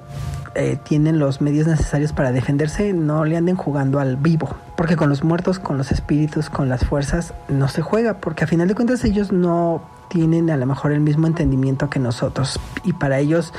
eh, 0.57 0.79
tienen 0.85 1.19
los 1.19 1.41
medios 1.41 1.67
necesarios 1.67 2.13
para 2.13 2.33
defenderse, 2.33 2.93
no 2.93 3.25
le 3.25 3.37
anden 3.37 3.57
jugando 3.57 4.01
al 4.01 4.17
vivo. 4.17 4.49
Porque 4.77 4.97
con 4.97 5.09
los 5.09 5.25
muertos, 5.25 5.59
con 5.59 5.79
los 5.79 5.93
espíritus, 5.93 6.51
con 6.51 6.69
las 6.69 6.85
fuerzas, 6.85 7.33
no 7.49 7.69
se 7.69 7.83
juega. 7.83 8.15
Porque 8.15 8.45
a 8.45 8.47
final 8.47 8.69
de 8.69 8.75
cuentas 8.75 9.05
ellos 9.05 9.33
no 9.33 9.83
tienen 10.09 10.51
a 10.51 10.57
lo 10.57 10.67
mejor 10.67 10.93
el 10.93 11.01
mismo 11.01 11.27
entendimiento 11.27 11.91
que 11.91 11.99
nosotros 11.99 12.59
y 12.85 12.93
para 12.93 13.19
ellos 13.19 13.53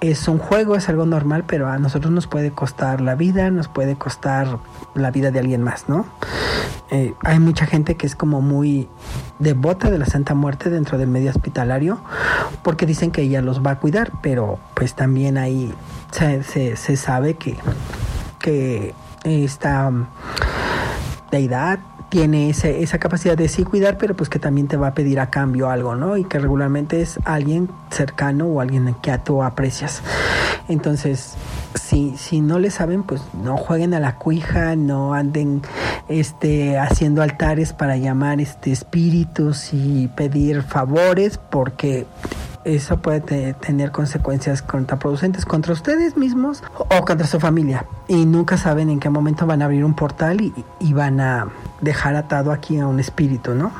es 0.00 0.28
un 0.28 0.38
juego, 0.38 0.76
es 0.76 0.88
algo 0.88 1.06
normal, 1.06 1.44
pero 1.46 1.68
a 1.68 1.78
nosotros 1.78 2.12
nos 2.12 2.26
puede 2.26 2.50
costar 2.50 3.00
la 3.00 3.14
vida, 3.14 3.50
nos 3.50 3.68
puede 3.68 3.96
costar 3.96 4.58
la 4.94 5.10
vida 5.10 5.30
de 5.30 5.38
alguien 5.38 5.62
más, 5.62 5.88
¿no? 5.88 6.04
Eh, 6.90 7.14
hay 7.22 7.38
mucha 7.38 7.66
gente 7.66 7.96
que 7.96 8.06
es 8.06 8.14
como 8.14 8.42
muy 8.42 8.88
devota 9.38 9.90
de 9.90 9.98
la 9.98 10.06
Santa 10.06 10.34
Muerte 10.34 10.68
dentro 10.68 10.98
del 10.98 11.08
medio 11.08 11.30
hospitalario 11.30 12.00
porque 12.62 12.86
dicen 12.86 13.10
que 13.10 13.22
ella 13.22 13.40
los 13.40 13.64
va 13.64 13.72
a 13.72 13.78
cuidar, 13.78 14.12
pero 14.22 14.58
pues 14.74 14.94
también 14.94 15.38
ahí 15.38 15.72
se, 16.12 16.42
se 16.76 16.96
sabe 16.96 17.34
que, 17.34 17.56
que 18.38 18.94
esta 19.24 19.90
deidad 21.30 21.78
tiene 22.14 22.48
esa 22.48 22.98
capacidad 23.00 23.36
de 23.36 23.48
sí 23.48 23.64
cuidar, 23.64 23.98
pero 23.98 24.14
pues 24.14 24.30
que 24.30 24.38
también 24.38 24.68
te 24.68 24.76
va 24.76 24.86
a 24.86 24.94
pedir 24.94 25.18
a 25.18 25.30
cambio 25.30 25.68
algo, 25.68 25.96
¿no? 25.96 26.16
Y 26.16 26.22
que 26.22 26.38
regularmente 26.38 27.02
es 27.02 27.18
alguien 27.24 27.68
cercano 27.90 28.46
o 28.46 28.60
alguien 28.60 28.94
que 29.02 29.18
tú 29.18 29.42
aprecias. 29.42 30.00
Entonces, 30.68 31.34
si, 31.74 32.16
si 32.16 32.40
no 32.40 32.60
le 32.60 32.70
saben, 32.70 33.02
pues 33.02 33.20
no 33.42 33.56
jueguen 33.56 33.94
a 33.94 33.98
la 33.98 34.14
cuija, 34.14 34.76
no 34.76 35.12
anden 35.12 35.62
este, 36.08 36.78
haciendo 36.78 37.20
altares 37.20 37.72
para 37.72 37.96
llamar 37.96 38.40
este, 38.40 38.70
espíritus 38.70 39.70
y 39.72 40.06
pedir 40.14 40.62
favores, 40.62 41.38
porque 41.38 42.06
eso 42.64 42.98
puede 42.98 43.54
tener 43.54 43.90
consecuencias 43.90 44.62
contraproducentes 44.62 45.44
contra 45.44 45.72
ustedes 45.72 46.16
mismos 46.16 46.62
o 46.78 47.04
contra 47.04 47.26
su 47.26 47.40
familia. 47.40 47.86
Y 48.08 48.26
nunca 48.26 48.56
saben 48.56 48.90
en 48.90 49.00
qué 49.00 49.10
momento 49.10 49.46
van 49.46 49.62
a 49.62 49.66
abrir 49.66 49.84
un 49.84 49.94
portal 49.94 50.40
y, 50.40 50.92
van 50.92 51.20
a 51.20 51.48
dejar 51.80 52.14
atado 52.14 52.52
aquí 52.52 52.78
a 52.78 52.86
un 52.86 53.00
espíritu, 53.00 53.54
¿no? 53.54 53.72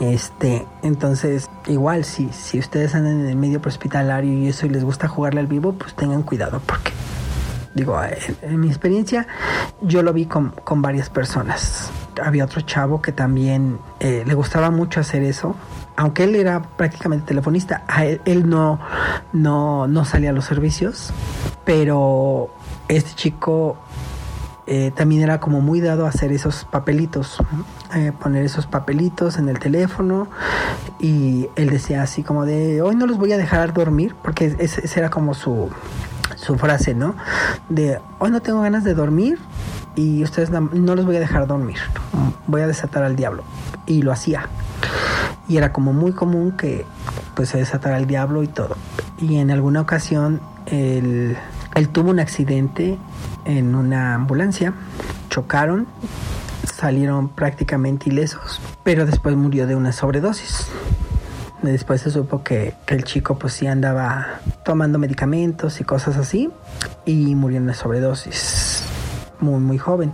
Este, 0.00 0.66
entonces, 0.82 1.50
igual 1.66 2.04
si, 2.04 2.28
si 2.30 2.58
ustedes 2.58 2.94
andan 2.94 3.20
en 3.20 3.26
el 3.26 3.36
medio 3.36 3.60
hospitalario 3.64 4.32
y 4.32 4.48
eso 4.48 4.66
y 4.66 4.68
les 4.68 4.84
gusta 4.84 5.08
jugarle 5.08 5.40
al 5.40 5.46
vivo, 5.46 5.72
pues 5.72 5.94
tengan 5.94 6.22
cuidado 6.22 6.60
porque 6.64 6.92
digo, 7.74 8.00
en, 8.42 8.60
mi 8.60 8.68
experiencia 8.68 9.26
yo 9.80 10.02
lo 10.02 10.12
vi 10.12 10.26
con, 10.26 10.50
con, 10.50 10.80
varias 10.80 11.10
personas. 11.10 11.90
Había 12.22 12.44
otro 12.44 12.60
chavo 12.60 13.02
que 13.02 13.12
también 13.12 13.78
eh, 14.00 14.22
le 14.26 14.34
gustaba 14.34 14.70
mucho 14.70 15.00
hacer 15.00 15.22
eso 15.22 15.56
aunque 15.96 16.24
él 16.24 16.34
era 16.34 16.62
prácticamente 16.62 17.26
telefonista, 17.26 17.84
él, 18.24 18.48
no, 18.48 18.80
no, 19.32 19.86
no 19.86 20.04
salía 20.04 20.30
a 20.30 20.32
los 20.32 20.44
servicios, 20.44 21.12
pero 21.64 22.50
este 22.88 23.14
chico 23.14 23.76
eh, 24.66 24.92
también 24.94 25.22
era 25.22 25.40
como 25.40 25.60
muy 25.60 25.80
dado 25.80 26.06
a 26.06 26.08
hacer 26.08 26.32
esos 26.32 26.64
papelitos, 26.64 27.38
eh, 27.94 28.12
poner 28.18 28.44
esos 28.44 28.66
papelitos 28.66 29.36
en 29.38 29.48
el 29.48 29.58
teléfono 29.58 30.28
y 30.98 31.48
él 31.54 31.70
decía 31.70 32.02
así 32.02 32.22
como 32.22 32.44
de 32.44 32.82
hoy 32.82 32.96
no 32.96 33.06
los 33.06 33.18
voy 33.18 33.32
a 33.32 33.38
dejar 33.38 33.72
dormir, 33.72 34.14
porque 34.22 34.56
esa 34.58 34.98
era 34.98 35.10
como 35.10 35.34
su, 35.34 35.70
su 36.36 36.56
frase, 36.56 36.94
¿no? 36.94 37.14
De 37.68 38.00
hoy 38.18 38.30
no 38.30 38.42
tengo 38.42 38.62
ganas 38.62 38.82
de 38.84 38.94
dormir 38.94 39.38
y 39.94 40.24
ustedes 40.24 40.50
no, 40.50 40.60
no 40.60 40.96
los 40.96 41.04
voy 41.04 41.16
a 41.16 41.20
dejar 41.20 41.46
dormir, 41.46 41.78
voy 42.48 42.62
a 42.62 42.66
desatar 42.66 43.04
al 43.04 43.14
diablo. 43.14 43.44
Y 43.86 44.02
lo 44.02 44.12
hacía 44.12 44.48
y 45.48 45.56
era 45.56 45.72
como 45.72 45.92
muy 45.92 46.12
común 46.12 46.52
que 46.52 46.84
pues 47.34 47.50
se 47.50 47.58
desatara 47.58 47.98
el 47.98 48.06
diablo 48.06 48.42
y 48.42 48.48
todo. 48.48 48.76
Y 49.18 49.36
en 49.36 49.50
alguna 49.50 49.80
ocasión 49.80 50.40
él, 50.66 51.36
tuvo 51.92 52.10
un 52.10 52.20
accidente 52.20 52.98
en 53.44 53.74
una 53.74 54.14
ambulancia, 54.14 54.74
chocaron, 55.28 55.86
salieron 56.72 57.28
prácticamente 57.28 58.08
ilesos, 58.08 58.60
pero 58.82 59.06
después 59.06 59.36
murió 59.36 59.66
de 59.66 59.76
una 59.76 59.92
sobredosis. 59.92 60.68
Después 61.62 62.02
se 62.02 62.10
supo 62.10 62.42
que, 62.42 62.74
el 62.88 63.04
chico 63.04 63.38
pues 63.38 63.54
sí 63.54 63.66
andaba 63.66 64.40
tomando 64.64 64.98
medicamentos 64.98 65.80
y 65.80 65.84
cosas 65.84 66.16
así 66.18 66.50
y 67.06 67.34
murió 67.34 67.56
en 67.56 67.64
una 67.64 67.74
sobredosis 67.74 68.82
muy 69.40 69.60
muy 69.60 69.78
joven. 69.78 70.12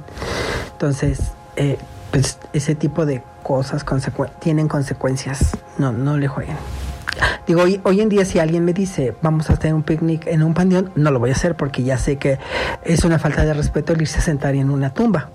Entonces, 0.72 1.32
eh, 1.56 1.76
pues 2.10 2.38
ese 2.52 2.74
tipo 2.74 3.04
de 3.04 3.22
cosas 3.50 3.84
tienen 4.38 4.68
consecuencias. 4.68 5.58
No, 5.76 5.90
no 5.90 6.16
le 6.16 6.28
jueguen. 6.28 6.54
Digo, 7.48 7.62
hoy, 7.62 7.80
hoy, 7.82 8.00
en 8.00 8.08
día 8.08 8.24
si 8.24 8.38
alguien 8.38 8.64
me 8.64 8.72
dice 8.72 9.16
vamos 9.22 9.50
a 9.50 9.54
hacer 9.54 9.74
un 9.74 9.82
picnic 9.82 10.24
en 10.28 10.44
un 10.44 10.54
panteón, 10.54 10.92
no 10.94 11.10
lo 11.10 11.18
voy 11.18 11.30
a 11.30 11.32
hacer 11.32 11.56
porque 11.56 11.82
ya 11.82 11.98
sé 11.98 12.16
que 12.16 12.38
es 12.84 13.04
una 13.04 13.18
falta 13.18 13.44
de 13.44 13.52
respeto 13.52 13.92
el 13.92 14.02
irse 14.02 14.18
a 14.18 14.22
sentar 14.22 14.54
en 14.54 14.70
una 14.70 14.94
tumba. 14.94 15.30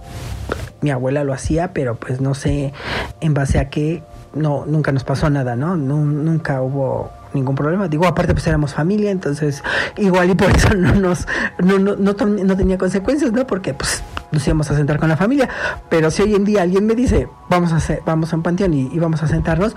Mi 0.80 0.92
abuela 0.92 1.26
lo 1.26 1.34
hacía, 1.34 1.74
pero 1.74 1.96
pues 1.96 2.22
no 2.22 2.36
sé 2.36 2.72
en 3.20 3.34
base 3.34 3.60
a 3.60 3.70
qué, 3.70 4.02
no, 4.34 4.66
nunca 4.66 4.94
nos 4.94 5.04
pasó 5.04 5.30
nada, 5.30 5.58
¿no? 5.58 5.76
nunca 5.76 6.62
hubo 6.62 7.12
ningún 7.36 7.56
problema. 7.56 7.88
Digo, 7.88 8.08
aparte 8.08 8.34
pues 8.34 8.48
éramos 8.48 8.74
familia, 8.74 9.12
entonces 9.12 9.64
igual 9.98 10.30
y 10.32 10.36
por 10.36 10.50
eso 10.56 10.74
no 10.76 10.96
nos, 10.96 11.28
no, 11.60 11.78
no, 11.78 11.96
no, 11.96 12.58
tenía 12.58 12.78
consecuencias, 12.78 13.32
¿no? 13.32 13.46
Porque 13.46 13.74
pues 13.74 14.04
nos 14.32 14.46
íbamos 14.48 14.72
a 14.72 14.76
sentar 14.76 15.00
con 15.00 15.10
la 15.10 15.18
familia. 15.18 15.50
Pero 15.90 16.10
si 16.12 16.24
hoy 16.24 16.36
en 16.36 16.46
día 16.46 16.64
alguien 16.64 16.86
me 16.86 16.96
dice, 16.96 17.28
vamos 17.50 17.72
a 17.74 17.78
hacer, 17.78 18.02
vamos 18.06 18.34
a 18.34 18.36
un 18.36 18.44
panteón 18.44 18.74
y, 18.74 18.98
vamos 18.98 19.22
a 19.22 19.28
sentarnos, 19.28 19.76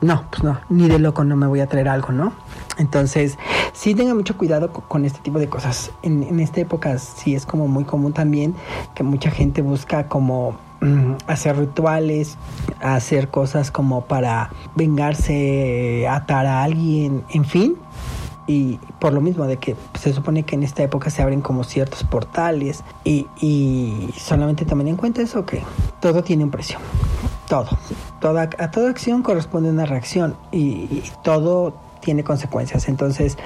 no, 0.00 0.24
pues 0.30 0.42
no, 0.42 0.60
ni 0.68 0.88
de 0.88 0.98
loco 0.98 1.24
no 1.24 1.36
me 1.36 1.46
voy 1.46 1.60
a 1.60 1.66
traer 1.66 1.88
algo, 1.88 2.12
¿no? 2.12 2.32
Entonces, 2.78 3.38
sí 3.72 3.94
tenga 3.94 4.14
mucho 4.14 4.36
cuidado 4.36 4.72
con, 4.72 5.04
este 5.04 5.20
tipo 5.20 5.38
de 5.38 5.48
cosas. 5.48 5.90
En, 6.02 6.22
en 6.22 6.40
esta 6.40 6.60
época 6.60 6.98
sí 6.98 7.34
es 7.34 7.46
como 7.46 7.68
muy 7.68 7.84
común 7.84 8.12
también 8.12 8.54
que 8.94 9.02
mucha 9.02 9.30
gente 9.30 9.62
busca 9.62 10.08
como 10.08 10.58
hacer 11.26 11.56
rituales, 11.58 12.36
hacer 12.80 13.28
cosas 13.28 13.70
como 13.70 14.02
para 14.02 14.50
vengarse, 14.74 16.06
atar 16.08 16.46
a 16.46 16.62
alguien, 16.62 17.24
en 17.30 17.44
fin. 17.44 17.76
Y 18.46 18.80
por 18.98 19.12
lo 19.12 19.20
mismo 19.20 19.46
de 19.46 19.58
que 19.58 19.76
se 19.98 20.12
supone 20.12 20.42
que 20.42 20.56
en 20.56 20.64
esta 20.64 20.82
época 20.82 21.10
se 21.10 21.22
abren 21.22 21.40
como 21.40 21.62
ciertos 21.62 22.02
portales 22.02 22.82
y, 23.04 23.26
solamente 24.16 24.64
tomen 24.64 24.88
en 24.88 24.96
cuenta 24.96 25.22
eso 25.22 25.46
que 25.46 25.62
todo 26.00 26.24
tiene 26.24 26.44
un 26.44 26.50
precio. 26.50 26.78
Todo. 27.48 27.68
Toda 28.20 28.50
a 28.58 28.70
toda 28.70 28.90
acción 28.90 29.22
corresponde 29.22 29.70
una 29.70 29.86
reacción 29.86 30.36
y, 30.50 31.02
todo 31.22 31.74
tiene 32.00 32.24
consecuencias. 32.24 32.88
Entonces, 32.88 33.36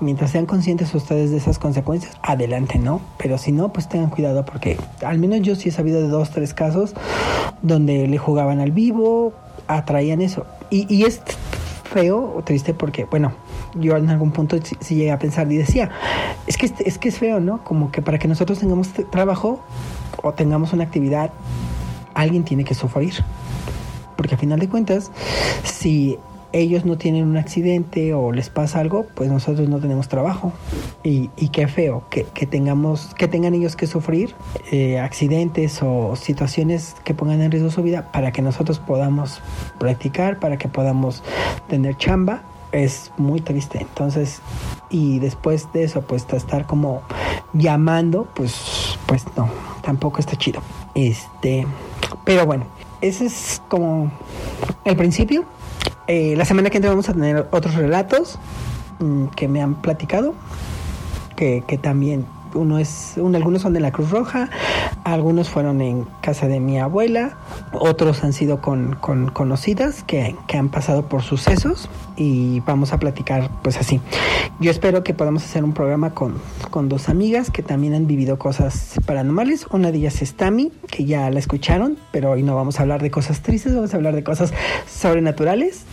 mientras 0.00 0.30
sean 0.30 0.46
conscientes 0.46 0.94
ustedes 0.94 1.30
de 1.30 1.38
esas 1.38 1.58
consecuencias, 1.58 2.16
adelante, 2.22 2.78
¿no? 2.78 3.00
Pero 3.18 3.38
si 3.38 3.52
no, 3.52 3.72
pues 3.72 3.88
tengan 3.88 4.10
cuidado 4.10 4.44
porque 4.44 4.76
al 5.04 5.18
menos 5.18 5.40
yo 5.40 5.54
sí 5.54 5.70
he 5.70 5.72
sabido 5.72 6.00
de 6.00 6.08
dos, 6.08 6.30
tres 6.30 6.54
casos 6.54 6.94
donde 7.62 8.06
le 8.06 8.18
jugaban 8.18 8.60
al 8.60 8.72
vivo, 8.72 9.32
atraían 9.66 10.20
eso. 10.20 10.46
Y, 10.70 11.04
es 11.04 11.20
feo 11.92 12.34
o 12.36 12.42
triste 12.42 12.74
porque, 12.74 13.04
bueno, 13.04 13.32
yo 13.74 13.96
en 13.96 14.10
algún 14.10 14.32
punto 14.32 14.56
sí, 14.62 14.76
llegué 14.94 15.12
a 15.12 15.18
pensar 15.18 15.50
y 15.50 15.56
decía, 15.56 15.90
es 16.46 16.56
que, 16.56 16.72
es 16.84 16.98
que 16.98 17.08
es 17.08 17.18
feo, 17.18 17.40
¿no? 17.40 17.62
Como 17.62 17.92
que 17.92 18.02
para 18.02 18.18
que 18.18 18.26
nosotros 18.28 18.58
tengamos 18.58 18.88
trabajo 19.10 19.60
o 20.22 20.32
tengamos 20.32 20.72
una 20.72 20.84
actividad, 20.84 21.30
alguien 22.14 22.44
tiene 22.44 22.64
que 22.64 22.74
sufrir. 22.74 23.14
Porque 24.16 24.34
a 24.34 24.38
final 24.38 24.58
de 24.58 24.68
cuentas, 24.68 25.10
si 25.64 26.18
ellos 26.54 26.84
no 26.84 26.96
tienen 26.96 27.24
un 27.24 27.36
accidente 27.36 28.14
o 28.14 28.30
les 28.30 28.48
pasa 28.48 28.78
algo, 28.78 29.06
pues 29.14 29.28
nosotros 29.28 29.68
no 29.68 29.80
tenemos 29.80 30.08
trabajo. 30.08 30.52
Y, 31.02 31.28
qué 31.48 31.68
feo 31.68 32.04
que, 32.10 32.24
tengamos, 32.46 33.14
que 33.16 33.28
tengan 33.28 33.54
ellos 33.54 33.76
que 33.76 33.86
sufrir 33.86 34.34
eh, 34.72 34.98
accidentes 34.98 35.80
o 35.82 36.16
situaciones 36.16 36.96
que 37.04 37.12
pongan 37.12 37.42
en 37.42 37.50
riesgo 37.50 37.70
su 37.70 37.82
vida 37.82 38.10
para 38.12 38.32
que 38.32 38.40
nosotros 38.40 38.78
podamos 38.78 39.40
practicar, 39.78 40.38
para 40.38 40.56
que 40.56 40.68
podamos 40.68 41.22
tener 41.68 41.96
chamba 41.96 42.42
es 42.72 43.12
muy 43.16 43.40
triste. 43.40 43.78
Entonces, 43.80 44.40
y 44.90 45.18
después 45.18 45.72
de 45.72 45.84
eso, 45.84 46.02
pues 46.02 46.24
estar 46.32 46.66
como 46.66 47.02
llamando, 47.52 48.28
pues, 48.34 48.98
pues 49.06 49.24
no, 49.36 49.48
tampoco 49.82 50.20
está 50.20 50.36
chido. 50.36 50.60
Este, 50.94 51.66
pero 52.24 52.46
bueno, 52.46 52.66
ese 53.00 53.26
es 53.26 53.60
como 53.68 54.10
el 54.84 54.96
principio. 54.96 55.44
Eh, 56.06 56.34
la 56.36 56.44
semana 56.44 56.70
que 56.70 56.76
entra 56.76 56.90
vamos 56.90 57.08
a 57.08 57.14
tener 57.14 57.46
otros 57.50 57.74
relatos 57.74 58.38
mm, 58.98 59.26
que 59.28 59.48
me 59.48 59.62
han 59.62 59.74
platicado, 59.74 60.34
que, 61.36 61.64
que 61.66 61.78
también 61.78 62.26
uno 62.54 62.78
es, 62.78 63.16
algunos 63.16 63.62
son 63.62 63.72
de 63.72 63.80
la 63.80 63.90
Cruz 63.90 64.10
Roja, 64.10 64.50
algunos 65.04 65.50
fueron 65.50 65.82
en 65.82 66.06
casa 66.22 66.48
de 66.48 66.60
mi 66.60 66.78
abuela, 66.78 67.36
otros 67.72 68.24
han 68.24 68.32
sido 68.32 68.62
con, 68.62 68.96
conocidas 68.96 70.02
que, 70.02 70.34
han 70.54 70.70
pasado 70.70 71.08
por 71.08 71.22
sucesos 71.22 71.90
y 72.16 72.60
vamos 72.60 72.92
a 72.92 72.98
platicar 72.98 73.50
pues 73.62 73.76
así. 73.76 74.00
Yo 74.60 74.70
espero 74.70 75.04
que 75.04 75.12
podamos 75.12 75.44
hacer 75.44 75.62
un 75.62 75.74
programa 75.74 76.14
con, 76.14 76.40
dos 76.88 77.08
amigas 77.08 77.50
que 77.50 77.62
también 77.62 77.94
han 77.94 78.06
vivido 78.06 78.38
cosas 78.38 78.94
paranormales. 79.06 79.66
Una 79.70 79.92
de 79.92 79.98
ellas 79.98 80.22
es 80.22 80.34
Tami, 80.34 80.72
que 80.90 81.04
ya 81.04 81.30
la 81.30 81.38
escucharon, 81.38 81.98
pero 82.10 82.30
hoy 82.30 82.42
no 82.42 82.56
vamos 82.56 82.78
a 82.78 82.82
hablar 82.82 83.02
de 83.02 83.10
cosas 83.10 83.42
tristes, 83.42 83.74
vamos 83.74 83.92
a 83.92 83.96
hablar 83.96 84.14
de 84.14 84.24
cosas 84.24 84.52
sobrenaturales. 84.88 85.84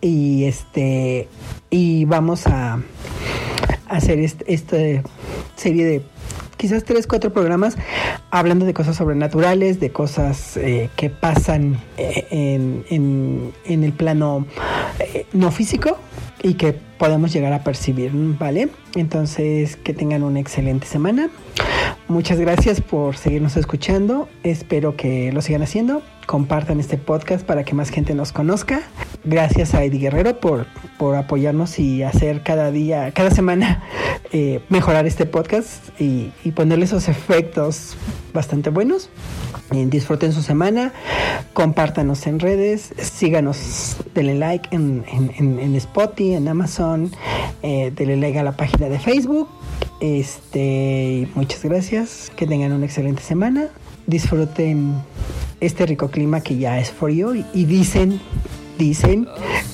Y 0.00 0.44
este 0.44 1.28
y 1.70 2.04
vamos 2.04 2.46
a 2.46 2.78
hacer 3.88 4.18
este, 4.20 4.52
esta 4.52 4.76
serie 5.56 5.84
de 5.84 6.02
quizás 6.56 6.84
tres, 6.84 7.06
cuatro 7.06 7.32
programas 7.32 7.76
hablando 8.30 8.64
de 8.64 8.74
cosas 8.74 8.96
sobrenaturales, 8.96 9.80
de 9.80 9.90
cosas 9.90 10.56
eh, 10.56 10.90
que 10.96 11.10
pasan 11.10 11.80
eh, 11.96 12.26
en, 12.30 13.52
en, 13.64 13.84
el 13.84 13.92
plano 13.92 14.46
eh, 14.98 15.26
no 15.32 15.50
físico 15.50 15.98
y 16.42 16.54
que 16.54 16.72
podemos 16.72 17.32
llegar 17.32 17.52
a 17.52 17.64
percibir, 17.64 18.10
¿vale? 18.12 18.68
Entonces, 18.94 19.76
que 19.76 19.94
tengan 19.94 20.22
una 20.22 20.40
excelente 20.40 20.86
semana. 20.86 21.30
Muchas 22.06 22.38
gracias 22.38 22.82
por 22.82 23.16
seguirnos 23.16 23.56
escuchando. 23.56 24.28
Espero 24.42 24.94
que 24.94 25.32
lo 25.32 25.40
sigan 25.40 25.62
haciendo. 25.62 26.02
Compartan 26.26 26.78
este 26.78 26.98
podcast 26.98 27.46
para 27.46 27.64
que 27.64 27.74
más 27.74 27.88
gente 27.88 28.14
nos 28.14 28.30
conozca. 28.30 28.82
Gracias 29.24 29.72
a 29.72 29.82
Eddie 29.82 30.00
Guerrero 30.00 30.38
por, 30.38 30.66
por 30.98 31.16
apoyarnos 31.16 31.78
y 31.78 32.02
hacer 32.02 32.42
cada 32.42 32.70
día, 32.70 33.10
cada 33.12 33.30
semana, 33.30 33.82
eh, 34.32 34.60
mejorar 34.68 35.06
este 35.06 35.24
podcast 35.24 35.98
y, 35.98 36.30
ponerle 36.54 36.84
esos 36.84 37.08
efectos 37.08 37.96
bastante 38.34 38.68
buenos. 38.68 39.08
disfruten 39.70 40.32
su 40.32 40.42
semana, 40.42 40.92
compártanos 41.54 42.26
en 42.26 42.38
redes, 42.38 42.92
síganos, 42.98 43.96
denle 44.14 44.34
like 44.34 44.68
en, 44.72 45.04
en, 45.08 45.74
Spotify, 45.76 46.34
en 46.34 46.48
Amazon, 46.48 47.10
eh, 47.62 47.90
denle 47.96 48.18
like 48.18 48.38
a 48.38 48.42
la 48.42 48.52
página 48.52 48.90
de 48.90 48.98
Facebook. 48.98 49.48
Este, 50.00 51.28
muchas 51.34 51.62
gracias, 51.64 52.30
que 52.36 52.46
tengan 52.46 52.72
una 52.72 52.84
excelente 52.84 53.22
semana, 53.22 53.68
disfruten 54.06 54.94
este 55.60 55.86
rico 55.86 56.10
clima 56.10 56.40
que 56.40 56.58
ya 56.58 56.78
es 56.78 56.90
frío 56.90 57.34
y, 57.34 57.44
y 57.54 57.64
dicen, 57.64 58.20
dicen 58.78 59.26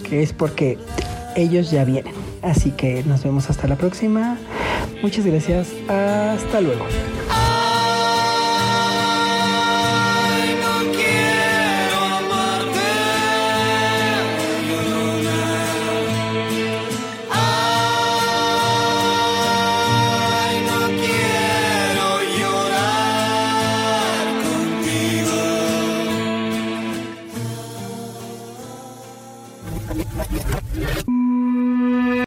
que 0.09 0.23
es 0.23 0.33
porque 0.33 0.79
ellos 1.37 1.71
ya 1.71 1.85
vienen. 1.85 2.15
Así 2.43 2.71
que 2.71 3.03
nos 3.05 3.23
vemos 3.25 3.51
hasta 3.51 3.67
la 3.67 3.77
próxima. 3.77 4.39
Muchas 5.03 5.25
gracias. 5.27 5.69
Hasta 5.89 6.61
luego. 6.61 6.85